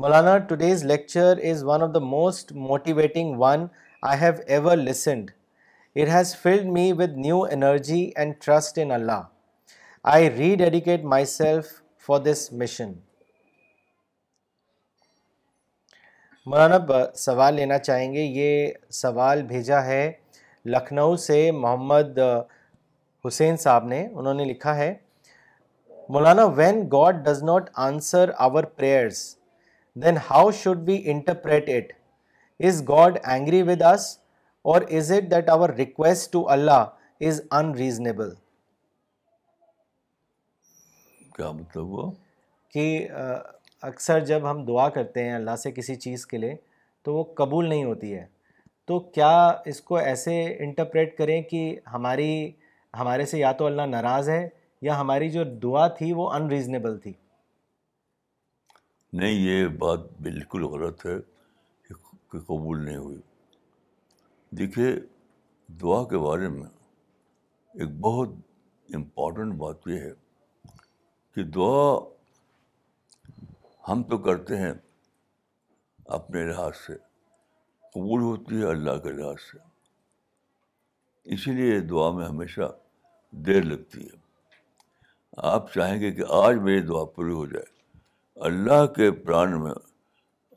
مولانا 0.03 0.37
today's 0.49 0.83
lecture 0.91 1.41
is 1.51 1.63
one 1.71 1.83
of 1.83 1.93
the 1.93 1.99
most 2.13 2.51
motivating 2.69 3.33
one 3.41 3.65
I 4.11 4.21
have 4.21 4.33
ever 4.47 4.77
listened 4.77 5.31
it 6.01 6.13
has 6.15 6.35
filled 6.43 6.67
me 6.77 6.91
with 6.99 7.17
new 7.25 7.41
energy 7.51 8.03
and 8.15 8.33
trust 8.45 8.79
in 8.83 8.91
Allah 8.99 9.21
I 10.11 10.29
rededicate 10.55 11.03
myself 11.25 11.67
for 12.05 12.19
this 12.25 12.47
mission 12.61 12.91
مولانا 16.45 16.75
سوال 17.17 17.53
لینا 17.55 17.77
چاہیں 17.77 18.13
گے 18.13 18.21
یہ 18.23 18.67
سوال 19.01 19.41
بھیجا 19.47 19.83
ہے 19.85 20.11
لکھنؤ 20.73 21.15
سے 21.25 21.39
محمد 21.53 22.19
حسین 23.27 23.57
صاحب 23.65 23.85
نے 23.87 24.05
انہوں 24.13 24.33
نے 24.33 24.45
لکھا 24.45 24.75
ہے 24.75 24.93
مولانا 26.13 26.45
when 26.57 26.81
God 26.91 27.23
does 27.29 27.43
not 27.43 27.69
answer 27.87 28.31
our 28.45 28.63
prayers 28.75 29.23
then 30.03 30.17
how 30.29 30.49
should 30.63 30.77
be 30.85 31.01
interpret 31.11 31.69
it 31.75 31.91
is 32.67 32.83
God 32.89 33.17
angry 33.23 33.61
with 33.69 33.81
us 33.93 34.17
or 34.73 34.81
is 34.97 35.11
it 35.17 35.31
that 35.31 35.49
our 35.49 35.69
request 35.77 36.31
to 36.33 36.49
Allah 36.51 36.85
is 37.27 37.41
unreasonable 37.59 38.31
کیا 41.37 41.51
مطلب 41.51 41.83
ہوا 41.89 42.09
کہ 42.73 42.85
اکثر 43.89 44.19
جب 44.25 44.49
ہم 44.49 44.63
دعا 44.65 44.87
کرتے 44.95 45.23
ہیں 45.23 45.33
اللہ 45.35 45.55
سے 45.63 45.71
کسی 45.71 45.95
چیز 46.05 46.25
کے 46.27 46.37
لیے 46.37 46.55
تو 47.05 47.13
وہ 47.15 47.23
قبول 47.41 47.69
نہیں 47.69 47.83
ہوتی 47.83 48.13
ہے 48.13 48.25
تو 48.87 48.99
کیا 49.17 49.31
اس 49.71 49.81
کو 49.89 49.95
ایسے 49.97 50.33
انٹرپریٹ 50.65 51.17
کریں 51.17 51.41
کہ 51.51 51.61
ہماری 51.93 52.31
ہمارے 52.99 53.25
سے 53.31 53.39
یا 53.39 53.51
تو 53.61 53.65
اللہ 53.65 53.85
ناراض 53.95 54.29
ہے 54.29 54.47
یا 54.87 54.99
ہماری 54.99 55.29
جو 55.31 55.43
دعا 55.63 55.87
تھی 55.99 56.11
وہ 56.19 56.29
انریزنیبل 56.39 56.97
تھی 57.05 57.13
نہیں 59.19 59.39
یہ 59.47 59.65
بات 59.83 59.99
بالکل 60.21 60.63
غلط 60.73 61.05
ہے 61.05 61.15
کہ 62.31 62.39
قبول 62.47 62.83
نہیں 62.85 62.97
ہوئی 62.97 63.17
دیکھیے 64.57 64.91
دعا 65.81 66.03
کے 66.09 66.17
بارے 66.27 66.47
میں 66.57 66.67
ایک 67.81 67.99
بہت 68.07 68.29
امپورٹنٹ 68.99 69.53
بات 69.63 69.87
یہ 69.87 69.99
ہے 70.07 70.11
کہ 71.37 71.43
دعا 71.55 71.81
ہم 73.87 74.01
تو 74.09 74.17
کرتے 74.27 74.57
ہیں 74.57 74.71
اپنے 76.17 76.43
لحاظ 76.47 76.71
سے 76.85 76.93
قبول 77.93 78.21
ہوتی 78.21 78.59
ہے 78.61 78.67
اللہ 78.69 78.97
کے 79.03 79.11
لحاظ 79.17 79.37
سے 79.51 79.57
اسی 81.35 81.51
لیے 81.59 81.79
دعا 81.91 82.09
میں 82.15 82.25
ہمیشہ 82.25 82.69
دیر 83.51 83.61
لگتی 83.63 84.03
ہے 84.05 84.17
آپ 85.51 85.71
چاہیں 85.73 85.99
گے 86.01 86.11
کہ 86.17 86.23
آج 86.39 86.55
میری 86.69 86.81
دعا 86.87 87.03
پوری 87.19 87.33
ہو 87.33 87.45
جائے 87.53 87.71
اللہ 88.51 88.85
کے 88.97 89.11
پران 89.27 89.59
میں 89.63 89.73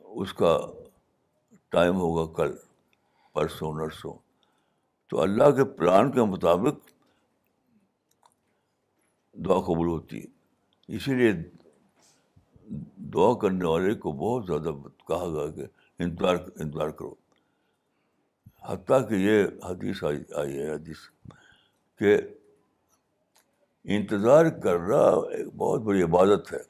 اس 0.01 0.33
کا 0.43 0.59
ٹائم 1.77 1.97
ہوگا 2.07 2.27
کل 2.43 2.57
پرسوں 3.35 3.73
نرسوں 3.83 4.13
تو 5.11 5.21
اللہ 5.29 5.51
کے 5.61 5.65
پران 5.81 6.11
کے 6.19 6.29
مطابق 6.35 6.89
دعا 9.47 9.61
قبول 9.73 9.87
ہوتی 9.97 10.25
ہے 10.25 10.39
اسی 10.97 11.15
لیے 11.15 11.33
دعا 13.15 13.33
کرنے 13.43 13.67
والے 13.67 13.95
کو 14.05 14.13
بہت 14.23 14.47
زیادہ 14.47 14.71
کہا 15.09 15.27
گیا 15.35 15.51
کہ 15.57 15.67
انتظار 16.03 16.37
انتظار 16.65 16.89
کرو 17.01 17.15
حتیٰ 18.69 18.99
کہ 19.09 19.15
یہ 19.25 19.45
حدیث 19.69 20.03
آئی 20.41 20.59
ہے 20.59 20.69
حدیث 20.73 21.05
کہ 21.99 22.17
انتظار 23.99 24.51
کرنا 24.65 25.01
ایک 25.39 25.55
بہت 25.63 25.81
بڑی 25.91 26.03
عبادت 26.09 26.53
ہے 26.53 26.63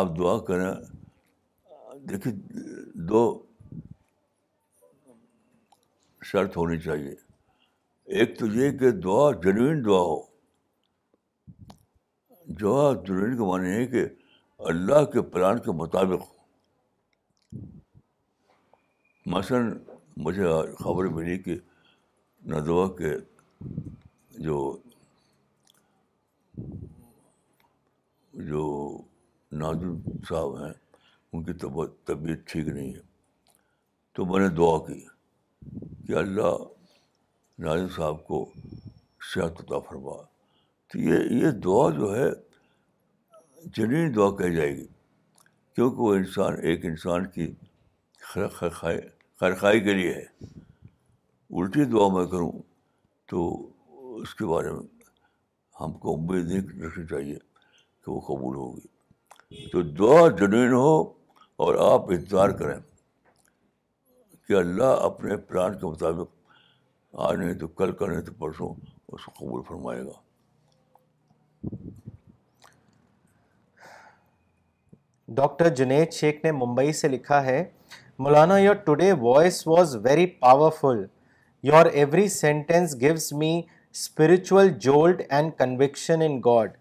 آپ 0.00 0.12
دعا 0.18 0.36
کریں 0.50 0.72
دیکھیے 2.10 2.34
دو 3.12 3.22
شرط 6.32 6.56
ہونی 6.56 6.78
چاہیے 6.90 7.14
ایک 8.18 8.38
تو 8.38 8.46
یہ 8.60 8.78
کہ 8.78 8.90
دعا 9.06 9.30
جنوین 9.42 9.84
دعا 9.84 10.02
ہو 10.12 10.22
جو 12.60 12.74
عبدال 12.90 13.36
کے 13.36 13.42
معنی 13.48 13.70
ہے 13.70 13.86
کہ 13.86 14.04
اللہ 14.70 15.04
کے 15.12 15.22
پلان 15.32 15.58
کے 15.64 15.72
مطابق 15.80 16.24
مثلاً 19.34 19.70
مجھے 20.24 20.44
خبر 20.78 21.04
ملی 21.14 21.38
کہ 21.42 21.54
ندوا 22.52 22.86
کے 22.96 23.12
جو 24.44 24.56
جو 28.48 28.64
نازم 29.60 29.96
صاحب 30.28 30.56
ہیں 30.64 30.72
ان 31.36 31.42
کی 31.44 31.52
طبیعت 32.06 32.46
ٹھیک 32.50 32.68
نہیں 32.68 32.92
ہے 32.94 33.00
تو 34.16 34.24
میں 34.26 34.40
نے 34.40 34.48
دعا 34.56 34.76
کی 34.86 35.00
کہ 36.06 36.16
اللہ 36.18 36.56
نازم 37.66 37.88
صاحب 37.96 38.24
کو 38.26 38.42
عطا 39.36 39.78
فرما 39.88 40.20
تو 40.94 41.00
یہ 41.04 41.18
یہ 41.44 41.50
دعا 41.64 41.88
جو 41.96 42.08
ہے 42.16 42.28
جنین 43.76 44.14
دعا 44.16 44.28
کہی 44.38 44.54
جائے 44.56 44.76
گی 44.76 44.84
کیونکہ 45.74 46.00
وہ 46.00 46.14
انسان 46.14 46.56
ایک 46.70 46.84
انسان 46.86 47.24
کی 47.34 47.46
خرخائی 49.38 49.80
کے 49.84 49.94
لیے 49.94 50.12
ہے 50.14 50.24
الٹی 51.60 51.84
دعا 51.94 52.06
میں 52.16 52.24
کروں 52.34 52.50
تو 53.30 53.40
اس 54.20 54.34
کے 54.40 54.46
بارے 54.52 54.70
میں 54.72 54.86
ہم 55.80 55.92
کو 56.04 56.14
امید 56.16 56.46
نہیں 56.48 56.82
رکھنی 56.86 57.06
چاہیے 57.10 57.34
کہ 58.04 58.10
وہ 58.10 58.20
قبول 58.28 58.56
ہوگی 58.56 59.66
تو 59.72 59.82
دعا 60.02 60.26
جنین 60.40 60.72
ہو 60.72 60.94
اور 61.64 61.74
آپ 61.92 62.10
انتظار 62.18 62.50
کریں 62.60 62.78
کہ 64.48 64.56
اللہ 64.60 65.00
اپنے 65.10 65.36
پلان 65.50 65.78
کے 65.78 65.86
مطابق 65.86 67.18
آنے 67.30 67.52
تو 67.58 67.66
کل 67.82 67.92
کریں 68.02 68.20
تو 68.26 68.32
پرسوں 68.44 68.74
اس 69.08 69.24
کو 69.24 69.32
قبول 69.38 69.62
فرمائے 69.68 70.04
گا 70.04 70.22
ڈاکٹر 75.36 75.68
جنید 75.74 76.12
شیخ 76.12 76.44
نے 76.44 76.52
ممبئی 76.52 76.92
سے 76.92 77.08
لکھا 77.08 77.42
ہے 77.44 77.62
مولانا 78.18 78.58
your 78.58 78.74
today 78.84 79.12
voice 79.20 79.66
was 79.66 79.96
very 80.02 80.26
powerful 80.40 81.04
your 81.68 81.86
every 81.92 82.26
sentence 82.28 82.94
gives 83.00 83.32
me 83.38 83.56
spiritual 83.68 84.68
jolt 84.80 85.22
and 85.30 85.52
conviction 85.58 86.22
in 86.22 86.38
God 86.44 86.76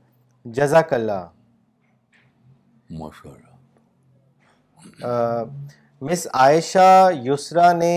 جزاک 0.55 0.93
اللہ 0.93 1.27
مس 6.05 6.27
عائشہ 6.33 7.09
یوسرا 7.23 7.71
نے 7.73 7.95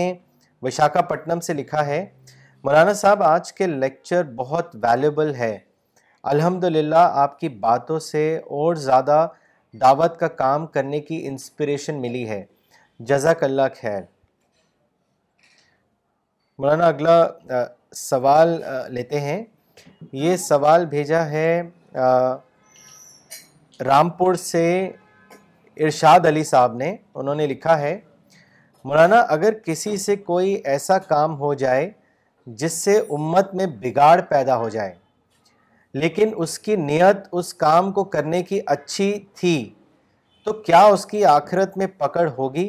وشاکھا 0.61 1.01
پٹنم 1.09 1.39
سے 1.47 1.53
لکھا 1.53 1.85
ہے 1.85 2.05
مولانا 2.63 2.93
صاحب 3.01 3.23
آج 3.23 3.53
کے 3.53 3.67
لیکچر 3.67 4.23
بہت 4.35 4.75
ویلیبل 4.83 5.33
ہے 5.35 5.57
الحمد 6.29 6.63
آپ 6.95 7.37
کی 7.39 7.49
باتوں 7.59 7.97
سے 8.05 8.21
اور 8.59 8.75
زیادہ 8.85 9.17
دعوت 9.81 10.17
کا 10.19 10.27
کام 10.39 10.65
کرنے 10.73 10.99
کی 11.01 11.19
انسپریشن 11.27 12.01
ملی 12.01 12.27
ہے 12.29 12.43
جزاک 13.11 13.43
اللہ 13.43 13.69
خیر 13.81 14.01
مولانا 16.59 16.85
اگلا 16.87 17.21
سوال 17.95 18.59
لیتے 18.97 19.19
ہیں 19.27 19.43
یہ 20.25 20.35
سوال 20.47 20.85
بھیجا 20.95 21.25
ہے 21.29 21.47
رامپور 23.85 24.35
سے 24.49 24.65
ارشاد 25.85 26.25
علی 26.27 26.43
صاحب 26.53 26.75
نے 26.83 26.95
انہوں 27.21 27.35
نے 27.35 27.47
لکھا 27.47 27.77
ہے 27.79 27.97
مولانا 28.85 29.19
اگر 29.37 29.59
کسی 29.65 29.95
سے 30.07 30.15
کوئی 30.31 30.53
ایسا 30.75 30.97
کام 31.13 31.39
ہو 31.39 31.53
جائے 31.65 31.89
جس 32.61 32.73
سے 32.83 32.97
امت 33.19 33.55
میں 33.61 33.65
بگاڑ 33.81 34.19
پیدا 34.29 34.57
ہو 34.57 34.69
جائے 34.79 34.93
لیکن 35.99 36.31
اس 36.43 36.57
کی 36.65 36.75
نیت 36.87 37.27
اس 37.39 37.53
کام 37.61 37.91
کو 37.93 38.03
کرنے 38.15 38.41
کی 38.49 38.59
اچھی 38.75 39.07
تھی 39.39 39.53
تو 40.45 40.53
کیا 40.67 40.81
اس 40.97 41.05
کی 41.13 41.23
آخرت 41.35 41.77
میں 41.81 41.87
پکڑ 42.01 42.27
ہوگی 42.37 42.67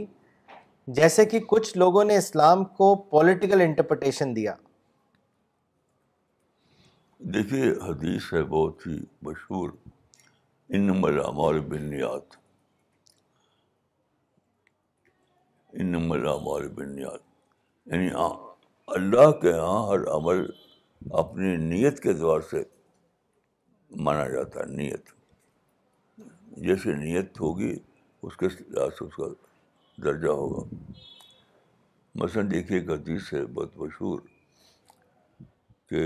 جیسے 0.98 1.24
کہ 1.32 1.38
کچھ 1.48 1.76
لوگوں 1.82 2.04
نے 2.10 2.16
اسلام 2.22 2.64
کو 2.78 2.88
پولیٹیکل 3.16 3.60
انٹرپٹیشن 3.64 4.34
دیا 4.36 4.54
دیکھیے 7.34 7.70
حدیث 7.88 8.32
ہے 8.32 8.42
بہت 8.54 8.86
ہی 8.86 8.96
مشہور 9.28 9.70
انم 10.78 11.04
انم 11.04 11.76
یعنی 17.92 18.10
ہاں، 18.12 18.30
اللہ 18.96 19.30
کے 19.42 19.48
یہاں 19.50 19.80
ہر 19.88 20.00
عمل 20.16 20.44
اپنی 21.24 21.56
نیت 21.68 22.00
کے 22.02 22.08
اعتبار 22.10 22.40
سے 22.50 22.62
مانا 24.04 24.26
جاتا 24.28 24.60
ہے 24.60 24.64
نیت 24.76 25.08
جیسے 26.66 26.94
نیت 26.96 27.40
ہوگی 27.40 27.74
اس 28.22 28.36
کے 28.36 28.46
لحاظ 28.68 28.90
سے 28.98 29.04
اس 29.04 29.14
کا 29.14 29.26
درجہ 30.04 30.28
ہوگا 30.28 30.62
مثلاً 32.22 32.50
دیکھیے 32.50 32.78
ایک 32.78 32.90
حدیث 32.90 33.32
ہے 33.34 33.44
بہت 33.54 33.76
مشہور 33.78 34.20
کہ 35.90 36.04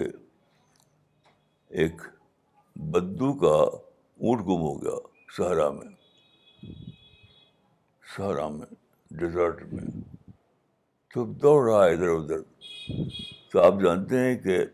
ایک 1.83 2.03
بدو 2.93 3.33
کا 3.43 3.57
اونٹ 4.27 4.41
گم 4.47 4.61
ہو 4.63 4.75
گیا 4.83 4.97
صحرا 5.37 5.69
میں 5.71 6.67
صحرا 8.17 8.49
میں 8.57 8.67
ڈیزرٹ 9.21 9.63
میں 9.73 9.85
تو 11.15 11.25
دوڑ 11.43 11.65
رہا 11.71 11.85
ہے 11.85 11.93
ادھر 11.93 12.09
ادھر 12.09 12.41
تو 13.53 13.61
آپ 13.63 13.81
جانتے 13.83 14.19
ہیں 14.25 14.37
کہ 14.43 14.65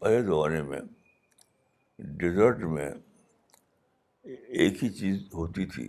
پہلے 0.00 0.22
زمانے 0.22 0.62
میں 0.62 0.80
ڈیزرٹ 2.18 2.62
میں 2.74 2.90
ایک 4.24 4.82
ہی 4.84 4.88
چیز 4.98 5.16
ہوتی 5.34 5.66
تھی 5.74 5.86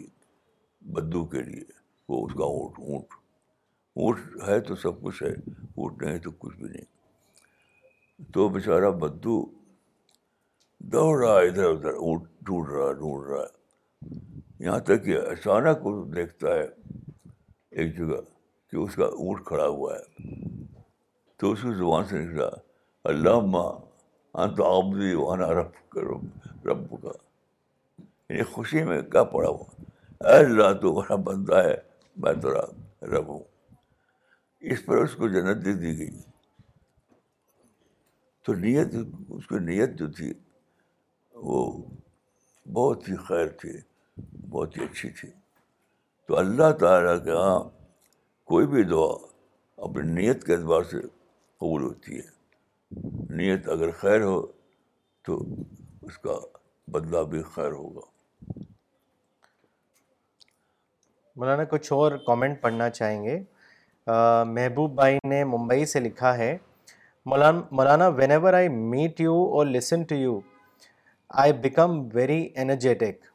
بدو 0.93 1.23
کے 1.29 1.41
لیے 1.43 1.63
وہ 2.09 2.25
اس 2.25 2.33
کا 2.37 2.45
اونٹ 2.45 2.79
اونٹ 2.79 3.13
اونٹ 4.01 4.19
ہے 4.47 4.59
تو 4.67 4.75
سب 4.83 5.01
کچھ 5.03 5.21
ہے 5.23 5.29
اونٹ 5.29 6.01
نہیں 6.03 6.17
تو 6.23 6.31
کچھ 6.39 6.55
بھی 6.57 6.67
نہیں 6.69 8.23
تو 8.33 8.47
بیچارا 8.49 8.89
بدو 9.05 9.41
دوڑ 10.93 11.17
رہا 11.23 11.37
ادھر 11.39 11.69
ادھر 11.69 11.93
اونٹ 12.07 12.29
ڈھونڈ 12.45 12.69
رہا 12.71 12.91
ڈھونڈ 12.99 13.25
رہا 13.29 13.41
ہے 13.43 14.13
یہاں 14.65 14.79
تک 14.89 15.03
کہ 15.05 15.17
اچانک 15.31 15.85
وہ 15.85 16.03
دیکھتا 16.13 16.53
ہے 16.55 16.65
ایک 17.71 17.97
جگہ 17.97 18.21
کہ 18.71 18.77
اس 18.77 18.95
کا 18.95 19.05
اونٹ 19.05 19.45
کھڑا 19.45 19.67
ہوا 19.67 19.95
ہے 19.95 20.43
تو 21.39 21.51
اس 21.51 21.61
کی 21.61 21.73
زبان 21.77 22.05
سے 22.09 22.19
نکلا 22.25 22.49
اللہ 23.09 23.39
ماں 23.51 23.69
انت 24.43 24.59
ہاں، 24.59 24.69
آبدی 24.77 25.13
وانا 25.15 25.47
رب 25.57 25.97
رب 26.67 26.81
کا 27.01 27.11
یعنی 28.29 28.43
خوشی 28.53 28.83
میں 28.87 29.01
کیا 29.11 29.23
پڑا 29.33 29.49
ہوا 29.49 30.27
اے 30.29 30.37
اللہ 30.45 30.71
تو 30.81 30.93
بڑا 30.95 31.15
بندہ 31.27 31.57
ہے 31.65 31.75
میں 32.23 32.33
تو 32.41 32.53
رب 33.11 33.27
ہوں 33.31 33.43
اس 34.71 34.85
پر 34.85 34.97
اس 35.03 35.13
کو 35.19 35.27
جنت 35.35 35.63
دے 35.65 35.73
دی 35.83 35.97
گئی 35.99 36.19
تو 38.45 38.53
نیت 38.65 38.95
اس 39.37 39.47
کی 39.47 39.59
نیت 39.69 39.97
جو 39.99 40.07
تھی 40.17 40.31
وہ 41.47 41.59
بہت 42.73 43.09
ہی 43.09 43.15
خیر 43.27 43.47
تھی 43.61 43.71
بہت 44.49 44.77
ہی 44.77 44.83
اچھی 44.83 45.09
تھی 45.19 45.29
تو 46.27 46.37
اللہ 46.39 46.71
تعالیٰ 46.85 47.17
کے 47.23 47.31
ہاں 47.41 47.59
کوئی 48.51 48.67
بھی 48.73 48.83
دعا 48.93 49.11
اپنی 49.85 50.11
نیت 50.21 50.43
کے 50.45 50.53
اعتبار 50.55 50.83
سے 50.91 51.01
قبول 51.01 51.83
ہوتی 51.83 52.17
ہے 52.19 52.33
نیت 53.37 53.67
اگر 53.69 53.91
خیر 53.99 54.21
ہو 54.23 54.41
تو 55.25 55.37
اس 56.05 56.17
کا 56.23 56.35
بدلہ 56.91 57.23
بھی 57.29 57.41
خیر 57.53 57.71
ہوگا 57.71 58.01
مولانا 61.37 61.63
کچھ 61.69 61.91
اور 61.93 62.11
کامنٹ 62.27 62.61
پڑھنا 62.61 62.89
چاہیں 62.89 63.23
گے 63.23 63.37
محبوب 64.53 64.91
بھائی 64.95 65.17
نے 65.29 65.43
ممبئی 65.53 65.85
سے 65.93 65.99
لکھا 65.99 66.37
ہے 66.37 66.55
مولانا 67.29 68.07
whenever 68.31 68.53
I 68.53 68.69
meet 68.69 69.21
you 69.21 69.33
or 69.57 69.65
listen 69.65 70.03
to 70.09 70.15
you 70.15 70.39
I 71.43 71.53
become 71.61 72.01
very 72.13 72.47
energetic 72.63 73.25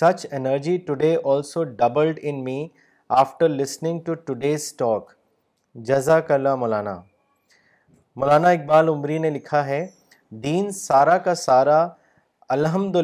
such 0.00 0.26
energy 0.30 0.76
today 0.86 1.16
also 1.32 1.64
doubled 1.64 2.18
in 2.22 2.44
me 2.44 2.66
after 3.22 3.48
listening 3.48 4.00
to 4.06 4.14
today's 4.30 4.72
talk 4.76 5.12
جزاک 5.88 6.30
اللہ 6.32 6.54
مولانا 6.56 6.98
مولانا 8.20 8.48
اقبال 8.56 8.88
عمری 8.88 9.16
نے 9.18 9.30
لکھا 9.30 9.64
ہے 9.66 9.84
دین 10.44 10.70
سارا 10.72 11.16
کا 11.24 11.34
سارا 11.34 11.80
الحمد 12.54 12.96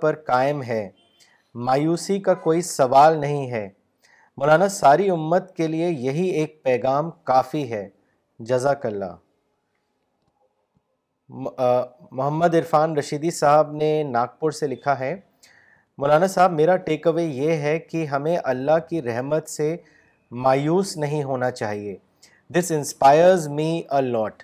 پر 0.00 0.14
قائم 0.26 0.62
ہے 0.62 0.88
مایوسی 1.68 2.18
کا 2.22 2.32
کوئی 2.46 2.60
سوال 2.62 3.16
نہیں 3.20 3.50
ہے 3.50 3.68
مولانا 4.36 4.66
ساری 4.68 5.08
امت 5.10 5.54
کے 5.56 5.66
لیے 5.68 5.88
یہی 5.90 6.24
ایک 6.40 6.62
پیغام 6.64 7.08
کافی 7.30 7.70
ہے 7.70 7.88
جزاک 8.50 8.84
اللہ 8.86 9.14
محمد 12.18 12.54
عرفان 12.54 12.96
رشیدی 12.96 13.30
صاحب 13.38 13.72
نے 13.76 13.90
ناگپور 14.10 14.50
سے 14.58 14.66
لکھا 14.66 14.98
ہے 14.98 15.14
مولانا 16.02 16.26
صاحب 16.34 16.52
میرا 16.60 16.76
ٹیک 16.90 17.06
اوے 17.06 17.24
یہ 17.24 17.56
ہے 17.66 17.78
کہ 17.90 18.04
ہمیں 18.12 18.36
اللہ 18.44 18.78
کی 18.90 19.02
رحمت 19.02 19.48
سے 19.50 19.74
مایوس 20.44 20.96
نہیں 21.06 21.22
ہونا 21.30 21.50
چاہیے 21.62 21.96
دس 22.58 22.72
انسپائرز 22.76 23.48
می 23.58 23.72
لاٹ 24.10 24.42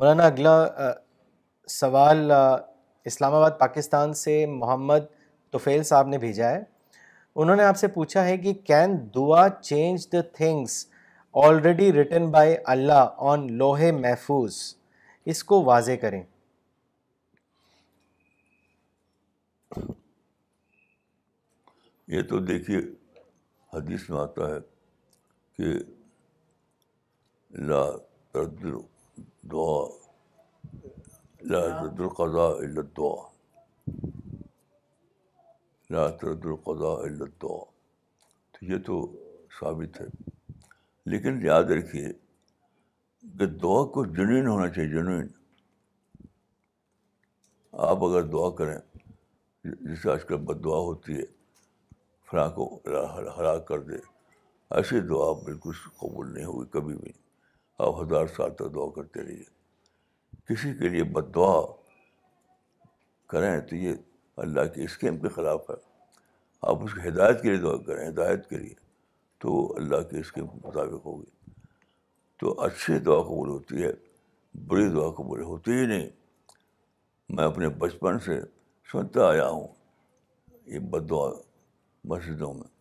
مولانا 0.00 0.24
اگلا 0.30 0.52
سوال 1.76 2.30
اسلام 3.10 3.34
آباد 3.34 3.50
پاکستان 3.58 4.12
سے 4.22 4.32
محمد 4.48 5.04
توفیل 5.52 5.82
صاحب 5.90 6.08
نے 6.08 6.16
بھیجا 6.24 6.48
ہے 6.50 6.58
انہوں 7.42 7.56
نے 7.56 7.62
آپ 7.64 7.76
سے 7.78 7.88
پوچھا 7.94 8.24
ہے 8.24 8.36
کہ 8.38 8.52
کین 8.66 8.96
دعا 9.14 9.48
change 9.60 10.06
the 10.12 10.20
things 10.34 10.74
already 11.44 11.92
written 11.92 12.30
by 12.30 12.54
Allah 12.74 13.08
on 13.30 13.46
لوہے 13.58 13.90
محفوظ 14.00 14.58
اس 15.32 15.42
کو 15.52 15.62
واضح 15.64 15.96
کریں 16.00 16.22
یہ 22.16 22.22
تو 22.30 22.38
دیکھیے 22.52 22.78
حدیث 23.78 24.08
میں 24.10 24.20
آتا 24.20 24.50
ہے 24.54 24.58
کہ 25.56 25.74
لا 27.70 27.82
دعا 29.52 29.80
لد 31.50 31.98
القضاء 32.06 32.56
الدعا 32.64 33.22
دعا 35.90 36.08
لد 36.22 36.44
القضاء 36.52 36.98
الا 37.06 37.24
الدعا 37.28 37.64
تو 38.54 38.58
یہ 38.70 38.78
تو 38.88 38.94
ثابت 39.58 39.92
ہے 40.00 40.06
لیکن 41.10 41.32
یاد 41.46 41.64
رکھیے 41.78 42.06
کہ 43.38 43.46
دعا 43.62 43.82
کو 43.94 44.04
جنوئن 44.16 44.46
ہونا 44.46 44.68
چاہیے 44.74 44.90
جنوین 44.94 45.28
آپ 47.90 48.04
اگر 48.04 48.22
دعا 48.34 48.48
کریں 48.58 48.78
جیسے 49.64 50.10
آج 50.10 50.24
کل 50.28 50.36
بد 50.48 50.64
دعا 50.64 50.78
ہوتی 50.88 51.16
ہے 51.18 51.24
فلاں 52.30 52.48
کو 52.56 52.64
ہرا 53.38 53.58
کر 53.68 53.80
دے 53.88 53.96
ایسی 54.76 55.00
دعا 55.12 55.30
بالکل 55.44 55.72
قبول 56.00 56.32
نہیں 56.34 56.44
ہوئی 56.52 56.66
کبھی 56.72 56.94
بھی 57.02 57.12
آپ 57.84 57.94
ہزار 58.02 58.26
سال 58.36 58.52
تک 58.56 58.74
دعا 58.74 58.88
کرتے 58.94 59.22
رہیے 59.22 59.44
کسی 60.48 60.72
کے 60.78 60.88
لیے 60.88 61.04
بد 61.14 61.34
دعا 61.34 61.60
کریں 63.30 63.58
تو 63.70 63.76
یہ 63.76 63.94
اللہ 64.44 64.64
کی 64.74 64.84
اسکیم 64.84 65.18
کے 65.20 65.28
خلاف 65.34 65.68
ہے 65.70 65.74
آپ 66.70 66.84
اس 66.84 66.94
کی 66.94 67.08
ہدایت 67.08 67.42
کے 67.42 67.48
لیے 67.48 67.58
دعا 67.62 67.74
کریں 67.86 68.06
ہدایت 68.08 68.48
کے 68.50 68.56
لیے 68.58 68.74
تو 69.40 69.54
اللہ 69.76 70.02
کی 70.10 70.18
اسکیم 70.18 70.46
کے 70.48 70.66
مطابق 70.66 71.06
ہوگی 71.06 71.50
تو 72.40 72.58
اچھی 72.64 72.98
دعا 73.08 73.20
قبول 73.22 73.48
ہوتی 73.48 73.82
ہے 73.84 73.90
بری 74.68 74.88
دعا 74.94 75.10
قبول 75.16 75.42
ہوتی 75.42 75.72
ہی 75.80 75.86
نہیں 75.86 76.08
میں 77.36 77.44
اپنے 77.44 77.68
بچپن 77.84 78.18
سے 78.26 78.40
سنتا 78.92 79.26
آیا 79.28 79.48
ہوں 79.48 79.66
یہ 80.74 80.78
بد 80.94 81.08
دعا 81.10 81.28
مسجدوں 82.12 82.52
میں 82.54 82.74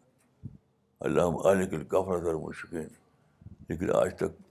اللہ 1.09 1.47
علیہ 1.51 1.65
کے 1.69 1.75
لیے 1.75 1.85
کافر 1.89 2.23
زر 2.23 2.33
مشقیں 2.47 2.83
لیکن 3.69 3.95
آج 3.95 4.15
تک 4.17 4.41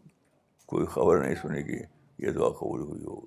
کوئی 0.73 0.87
خبر 0.93 1.19
نہیں 1.25 1.35
سنے 1.41 1.61
گی 1.67 1.79
یہ 2.27 2.31
دعا 2.33 2.49
قبول 2.59 2.81
ہوئی 2.83 3.05
ہو 3.05 3.21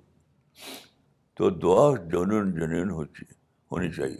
تو 1.38 1.50
دعا 1.64 1.90
جنون 2.12 2.90
ہوتی 2.90 3.24
ہونی 3.72 3.90
چاہیے 3.92 4.16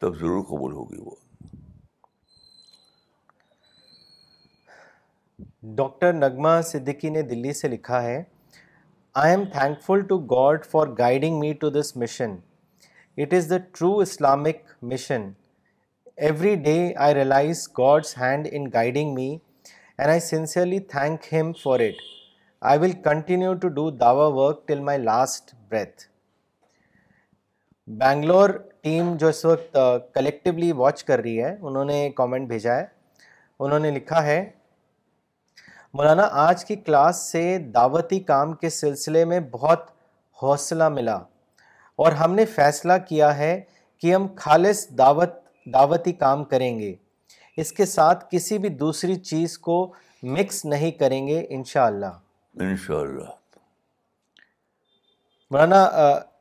تب 0.00 0.18
ضرور 0.20 0.42
قبول 0.48 0.72
ہوگی 0.72 1.00
وہ 1.04 1.14
ڈاکٹر 5.76 6.12
نغمہ 6.12 6.60
صدیقی 6.64 7.08
نے 7.10 7.22
دلی 7.30 7.52
سے 7.60 7.68
لکھا 7.68 8.02
ہے 8.02 8.22
I 9.22 9.30
am 9.34 9.44
thankful 9.84 10.00
to 10.08 10.18
God 10.34 10.64
for 10.70 10.88
guiding 10.98 11.38
me 11.40 11.52
to 11.60 11.70
this 11.80 11.96
mission 11.96 12.36
it 13.22 13.34
is 13.34 13.48
the 13.50 13.58
true 13.72 13.96
Islamic 13.98 14.60
mission 14.92 15.28
every 16.26 16.54
day 16.64 16.78
I 17.04 17.14
realise 17.14 17.68
God's 17.78 18.16
hand 18.18 18.48
in 18.52 18.66
guiding 18.74 19.14
me 19.14 19.28
and 19.30 20.10
I 20.10 20.20
sincerely 20.20 20.78
thank 20.96 21.32
him 21.34 21.52
for 21.64 21.80
it 21.88 22.00
I 22.68 22.78
will 22.80 22.92
continue 23.04 23.52
to 23.62 23.68
do 23.68 23.88
Dawa 24.02 24.26
work 24.34 24.60
till 24.68 24.80
my 24.82 24.98
last 24.98 25.54
breath 25.70 26.02
Bangalore 28.00 28.50
team 28.82 29.12
جو 29.20 29.28
اس 29.28 29.44
وقت 29.44 29.76
collectively 30.14 30.70
watch 30.76 31.02
کر 31.04 31.18
رہی 31.18 31.42
ہے 31.44 31.54
انہوں 31.60 31.84
نے 31.84 32.08
comment 32.16 32.48
بھیجا 32.48 32.76
ہے 32.76 32.84
انہوں 33.60 33.78
نے 33.78 33.90
لکھا 33.90 34.22
ہے 34.26 34.42
مولانا 35.94 36.28
آج 36.46 36.64
کی 36.64 36.76
کلاس 36.76 37.16
سے 37.30 37.42
دعوتی 37.74 38.20
کام 38.30 38.52
کے 38.62 38.68
سلسلے 38.70 39.24
میں 39.24 39.40
بہت 39.50 39.86
حوصلہ 40.42 40.88
ملا 40.92 41.16
اور 42.04 42.12
ہم 42.24 42.34
نے 42.34 42.44
فیصلہ 42.54 42.92
کیا 43.08 43.36
ہے 43.38 43.58
کہ 44.00 44.14
ہم 44.14 44.26
خالص 44.36 44.86
دعوت 44.98 45.34
دعوتی 45.74 46.12
کام 46.24 46.44
کریں 46.54 46.78
گے 46.78 46.94
اس 47.60 47.72
کے 47.72 47.86
ساتھ 47.86 48.24
کسی 48.30 48.58
بھی 48.64 48.68
دوسری 48.84 49.14
چیز 49.30 49.58
کو 49.58 49.82
مکس 50.36 50.64
نہیں 50.64 50.90
کریں 50.98 51.26
گے 51.28 51.44
انشاءاللہ 51.48 52.16
ان 52.64 52.76
شاء 52.86 52.98
اللہ 52.98 53.34
مولانا 55.50 55.82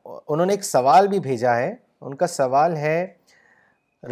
انہوں 0.04 0.46
نے 0.46 0.54
ایک 0.54 0.64
سوال 0.64 1.08
بھی 1.08 1.20
بھیجا 1.20 1.56
ہے 1.56 1.74
ان 2.08 2.16
کا 2.18 2.28
سوال 2.28 2.76
ہے 2.78 2.98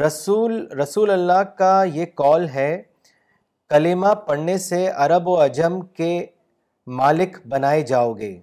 رسول 0.06 0.54
رسول 0.82 1.10
اللہ 1.12 1.42
کا 1.58 1.70
یہ 1.94 2.06
کال 2.24 2.48
ہے 2.54 2.68
کلیمہ 3.70 4.14
پڑھنے 4.28 4.58
سے 4.66 4.86
عرب 5.06 5.28
و 5.36 5.40
عجم 5.44 5.80
کے 6.00 6.12
مالک 7.02 7.38
بنائے 7.50 7.82
جاؤ 7.94 8.12
گے 8.18 8.34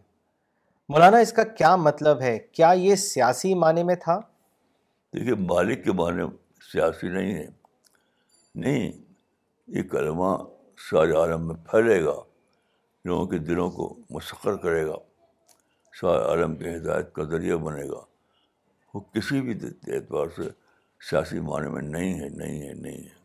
مولانا 0.93 1.19
اس 1.25 1.33
کا 1.33 1.43
کیا 1.59 1.75
مطلب 1.89 2.21
ہے 2.23 2.39
کیا 2.53 2.71
یہ 2.77 2.95
سیاسی 3.03 3.55
معنی 3.65 3.83
میں 3.91 3.95
تھا 4.05 4.19
دیکھیے 5.17 5.35
مالک 5.53 5.85
کے 5.85 5.93
معنی 6.01 6.23
سیاسی 6.73 7.09
نہیں 7.09 7.35
ہے 7.35 7.47
نہیں 8.65 8.91
یہ 9.77 9.83
کلمہ 9.91 10.33
عالم 11.03 11.47
میں 11.47 11.55
پھیلے 11.71 12.03
گا 12.05 12.19
لوگوں 13.05 13.27
کے 13.27 13.39
دلوں 13.39 13.71
کو 13.71 13.95
مسخر 14.15 14.57
کرے 14.63 14.85
گا 14.87 14.95
سارے 16.01 16.25
عالم 16.29 16.57
کی 16.57 16.69
ہدایت 16.75 17.13
کا 17.15 17.23
ذریعہ 17.31 17.57
بنے 17.59 17.87
گا 17.89 18.01
وہ 18.95 19.01
کسی 19.15 19.41
بھی 19.41 19.53
اعتبار 19.95 20.27
سے 20.37 20.49
سیاسی 21.11 21.41
معنی 21.41 21.69
میں 21.73 21.83
نہیں 21.83 22.19
ہے 22.21 22.29
نہیں 22.37 22.61
ہے 22.69 22.73
نہیں 22.81 23.03
ہے 23.05 23.19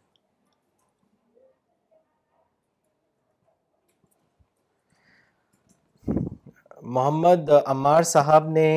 محمد 6.95 7.49
عمار 7.65 8.03
صاحب 8.03 8.47
نے 8.57 8.67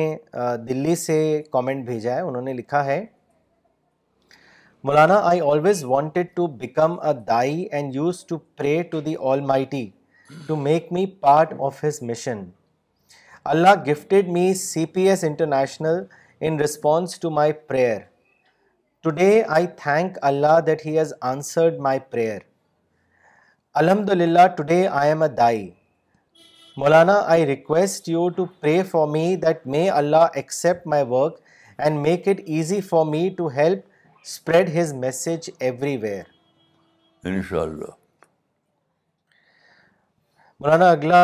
دلی 0.69 0.95
سے 1.05 1.17
کامنٹ 1.51 1.85
بھیجا 1.85 2.15
ہے 2.15 2.21
انہوں 2.29 2.41
نے 2.41 2.53
لکھا 2.53 2.83
ہے 2.85 3.03
مولانا 4.83 5.19
I 5.29 5.39
always 5.51 5.83
wanted 5.83 6.35
to 6.35 6.47
become 6.59 6.99
a 7.07 7.13
دائی 7.27 7.61
and 7.71 7.95
used 7.95 8.25
to 8.25 8.37
pray 8.57 8.81
to 8.91 9.01
the 9.09 9.15
Almighty 9.71 9.89
to 10.47 10.55
make 10.55 10.91
me 10.93 11.05
part 11.19 11.53
of 11.67 11.83
his 11.83 12.01
mission 12.03 12.43
Allah 13.51 13.73
gifted 13.87 14.27
me 14.33 14.53
C 14.55 14.85
P 14.95 15.03
S 15.09 15.23
International 15.23 16.03
in 16.45 16.59
response 16.59 17.17
to 17.19 17.29
my 17.37 17.51
prayer 17.67 17.99
today 19.03 19.41
I 19.55 19.67
thank 19.83 20.17
Allah 20.29 20.59
that 20.67 20.85
he 20.85 20.97
has 20.97 21.13
answered 21.31 21.79
my 21.81 21.99
prayer 22.11 22.39
الحمد 23.81 24.09
للہ 24.09 24.47
today 24.57 24.85
I 24.87 25.09
am 25.09 25.21
a 25.23 25.29
دائی 25.37 25.69
مولانا 26.77 27.19
I 27.25 27.45
request 27.45 28.09
you 28.09 28.27
to 28.37 28.45
pray 28.59 28.81
for 28.91 29.07
me 29.13 29.35
that 29.45 29.67
may 29.75 29.87
Allah 29.89 30.25
accept 30.33 30.87
my 30.93 31.03
work 31.09 31.39
and 31.77 31.99
make 32.07 32.27
it 32.27 32.41
easy 32.47 32.81
for 32.89 33.05
me 33.11 33.29
to 33.37 33.47
help 33.57 33.81
spread 34.23 34.75
his 34.77 34.93
message 35.05 35.49
everywhere 36.01 36.23
ان 37.29 37.41
شاء 37.49 37.61
اللہ 37.61 37.98
مولانا 40.63 40.89
اگلا 40.91 41.23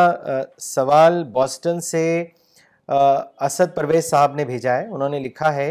سوال 0.74 1.22
Boston 1.32 1.80
سے 1.86 2.02
اسد 3.46 3.74
پرویز 3.74 4.04
صاحب 4.04 4.34
نے 4.34 4.44
بھیجا 4.50 4.76
ہے 4.76 4.86
انہوں 4.88 5.08
نے 5.08 5.18
لکھا 5.20 5.52
ہے 5.54 5.66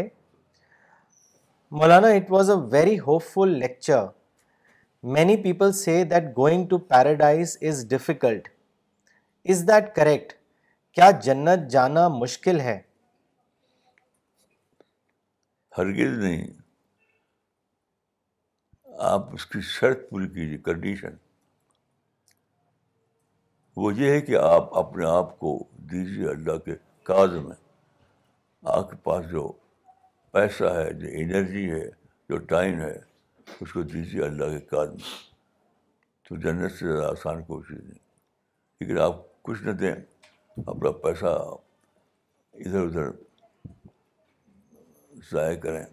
مولانا 1.78 2.08
it 2.16 2.30
was 2.32 2.50
a 2.50 2.56
very 2.72 2.98
hopeful 3.32 3.56
lecture 3.58 4.04
many 5.16 5.36
people 5.42 5.72
say 5.80 6.02
that 6.12 6.28
going 6.36 6.66
to 6.70 6.78
paradise 6.92 7.56
is 7.68 7.84
difficult 7.90 8.48
is 9.50 9.64
that 9.68 9.94
correct 9.96 10.32
کیا 10.94 11.10
جنت 11.24 11.70
جانا 11.72 12.06
مشکل 12.22 12.60
ہے 12.68 12.80
ہرگز 15.78 16.18
نہیں 16.24 16.46
آپ 19.14 19.34
اس 19.34 19.46
کی 19.46 19.60
شرط 19.74 20.08
پوری 20.10 20.28
کیجیے 20.28 20.58
کنڈیشن 20.72 21.24
وہ 23.76 23.92
یہ 23.94 24.10
ہے 24.10 24.20
کہ 24.26 24.36
آپ 24.40 24.74
اپنے 24.78 25.06
آپ 25.06 25.38
کو 25.38 25.50
دیجیے 25.90 26.28
اللہ 26.28 26.56
کے 26.64 26.74
کاز 27.04 27.32
میں 27.44 27.56
آپ 28.76 28.90
کے 28.90 28.96
پاس 29.04 29.24
جو 29.30 29.46
پیسہ 30.32 30.70
ہے 30.76 30.92
جو 31.00 31.08
انرجی 31.20 31.70
ہے 31.70 31.82
جو 32.28 32.36
ٹائم 32.52 32.80
ہے 32.80 32.94
اس 33.60 33.72
کو 33.72 33.82
دیجیے 33.92 34.22
اللہ 34.24 34.58
کے 34.58 34.60
کاز 34.70 34.88
میں 34.90 36.28
تو 36.28 36.36
جنت 36.46 36.72
سے 36.78 36.86
زیادہ 36.86 37.10
آسان 37.10 37.42
کوشش 37.50 37.72
نہیں 37.80 37.98
لیکن 38.80 38.98
آپ 39.00 39.20
کچھ 39.48 39.62
نہ 39.62 39.70
دیں 39.82 39.92
اپنا 40.66 40.90
پیسہ 41.02 41.36
ادھر 42.66 42.80
ادھر 42.86 43.10
ضائع 45.32 45.56
کریں 45.60 45.84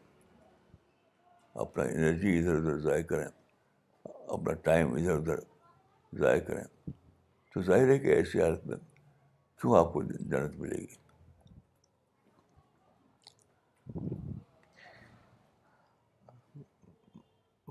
اپنا 1.66 1.84
انرجی 1.84 2.38
ادھر 2.40 2.56
ادھر 2.58 2.80
ضائع 2.90 3.02
کریں 3.12 3.28
اپنا 4.06 4.54
ٹائم 4.70 4.94
ادھر 4.94 5.16
ادھر 5.18 5.40
ضائع 6.20 6.40
کریں 6.48 6.64
تو 7.54 7.62
ظاہر 7.62 7.90
ہے 7.90 7.98
کہ 8.00 8.14
ایسی 8.14 8.42
حالت 8.42 8.66
میں 8.68 8.78
کیوں 9.62 9.78
آپ 9.78 9.92
کو 9.94 10.02
جنت 10.04 10.58
ملے 10.60 10.78
گی 10.82 10.96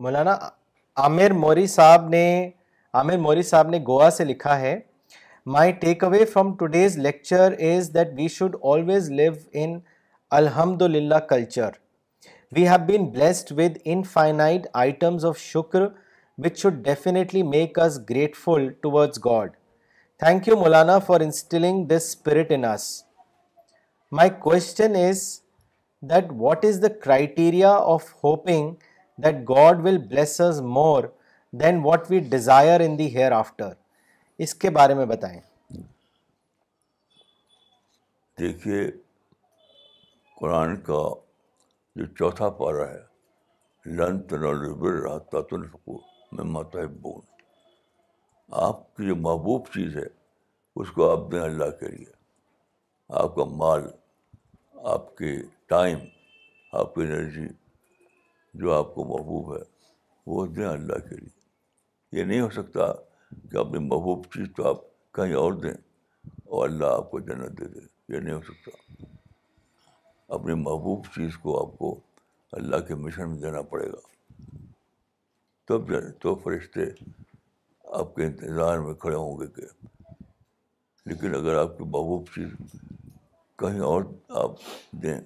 مولانا 0.03 0.37
عامر 1.03 1.30
موری 1.41 1.66
صاحب 1.72 2.09
نے 2.09 2.22
عامر 3.01 3.16
موری 3.24 3.43
صاحب 3.49 3.68
نے 3.70 3.78
گوا 3.87 4.09
سے 4.16 4.24
لکھا 4.24 4.59
ہے 4.61 4.78
my 5.55 5.72
take 5.80 6.05
away 6.05 6.24
from 6.33 6.55
today's 6.57 6.97
lecture 6.99 7.53
is 7.70 7.91
that 7.95 8.09
we 8.16 8.26
should 8.37 8.57
always 8.72 9.11
live 9.20 9.33
in 9.62 9.78
الحمد 10.41 10.83
للہ 10.83 11.18
culture 11.28 11.70
we 12.57 12.68
have 12.68 12.85
been 12.87 13.05
blessed 13.12 13.53
with 13.59 13.78
infinite 13.95 14.66
items 14.85 15.24
of 15.24 15.39
شکر 15.39 15.87
which 16.45 16.61
should 16.62 16.83
definitely 16.87 17.43
make 17.55 17.78
us 17.89 17.99
grateful 18.11 18.68
towards 18.83 19.18
God 19.24 19.57
thank 20.25 20.47
you 20.49 20.57
Maulana 20.57 20.99
for 21.07 21.20
instilling 21.20 21.85
this 21.87 22.05
spirit 22.09 22.51
in 22.53 22.64
us 22.64 22.83
my 24.16 24.31
question 24.41 24.95
is 24.97 25.23
that 26.11 26.25
what 26.41 26.64
is 26.64 26.81
the 26.83 26.89
criteria 27.05 27.70
of 27.95 28.03
hoping 28.25 28.70
that 29.25 29.37
God 29.49 29.81
will 29.87 29.97
wills 30.11 30.41
more 30.77 31.05
than 31.62 31.81
what 31.85 32.07
we 32.11 32.18
desire 32.35 32.81
in 32.85 32.97
the 32.99 33.07
hereafter 33.39 33.73
اس 34.47 34.55
کے 34.64 34.70
بارے 34.79 34.95
میں 35.01 35.07
بتائیں 35.14 35.41
دیکھیے 38.41 38.87
قرآن 40.41 40.77
کا 40.91 41.03
جو 41.97 42.07
چوتھا 42.18 42.51
پارا 42.62 42.89
ہے 42.93 43.91
لن 43.97 44.23
تن 44.23 45.66
میں 46.33 46.87
آپ 48.61 48.80
کی 48.96 49.07
جو 49.07 49.14
محبوب 49.16 49.66
چیز 49.74 49.96
ہے 49.96 50.03
اس 50.82 50.90
کو 50.94 51.09
آپ 51.11 51.30
دیں 51.32 51.40
اللہ 51.40 51.70
کے 51.80 51.86
لیے 51.90 52.11
آپ 53.20 53.34
کا 53.34 53.44
مال 53.57 53.86
آپ 54.94 55.16
کے 55.16 55.30
ٹائم 55.68 55.98
آپ 56.80 56.94
کی 56.94 57.00
انرجی 57.03 57.46
جو 58.62 58.72
آپ 58.78 58.94
کو 58.94 59.05
محبوب 59.12 59.55
ہے 59.55 59.61
وہ 60.32 60.44
دیں 60.57 60.66
اللہ 60.66 60.98
کے 61.09 61.16
لیے 61.20 62.18
یہ 62.20 62.24
نہیں 62.28 62.40
ہو 62.40 62.50
سکتا 62.57 62.90
کہ 63.50 63.57
اپنی 63.59 63.78
محبوب 63.86 64.24
چیز 64.34 64.48
تو 64.57 64.68
آپ 64.68 64.82
کہیں 65.16 65.34
اور 65.34 65.53
دیں 65.62 65.74
اور 66.44 66.68
اللہ 66.68 66.94
آپ 66.98 67.11
کو 67.11 67.20
جنت 67.30 67.59
دے 67.61 67.68
دے 67.78 67.86
یہ 68.14 68.18
نہیں 68.20 68.34
ہو 68.34 68.40
سکتا 68.53 69.05
اپنی 70.34 70.55
محبوب 70.68 71.07
چیز 71.14 71.36
کو 71.42 71.61
آپ 71.64 71.76
کو 71.78 71.98
اللہ 72.61 72.86
کے 72.88 72.94
مشن 73.07 73.28
میں 73.30 73.40
دینا 73.42 73.62
پڑے 73.72 73.88
گا 73.92 74.07
تب 75.68 75.90
جانے 75.92 76.11
تو 76.22 76.34
فرشتے 76.44 76.84
آپ 77.99 78.14
کے 78.14 78.24
انتظار 78.26 78.78
میں 78.78 78.93
کھڑے 79.01 79.14
ہوں 79.14 79.38
گے 79.38 79.47
کہ 79.57 79.62
لیکن 81.11 81.34
اگر 81.34 81.55
آپ 81.59 81.76
کے 81.78 81.84
بابو 81.95 82.18
چیز 82.34 82.53
کہیں 83.59 83.80
اور 83.88 84.03
آپ 84.43 84.53
دیں 85.03 85.18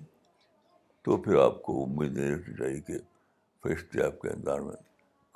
تو 1.05 1.17
پھر 1.27 1.37
آپ 1.43 1.61
کو 1.63 1.83
امید 1.83 2.17
نہیں 2.17 2.31
رکھنی 2.33 2.55
چاہیے 2.57 2.81
کہ 2.87 2.99
فرشتے 3.63 4.03
آپ 4.07 4.19
کے 4.23 4.29
انتظار 4.29 4.61
میں 4.61 4.75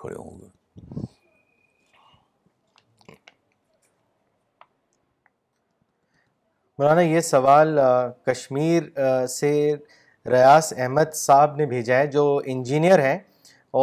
کھڑے 0.04 0.14
ہوں 0.14 0.40
گے 0.40 1.06
مولانا 6.78 7.00
یہ 7.00 7.20
سوال 7.28 7.78
کشمیر 8.26 8.82
سے 9.38 9.52
ریاض 10.32 10.72
احمد 10.76 11.14
صاحب 11.14 11.54
نے 11.56 11.66
بھیجا 11.66 11.96
ہے 11.98 12.06
جو 12.16 12.24
انجینئر 12.52 13.02
ہیں 13.04 13.18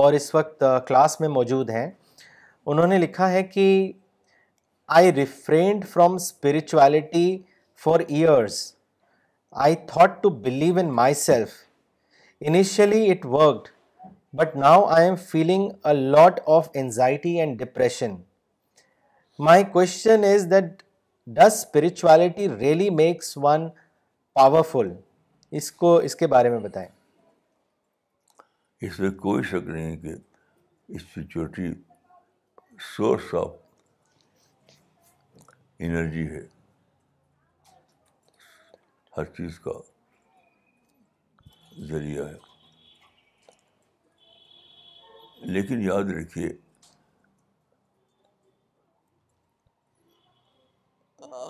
اور 0.02 0.14
اس 0.14 0.34
وقت 0.36 0.64
کلاس 0.88 1.20
میں 1.22 1.30
موجود 1.40 1.70
ہیں 1.70 1.90
انہوں 2.72 2.88
نے 2.92 2.98
لکھا 3.00 3.30
ہے 3.32 3.42
کہ 3.52 3.66
I 5.00 5.14
refrained 5.16 5.86
from 5.92 6.16
spirituality 6.16 7.28
for 7.84 8.00
years 8.08 8.60
I 9.66 9.76
thought 9.92 10.22
to 10.24 10.30
believe 10.48 10.78
in 10.80 10.90
myself 11.24 11.54
initially 12.50 13.10
it 13.12 13.26
worked 13.36 13.70
but 14.38 14.56
now 14.58 14.84
I 14.98 15.06
am 15.08 15.16
feeling 15.28 15.70
a 15.88 15.94
lot 15.96 16.40
of 16.58 16.70
anxiety 16.84 17.40
and 17.40 17.58
depression 17.60 18.16
my 19.50 19.64
question 19.72 20.24
is 20.34 20.46
that 20.52 20.82
does 21.40 21.54
spirituality 21.54 22.50
really 22.60 22.90
makes 23.02 23.38
one 23.44 23.68
powerful 24.42 24.92
اس 25.58 25.72
کو 25.82 25.96
اس 26.08 26.16
کے 26.16 26.28
بارے 26.38 26.50
میں 26.50 26.60
بتائیں 26.68 26.88
اس 28.88 29.00
میں 29.00 29.10
کوئی 29.26 29.44
شک 29.52 29.68
نہیں 29.70 29.96
کہ 29.96 31.26
کہ 31.56 31.72
سورس 32.86 33.34
آف 33.36 33.52
انرجی 35.86 36.26
ہے 36.34 36.40
ہر 39.18 39.24
چیز 39.38 39.60
کا 39.60 39.72
ذریعہ 41.92 42.28
ہے 42.28 42.38
لیکن 45.54 45.82
یاد 45.84 46.12
رکھیے 46.18 46.50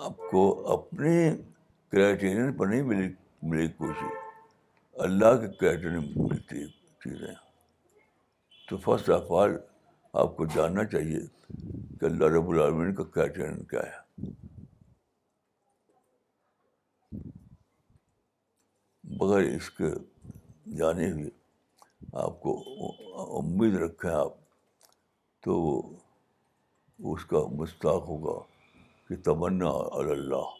آپ 0.04 0.16
کو 0.30 0.42
اپنے 0.72 1.12
کرائٹیرین 1.92 2.52
پر 2.56 2.66
نہیں 2.66 2.82
ملے 2.82 3.08
ملے 3.50 3.66
کوشش 3.76 4.16
اللہ 5.04 5.36
کے 5.40 5.48
کرائٹیرین 5.60 6.12
ملتی 6.16 6.66
چیزیں 7.04 7.32
تو 8.68 8.76
فسٹ 8.86 9.10
آف 9.16 9.32
آل 9.42 9.56
آپ 10.20 10.36
کو 10.36 10.44
جاننا 10.54 10.82
چاہیے 10.92 11.18
کہ 11.98 12.04
اللہ 12.04 12.24
رب 12.36 12.48
العالمین 12.50 12.94
کا 12.94 13.02
کیا 13.14 13.26
چینل 13.36 13.62
کیا 13.70 13.80
ہے 13.90 14.30
بغیر 19.18 19.52
اس 19.54 19.70
کے 19.76 19.90
جانے 20.78 21.10
ہوئے 21.12 21.28
آپ 22.24 22.40
کو 22.42 22.56
امید 23.38 23.76
رکھیں 23.82 24.10
آپ 24.14 24.34
تو 25.44 25.54
اس 27.14 27.24
کا 27.32 27.46
مستاق 27.60 28.06
ہوگا 28.08 28.38
کہ 29.08 29.16
تمنا 29.30 29.70
اللہ 30.04 30.57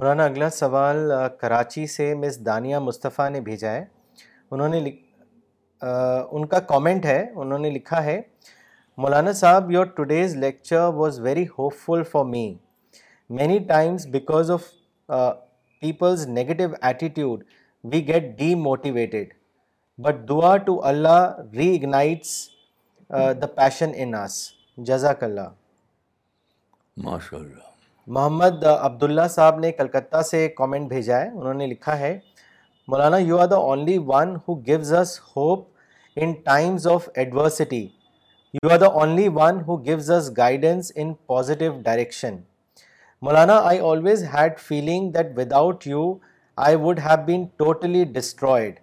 مولانا 0.00 0.24
اگلا 0.26 0.48
سوال 0.50 1.10
کراچی 1.40 1.84
سے 1.94 2.04
مس 2.18 2.38
دانیہ 2.44 2.76
مصطفیٰ 2.82 3.28
نے 3.30 3.40
بھیجا 3.48 3.70
ہے 3.70 3.84
انہوں 4.50 4.68
نے 4.68 4.78
ان 5.80 6.46
کا 6.52 6.58
کامنٹ 6.68 7.06
ہے 7.06 7.18
انہوں 7.42 7.58
نے 7.64 7.70
لکھا 7.70 8.02
ہے 8.04 8.20
مولانا 9.04 9.32
صاحب 9.42 9.70
your 9.70 9.86
today's 9.96 10.36
lecture 10.44 10.88
was 11.00 11.18
very 11.24 11.44
hopeful 11.84 12.02
for 12.12 12.24
me 12.30 12.42
many 13.40 13.58
times 13.68 14.06
because 14.16 14.50
of 14.50 14.62
people's 15.80 16.26
negative 16.28 16.64
attitude 16.80 17.44
we 17.92 18.06
get 18.08 18.34
demotivated 18.64 19.34
but 20.04 20.28
دعا 20.28 20.56
to 20.66 20.82
Allah 20.92 21.30
reignites 21.76 22.36
the 23.42 23.46
passion 23.56 23.90
in 24.02 24.14
us 24.24 24.44
جزاک 24.86 25.24
اللہ 25.24 25.48
ماشاء 27.04 27.38
اللہ 27.38 27.68
محمد 28.14 28.64
عبداللہ 28.64 29.26
صاحب 29.30 29.58
نے 29.60 29.70
کلکتہ 29.72 30.20
سے 30.30 30.38
کامنٹ 30.56 30.88
بھیجا 30.92 31.18
ہے 31.20 31.28
انہوں 31.28 31.54
نے 31.54 31.66
لکھا 31.66 31.98
ہے 31.98 32.12
مولانا 32.88 33.16
you 33.18 33.36
are 33.40 33.46
the 33.48 33.56
only 33.66 33.96
one 34.06 34.34
who 34.48 34.54
gives 34.66 34.92
us 35.00 35.10
hope 35.36 35.64
in 36.22 36.32
times 36.44 36.86
of 36.94 37.08
adversity 37.22 37.80
you 38.52 38.70
are 38.72 38.78
the 38.78 38.86
only 39.02 39.28
one 39.34 39.60
who 39.66 39.76
gives 39.84 40.10
us 40.16 40.30
guidance 40.36 40.90
in 40.94 41.12
positive 41.34 41.72
direction 41.84 42.36
Maulana 43.26 43.60
I 43.68 43.78
always 43.92 44.24
had 44.34 44.58
feeling 44.66 45.10
that 45.18 45.32
without 45.38 45.86
you 45.86 46.12
I 46.66 46.76
would 46.86 47.00
have 47.06 47.24
been 47.26 47.44
totally 47.64 48.04
destroyed 48.18 48.80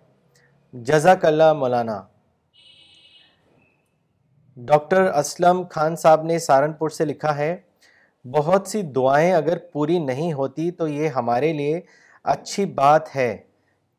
جزاک 0.91 1.25
اللہ 1.25 1.53
مولانا 1.65 2.01
doctor 4.71 5.11
Aslam 5.13 5.63
Khan 5.71 5.95
صاحب 6.05 6.23
نے 6.31 6.39
سہارنپور 6.47 6.89
سے 6.99 7.05
لکھا 7.05 7.37
ہے 7.37 7.55
بہت 8.31 8.67
سی 8.67 8.81
دعائیں 8.95 9.31
اگر 9.33 9.57
پوری 9.73 9.97
نہیں 9.99 10.31
ہوتی 10.33 10.69
تو 10.79 10.87
یہ 10.87 11.09
ہمارے 11.15 11.51
لیے 11.53 11.79
اچھی 12.33 12.65
بات 12.79 13.15
ہے 13.15 13.35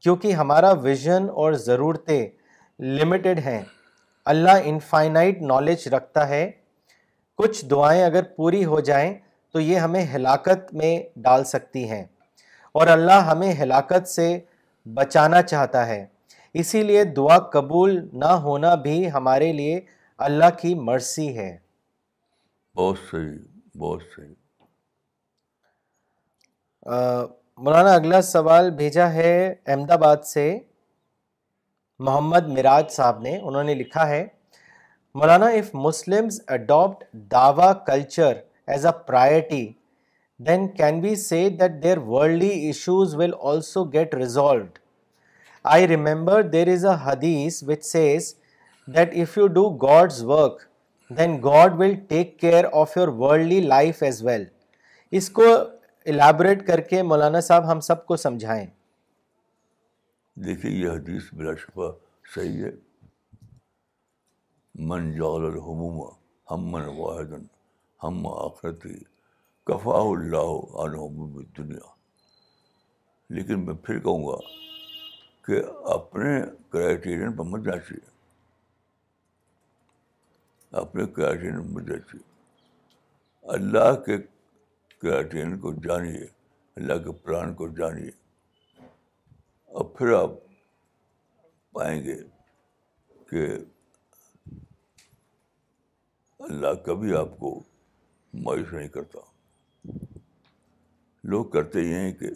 کیونکہ 0.02 0.32
ہمارا 0.40 0.70
ویژن 0.82 1.26
اور 1.42 1.52
ضرورتیں 1.68 2.26
لمیٹڈ 2.98 3.38
ہیں 3.44 3.60
اللہ 4.32 4.68
انفائنائٹ 4.72 5.40
نالج 5.52 5.86
رکھتا 5.94 6.28
ہے 6.28 6.50
کچھ 7.38 7.64
دعائیں 7.70 8.02
اگر 8.04 8.22
پوری 8.36 8.64
ہو 8.64 8.80
جائیں 8.90 9.12
تو 9.52 9.60
یہ 9.60 9.78
ہمیں 9.78 10.04
ہلاکت 10.14 10.72
میں 10.80 10.98
ڈال 11.24 11.44
سکتی 11.54 11.88
ہیں 11.90 12.04
اور 12.78 12.86
اللہ 12.96 13.24
ہمیں 13.30 13.52
ہلاکت 13.60 14.08
سے 14.08 14.28
بچانا 14.94 15.42
چاہتا 15.42 15.86
ہے 15.86 16.04
اسی 16.62 16.82
لیے 16.82 17.04
دعا 17.18 17.38
قبول 17.52 17.98
نہ 18.24 18.32
ہونا 18.46 18.74
بھی 18.88 19.00
ہمارے 19.12 19.52
لیے 19.52 19.80
اللہ 20.28 20.56
کی 20.60 20.74
مرسی 20.90 21.36
ہے 21.38 21.56
بہت 22.78 22.98
صحیح 23.10 23.38
بہت 23.78 24.02
صحیح 24.14 24.34
مولانا 27.64 27.92
اگلا 27.94 28.20
سوال 28.22 28.70
بھیجا 28.80 29.08
ہے 29.12 29.30
احمد 29.66 29.90
آباد 29.90 30.24
سے 30.24 30.44
محمد 32.08 32.48
مراج 32.56 32.90
صاحب 32.92 33.20
نے 33.22 33.36
انہوں 33.38 33.64
نے 33.70 33.74
لکھا 33.74 34.08
ہے 34.08 34.26
مولانا 35.20 35.46
اف 35.58 35.70
مسلمز 35.86 36.40
اڈاپٹ 36.56 37.04
دعوی 37.32 37.68
culture 37.86 38.32
as 38.74 38.86
a 38.86 38.92
priority 39.06 39.66
then 40.46 40.68
can 40.76 41.00
be 41.00 41.14
see 41.24 41.48
that 41.60 41.82
their 41.82 41.98
worldly 42.12 42.48
issues 42.66 43.14
will 43.20 43.32
also 43.52 43.84
get 43.96 44.14
resolved 44.14 44.78
I 45.76 45.88
remember 45.88 46.42
there 46.56 46.68
is 46.72 46.84
a 46.86 46.94
حدیث 47.04 47.62
which 47.68 47.84
says 47.84 48.34
that 48.96 49.14
if 49.22 49.38
you 49.38 49.46
do 49.58 49.68
God's 49.86 50.22
work 50.24 50.67
then 51.16 51.36
God 51.42 51.74
will 51.78 51.94
take 52.08 52.36
care 52.40 52.64
of 52.80 52.96
your 52.96 53.08
worldly 53.22 53.60
life 53.66 54.02
as 54.06 54.22
well 54.24 54.44
اس 55.18 55.28
کو 55.36 55.44
elaborate 56.12 56.66
کر 56.66 56.80
کے 56.90 57.02
مولانا 57.02 57.40
صاحب 57.46 57.70
ہم 57.70 57.80
سب 57.86 58.04
کو 58.06 58.16
سمجھائیں 58.24 58.64
دیکھیے 60.46 60.72
یہ 60.72 60.90
حدیث 60.90 61.22
بلا 61.34 61.54
شفا 61.62 61.90
صحیح 62.34 62.64
ہے 62.64 62.70
من 64.90 65.06
الحموم 65.22 66.02
ہم 66.50 66.76
ہم 66.76 68.24
واحد 68.26 68.46
آخرتی 68.46 68.98
کفا 69.72 69.98
اللہ 70.00 70.92
دنیا 71.58 71.94
لیکن 73.36 73.64
میں 73.64 73.74
پھر 73.86 73.98
کہوں 74.02 74.22
گا 74.26 74.36
کہ 75.46 75.62
اپنے 75.94 76.38
کرائیٹیرین 76.72 77.32
پر 77.36 77.58
جانا 77.60 77.78
چاہیے 77.80 78.06
اپنے 80.76 81.04
میں 81.16 81.82
دیکھیے 81.84 82.20
اللہ 83.54 83.94
کے 84.06 84.16
کرٹین 85.02 85.56
کو 85.58 85.72
جانیے 85.84 86.26
اللہ 86.76 87.02
کے 87.04 87.12
پران 87.22 87.54
کو 87.60 87.68
جانیے 87.78 88.10
اور 89.76 89.84
پھر 89.98 90.12
آپ 90.16 90.30
پائیں 91.74 92.02
گے 92.04 92.16
کہ 93.30 93.46
اللہ 96.48 96.74
کبھی 96.84 97.16
آپ 97.16 97.38
کو 97.38 97.58
مایوس 98.44 98.72
نہیں 98.72 98.88
کرتا 98.98 99.18
لوگ 101.30 101.44
کرتے 101.52 101.80
یہ 101.82 101.94
ہیں 101.98 102.12
کہ 102.18 102.30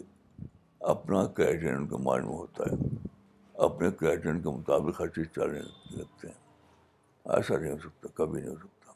اپنا 0.95 1.25
کرٹین 1.37 1.75
ان 1.75 1.87
کو 1.87 1.97
معلوم 2.09 2.31
ہوتا 2.35 2.71
ہے 2.71 2.77
اپنے 3.67 3.89
کراٹین 3.99 4.41
کے 4.41 4.49
مطابق 4.49 5.01
ہر 5.01 5.07
چیز 5.15 5.27
چلنے 5.35 5.59
لگتے 5.97 6.27
ہیں 6.27 6.41
ایسا 7.25 7.57
نہیں 7.57 7.71
ہو 7.71 7.77
سکتا 7.79 8.07
کبھی 8.13 8.41
نہیں 8.41 8.49
ہو 8.55 8.57
سکتا 8.59 8.91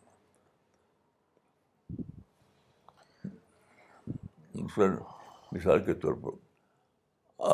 مثلاً 4.55 4.95
مثال 5.51 5.83
کے 5.85 5.93
طور 6.01 6.13
پر 6.23 6.33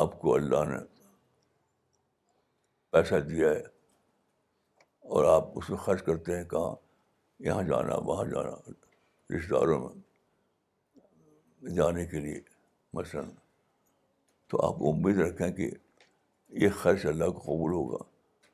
آپ 0.00 0.18
کو 0.20 0.34
اللہ 0.34 0.64
نے 0.70 0.78
پیسہ 2.92 3.20
دیا 3.28 3.48
ہے 3.48 3.62
اور 5.14 5.24
آپ 5.34 5.48
اس 5.58 5.70
میں 5.70 5.78
خرچ 5.84 6.02
کرتے 6.04 6.36
ہیں 6.36 6.44
کہاں 6.48 6.74
یہاں 7.46 7.62
جانا 7.70 7.96
وہاں 8.06 8.24
جانا 8.34 8.54
رشتہ 9.36 9.54
داروں 9.54 9.80
میں 11.62 11.74
جانے 11.74 12.06
کے 12.06 12.20
لیے 12.20 12.40
مثلاً 13.00 13.30
تو 14.48 14.66
آپ 14.66 14.82
امید 14.90 15.18
رکھیں 15.18 15.50
کہ 15.60 15.70
یہ 16.62 16.68
خرچ 16.82 17.06
اللہ 17.06 17.30
کو 17.34 17.40
قبول 17.52 17.72
ہوگا 17.72 18.04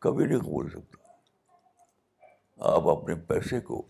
کبھی 0.01 0.27
نہیں 0.27 0.41
قبول 0.41 0.71
سکتا 0.71 1.00
آپ 2.69 2.89
اپنے 2.89 3.15
پیسے 3.29 3.59
کو 3.67 3.81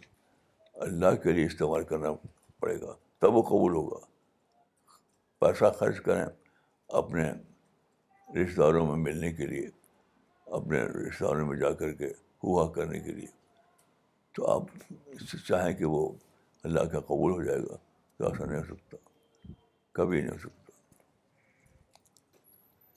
اللہ 0.84 1.14
کے 1.22 1.32
لیے 1.32 1.44
استعمال 1.46 1.84
کرنا 1.84 2.12
پڑے 2.60 2.74
گا 2.80 2.92
تب 3.20 3.34
وہ 3.36 3.42
قبول 3.42 3.72
ہوگا 3.74 3.98
پیسہ 5.40 5.70
خرچ 5.78 6.00
کریں 6.04 6.24
اپنے 7.00 7.22
رشتہ 8.42 8.60
داروں 8.60 8.84
میں 8.86 8.96
ملنے 9.04 9.32
کے 9.32 9.46
لیے 9.46 9.66
اپنے 10.58 10.82
رشتہ 11.08 11.24
داروں 11.24 11.46
میں 11.46 11.56
جا 11.60 11.72
کر 11.80 11.92
کے 12.02 12.08
ہوا 12.44 12.66
کرنے 12.72 13.00
کے 13.00 13.12
لیے 13.12 13.26
تو 14.36 14.46
آپ 14.50 14.66
چاہیں 15.48 15.72
کہ 15.78 15.84
وہ 15.84 16.08
اللہ 16.64 16.84
کا 16.92 17.00
قبول 17.08 17.32
ہو 17.32 17.42
جائے 17.44 17.60
گا 17.68 17.76
تو 18.18 18.28
ایسا 18.28 18.44
نہیں 18.44 18.58
ہو 18.58 18.74
سکتا 18.74 18.96
کبھی 19.98 20.20
نہیں 20.20 20.30
ہو 20.30 20.38
سکتا 20.38 20.72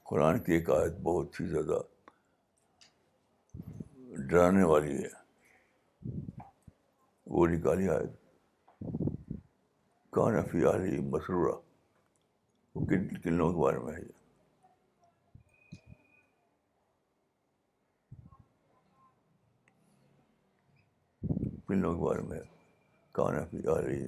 قرآن 0.09 0.39
کی 0.43 0.53
ایک 0.53 0.69
آیت 0.80 0.99
بہت 1.03 1.39
ہی 1.41 1.45
زیادہ 1.47 1.82
ڈرانے 4.30 4.63
والی 4.63 5.03
ہے 5.03 5.21
وہ 7.32 7.45
نکالی 7.47 7.88
آئے 7.89 8.07
کان 10.13 10.41
فی 10.51 10.63
علی 10.71 10.99
مسرورہ 11.11 11.55
وہ 12.76 12.86
کن 12.86 13.07
کن 13.24 13.34
لوگوں 13.34 13.53
کے 13.69 13.78
بارے 13.78 13.80
میں 13.80 13.93
ہے 13.95 14.13
کن 21.67 21.80
لوگوں 21.82 21.95
کے 21.99 22.05
بارے 22.05 22.21
میں 22.30 22.39
کان 23.17 23.43
فی 23.51 23.57
علی 23.76 24.07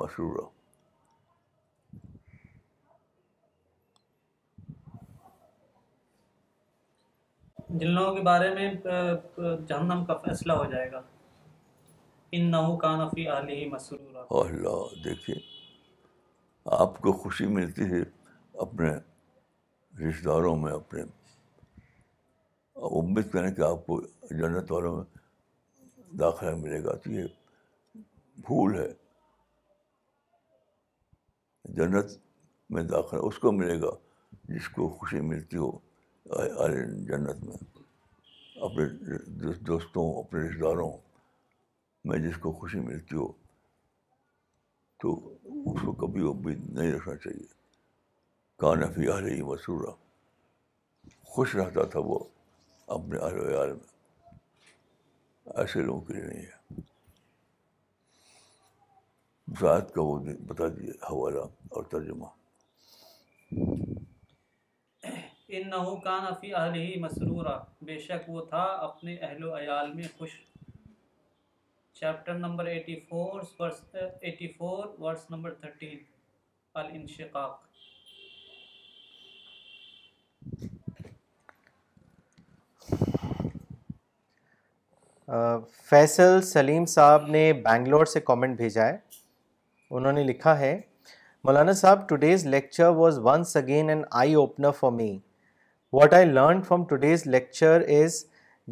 مسرورہ 0.00 0.46
جن 7.78 7.90
لوگوں 7.90 8.14
کے 8.16 8.22
بارے 8.22 8.50
میں 8.54 8.72
جہنم 9.68 10.04
کا 10.08 10.14
فیصلہ 10.24 10.52
ہو 10.52 10.64
جائے 10.70 10.90
گا 10.92 11.00
اللہ 12.36 13.12
دیکھیے 15.04 15.34
آپ 16.82 16.98
کو 17.02 17.12
خوشی 17.22 17.46
ملتی 17.52 17.82
ہے 17.90 18.00
اپنے 18.62 18.90
رشتہ 20.08 20.24
داروں 20.28 20.54
میں 20.62 20.72
اپنے 20.72 21.02
امید 23.00 23.30
کریں 23.32 23.50
کہ 23.54 23.62
آپ 23.70 23.86
کو 23.86 24.00
جنت 24.30 24.72
والوں 24.72 24.96
میں 24.96 26.16
داخلہ 26.18 26.54
ملے 26.56 26.82
گا 26.84 26.94
تو 27.04 27.10
یہ 27.12 27.24
بھول 28.46 28.78
ہے 28.78 28.88
جنت 31.76 32.16
میں 32.74 32.82
داخلہ 32.92 33.20
اس 33.26 33.38
کو 33.38 33.52
ملے 33.52 33.80
گا 33.80 33.90
جس 34.54 34.68
کو 34.76 34.88
خوشی 34.98 35.20
ملتی 35.30 35.56
ہو 35.56 35.70
جنت 37.10 37.44
میں 37.44 37.56
اپنے 38.68 38.88
دوستوں 39.66 40.08
اپنے 40.24 40.48
رشتہ 40.48 40.62
داروں 40.62 40.90
میں 42.08 42.18
جس 42.24 42.36
کو 42.42 42.50
خوشی 42.58 42.78
ملتی 42.80 43.16
ہو 43.16 43.26
تو 45.02 45.10
اس 45.70 45.80
کو 45.86 45.92
کبھی 46.02 46.20
امید 46.28 46.66
نہیں 46.78 46.92
رکھنا 46.92 47.16
چاہیے 47.24 47.46
کان 48.62 48.82
افی 48.84 49.42
مسرورہ 49.48 49.90
خوش 51.32 51.54
رہتا 51.56 51.84
تھا 51.94 52.00
وہ 52.06 52.18
اپنے 52.96 53.18
اہل 53.26 53.38
ویال 53.46 53.72
میں 53.72 55.52
ایسے 55.60 55.82
لوگوں 55.82 56.00
کے 56.06 56.14
لیے 56.14 56.26
نہیں 56.30 56.46
ہے 56.46 56.80
زائد 59.60 59.90
کا 59.94 60.02
وہ 60.08 60.18
بتا 60.48 60.68
دیجیے 60.76 60.96
حوالہ 61.10 61.44
اور 61.76 61.84
ترجمہ 61.96 62.32
کان 66.04 66.74
مسرورہ 67.02 67.58
بے 67.90 67.98
شک 68.08 68.28
وہ 68.30 68.40
تھا 68.48 68.62
اپنے 68.92 69.16
اہل 69.26 69.44
و 69.50 69.56
عیال 69.58 69.92
میں 69.94 70.08
خوش 70.18 70.38
chapter 72.00 72.34
number 72.38 72.64
number 72.70 73.12
verse 73.12 73.54
verse 74.98 75.24
الانشقاق 76.76 77.54
Faisal 85.90 86.40
Saleem 86.50 86.84
صاحب 86.94 87.26
نے 87.30 87.52
بینگلور 87.64 88.04
سے 88.12 88.20
کامنٹ 88.24 88.56
بھیجا 88.56 88.86
ہے 88.88 88.96
انہوں 89.90 90.12
نے 90.12 90.22
لکھا 90.32 90.58
ہے 90.58 90.72
مولانا 91.44 91.72
صاحب 91.84 92.08
today's 92.08 92.46
lecture 92.46 92.88
was 93.02 93.18
once 93.24 93.56
again 93.62 93.88
an 93.90 94.02
eye 94.22 94.34
opener 94.44 94.72
for 94.80 94.92
me 95.00 95.16
what 95.92 96.14
I 96.14 96.26
learn 96.26 96.62
from 96.68 96.84
today's 96.88 97.26
lecture 97.26 97.80
is 98.02 98.24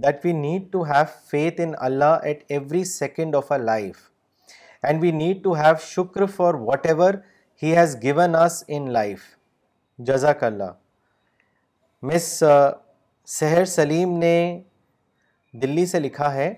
that 0.03 0.25
we 0.25 0.33
need 0.39 0.63
to 0.73 0.83
have 0.85 1.05
faith 1.31 1.61
in 1.61 1.71
Allah 1.87 2.19
at 2.23 2.43
every 2.53 2.83
second 2.85 3.37
of 3.37 3.53
a 3.53 3.59
life 3.59 3.97
and 4.89 5.01
we 5.03 5.11
need 5.13 5.43
to 5.45 5.53
have 5.57 5.75
شکر 5.83 6.25
for 6.35 6.55
whatever 6.87 7.15
has 7.63 7.97
given 8.03 8.35
us 8.37 8.63
in 8.77 8.91
life 8.93 9.21
جزاک 10.09 10.43
اللہ 10.45 10.73
مس 12.11 12.29
سحر 13.39 13.65
سلیم 13.77 14.17
نے 14.19 14.35
دلی 15.63 15.87
سے 15.95 16.01
لکھا 16.01 16.33
ہے 16.35 16.53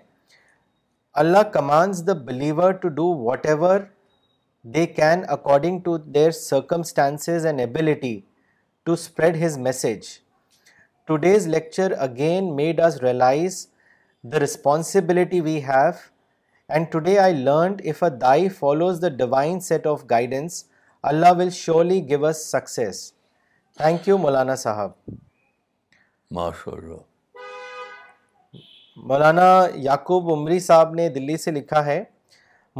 اللہ 1.24 1.42
commands 1.52 2.02
the 2.06 2.12
believer 2.26 2.72
to 2.82 2.88
do 2.98 3.06
whatever 3.48 3.80
they 4.74 4.86
can 4.96 5.22
according 5.38 5.78
to 5.84 5.96
their 6.14 6.30
circumstances 6.44 7.46
and 7.46 7.60
ability 7.60 8.18
to 8.84 8.92
spread 8.92 9.42
his 9.44 9.58
message 9.68 10.06
today's 11.08 11.46
lecture 11.48 11.92
again 12.04 12.48
made 12.56 12.80
us 12.86 12.96
realise 13.02 13.54
the 14.32 14.40
responsibility 14.40 15.40
we 15.40 15.54
have 15.68 15.90
and 16.72 16.86
today 16.92 17.16
I 17.18 17.34
learned 17.34 17.80
if 17.90 18.02
a 18.04 18.08
دائی 18.24 18.48
follows 18.58 18.98
the 19.02 19.08
divine 19.20 19.60
set 19.68 19.86
of 19.86 20.02
guidance 20.10 20.62
Allah 21.10 21.32
will 21.38 21.50
surely 21.60 22.00
give 22.08 22.26
us 22.26 22.44
success 22.50 23.00
thank 23.76 24.08
you 24.08 24.18
مولانا 24.26 24.54
صاحب 24.64 24.90
ماشاء 26.38 26.72
اللہ 26.72 27.38
مولانا 29.12 29.48
یعقوب 29.88 30.30
عمری 30.32 30.58
صاحب 30.68 30.92
نے 30.94 31.08
دلی 31.14 31.36
سے 31.44 31.50
لکھا 31.50 31.84
ہے 31.86 32.02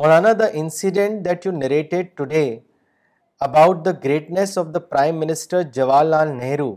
مولانا 0.02 0.32
the 0.40 0.46
incident 0.60 1.24
that 1.24 1.46
you 1.46 1.52
narrated 1.62 2.16
today 2.18 2.44
about 3.48 3.84
the 3.84 3.90
greatness 4.04 4.56
of 4.58 4.66
the 4.74 4.78
prime 4.92 5.18
minister 5.20 5.62
Jawahar 5.72 6.04
Lal 6.04 6.36
Nehru 6.36 6.72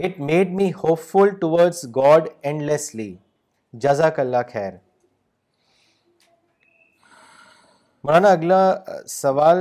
it 0.00 0.18
made 0.20 0.50
me 0.54 0.68
hopeful 1.10 1.28
towards 1.40 1.84
God 1.96 2.28
and 2.42 2.62
lastly 2.70 3.14
جزاک 3.82 4.18
اللہ 4.20 4.36
خیر 4.52 4.72
مولانا 8.04 8.28
اگلا 8.28 8.56
سوال 9.08 9.58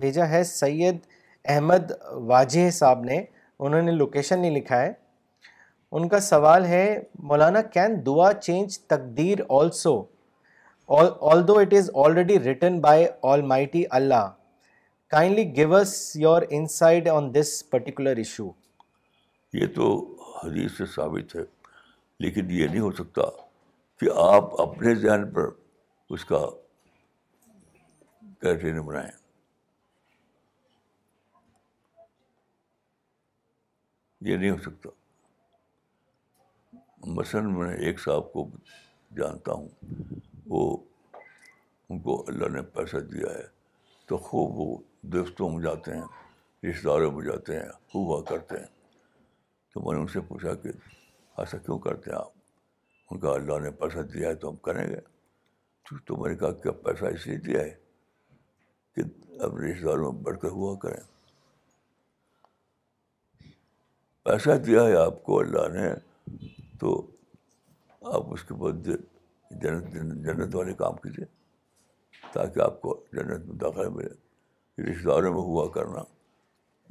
بھیجا 0.00 0.28
ہے 0.28 0.42
سید 0.44 0.98
احمد 1.54 1.90
واجح 2.28 2.68
صاحب 2.78 3.02
نے 3.04 3.22
انہوں 3.58 3.82
نے 3.82 3.92
لوکیشن 3.92 4.38
نہیں 4.40 4.56
لکھا 4.56 4.80
ہے 4.82 4.92
ان 5.92 6.08
کا 6.08 6.20
سوال 6.20 6.64
ہے 6.66 6.84
مولانا 7.30 7.62
کین 7.72 7.96
دعا 8.06 8.32
چینج 8.40 8.78
تقدیر 8.88 9.38
also 9.60 10.00
although 11.48 11.58
it 11.58 11.74
is 11.78 11.90
already 12.04 12.38
written 12.44 12.78
by 12.80 13.06
almighty 13.72 13.84
Allah 14.00 14.30
kindly 15.10 15.44
give 15.56 15.74
us 15.76 15.96
your 16.20 16.42
insight 16.50 17.08
on 17.14 17.34
this 17.34 17.62
particular 17.70 18.16
issue 18.16 18.50
یہ 19.52 19.66
تو 19.76 19.86
حدیث 20.40 20.72
سے 20.78 20.84
ثابت 20.94 21.34
ہے 21.36 21.40
لیکن 22.24 22.50
یہ 22.50 22.66
نہیں 22.66 22.80
ہو 22.80 22.90
سکتا 22.98 23.22
کہ 24.00 24.08
آپ 24.22 24.60
اپنے 24.60 24.94
ذہن 24.94 25.30
پر 25.34 25.48
اس 26.14 26.24
کا 26.24 26.38
کیٹرین 28.40 28.80
بنائیں 28.86 29.10
یہ 34.28 34.36
نہیں 34.36 34.50
ہو 34.50 34.56
سکتا 34.70 34.88
مثلاً 37.16 37.52
میں 37.58 37.72
ایک 37.74 38.00
صاحب 38.00 38.32
کو 38.32 38.48
جانتا 39.16 39.52
ہوں 39.52 39.68
وہ 40.50 40.76
ان 41.88 41.98
کو 42.00 42.24
اللہ 42.28 42.48
نے 42.56 42.62
پیسہ 42.74 42.96
دیا 43.12 43.32
ہے 43.34 43.46
تو 44.08 44.16
خوب 44.28 44.58
وہ 44.58 44.76
دوستوں 45.12 45.50
میں 45.50 45.62
جاتے 45.62 45.94
ہیں 45.96 46.04
رشتہ 46.70 46.86
داروں 46.88 47.10
میں 47.12 47.24
جاتے 47.26 47.58
ہیں 47.58 47.68
ہوا 47.94 48.20
کرتے 48.28 48.58
ہیں 48.58 48.66
تو 49.74 49.80
میں 49.84 49.94
نے 49.94 50.00
ان 50.00 50.06
سے 50.12 50.20
پوچھا 50.28 50.54
کہ 50.62 50.68
ایسا 51.38 51.58
کیوں 51.58 51.78
کرتے 51.84 52.10
ہیں 52.10 52.18
آپ 52.18 52.32
ان 53.10 53.18
کا 53.20 53.28
اللہ 53.30 53.58
نے 53.64 53.70
پیسہ 53.80 54.00
دیا 54.14 54.28
ہے 54.28 54.34
تو 54.42 54.48
ہم 54.50 54.56
کریں 54.68 54.86
گے 54.88 55.00
تو 56.06 56.16
میں 56.20 56.30
نے 56.30 56.36
کہا 56.38 56.50
کہ 56.62 56.70
پیسہ 56.86 57.04
اس 57.14 57.26
لیے 57.26 57.36
دیا 57.46 57.60
ہے 57.62 57.74
کہ 58.94 59.02
اب 59.44 59.56
رشتے 59.58 59.84
داروں 59.84 60.12
میں 60.12 60.22
بڑھ 60.22 60.38
کر 60.42 60.48
ہوا 60.58 60.74
کریں 60.82 61.00
پیسہ 64.24 64.56
دیا 64.66 64.82
ہے 64.86 64.96
آپ 65.04 65.22
کو 65.24 65.38
اللہ 65.40 65.68
نے 65.78 65.88
تو 66.80 66.92
آپ 68.16 68.32
اس 68.32 68.44
کے 68.48 68.54
بعد 68.62 68.84
جنت 69.62 69.92
جنت 70.26 70.54
والے 70.54 70.72
کام 70.82 70.96
کیجیے 71.02 71.24
تاکہ 72.34 72.60
آپ 72.66 72.80
کو 72.80 73.02
جنت 73.12 73.46
میں 73.48 73.56
داخلہ 73.64 73.88
ملے 73.94 74.12
رشتے 74.90 75.06
داروں 75.08 75.32
میں 75.32 75.42
ہوا 75.50 75.68
کرنا 75.74 76.02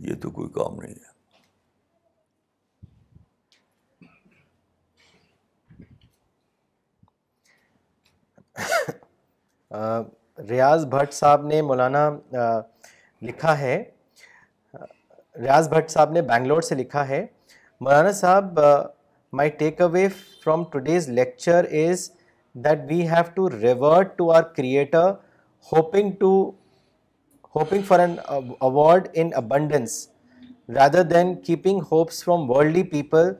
یہ 0.09 0.19
تو 0.21 0.29
کوئی 0.39 0.49
کام 0.59 0.79
نہیں 0.81 0.95
ہے 1.05 1.17
ریاض 10.49 10.85
بھٹ 10.91 11.13
صاحب 11.13 11.45
نے 11.47 11.61
مولانا 11.61 12.09
لکھا 13.27 13.57
ہے 13.59 13.81
ریاض 15.41 15.69
بھٹ 15.69 15.89
صاحب 15.91 16.11
نے 16.11 16.21
بنگلور 16.29 16.61
سے 16.69 16.75
لکھا 16.75 17.07
ہے 17.07 17.25
مولانا 17.81 18.11
صاحب 18.11 18.59
my 19.39 19.49
take 19.57 19.81
away 19.81 20.07
from 20.43 20.63
today's 20.71 21.09
lecture 21.09 21.65
is 21.83 22.09
that 22.65 22.79
we 22.89 23.01
have 23.09 23.31
to 23.33 23.49
revert 23.57 24.17
to 24.17 24.31
our 24.35 24.41
creator 24.55 25.11
hoping 25.73 26.11
to 26.19 26.31
hoping 27.55 27.81
for 27.87 27.99
an 27.99 28.15
award 28.61 29.07
in 29.21 29.29
abundance 29.35 30.07
rather 30.75 31.03
than 31.13 31.33
keeping 31.45 31.79
hopes 31.91 32.23
from 32.23 32.49
worldly 32.49 32.83
people 32.91 33.31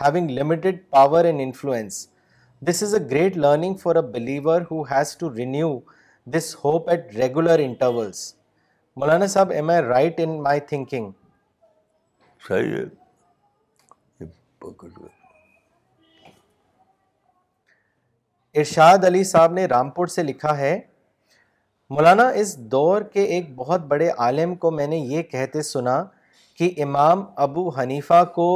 having 0.00 0.30
limited 0.38 0.76
power 0.90 1.24
and 1.24 1.40
influence 1.42 2.06
this 2.66 2.82
is 2.82 2.92
a 2.94 3.00
great 3.10 3.36
learning 3.36 3.74
for 3.82 3.96
a 3.96 4.00
believer 4.10 4.62
who 4.70 4.80
has 4.90 5.16
to 5.18 5.32
renew 5.34 5.68
this 6.36 6.54
hope 6.64 6.88
at 6.90 7.14
regular 7.16 7.58
intervals 7.62 8.18
مولانا 8.96 9.26
صاحب 9.32 9.50
am 9.50 9.70
I 9.70 9.82
right 9.82 10.20
in 10.24 10.38
my 10.42 10.60
thinking 10.68 11.10
Irshad 18.58 19.04
Ali 19.06 19.24
صاحب 19.32 19.52
نے 19.58 19.66
رامپور 19.74 20.06
سے 20.16 20.22
لکھا 20.22 20.56
ہے 20.58 20.78
مولانا 21.90 22.28
اس 22.42 22.56
دور 22.76 23.02
کے 23.12 23.22
ایک 23.36 23.54
بہت 23.56 23.86
بڑے 23.88 24.10
عالم 24.26 24.54
کو 24.64 24.70
میں 24.78 24.86
نے 24.86 24.96
یہ 25.16 25.22
کہتے 25.32 25.62
سنا 25.72 26.02
کہ 26.58 26.72
امام 26.82 27.24
ابو 27.46 27.68
حنیفہ 27.80 28.24
کو 28.34 28.48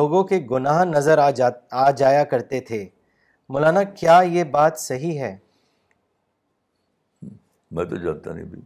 لوگوں 0.00 0.24
کے 0.32 0.44
گناہ 0.50 0.84
نظر 0.96 1.18
آ 1.18 1.30
آ 1.86 1.90
جایا 2.02 2.24
کرتے 2.34 2.60
تھے 2.68 2.86
مولانا 3.54 3.82
کیا 3.98 4.20
یہ 4.32 4.44
بات 4.50 4.78
صحیح 4.80 5.18
ہے 5.20 5.30
میں 7.76 7.84
تو 7.90 7.96
جانتا 8.02 8.32
نہیں 8.34 8.44
بھی 8.50 8.60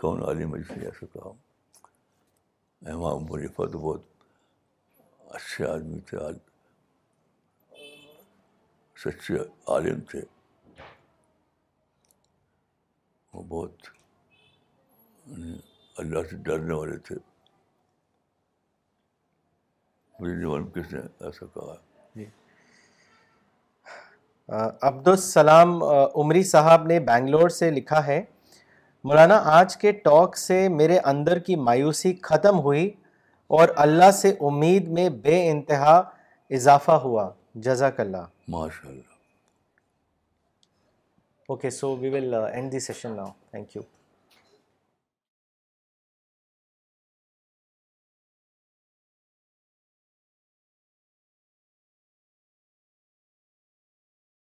کون 0.00 0.22
عالم 0.24 0.52
علی 0.54 0.84
ایسا 0.86 1.06
کہا 1.12 1.30
احمد 2.90 3.30
منیفا 3.30 3.66
تو 3.72 3.78
بہت 3.86 4.02
اچھے 5.36 5.64
آدمی 5.66 6.00
تھے 6.10 6.18
سچے 9.04 9.36
عالم 9.76 10.00
تھے 10.10 10.20
وہ 13.32 13.42
بہت 13.54 13.88
یعنی 15.30 15.56
اللہ 16.02 16.28
سے 16.30 16.36
ڈرنے 16.50 16.74
والے 16.74 16.98
تھے 17.08 17.16
مجھے 20.20 20.62
کس 20.74 20.92
نے 20.92 21.00
ایسا 21.26 21.46
کہا 21.54 21.72
ہے 21.72 21.90
عبدالسلام 24.50 25.82
عمری 25.84 26.42
صاحب 26.44 26.86
نے 26.86 26.98
بنگلور 27.00 27.48
سے 27.56 27.70
لکھا 27.70 28.06
ہے 28.06 28.20
مولانا 29.04 29.40
آج 29.58 29.76
کے 29.76 29.92
ٹاک 30.04 30.36
سے 30.36 30.66
میرے 30.68 30.98
اندر 31.12 31.38
کی 31.46 31.56
مایوسی 31.56 32.12
ختم 32.22 32.58
ہوئی 32.64 32.88
اور 33.58 33.68
اللہ 33.84 34.10
سے 34.20 34.30
امید 34.50 34.88
میں 34.98 35.08
بے 35.22 35.40
انتہا 35.50 35.96
اضافہ 36.60 36.92
ہوا 37.06 37.28
جزاک 37.64 38.00
اللہ 38.00 38.24
ماشاء 38.52 38.88
اللہ 38.88 39.10
okay 41.48 41.70
so 41.78 41.96
we 42.00 42.08
will 42.10 42.34
end 42.52 42.80
session 42.82 43.16
now 43.16 43.26
thank 43.50 43.76
you 43.76 44.01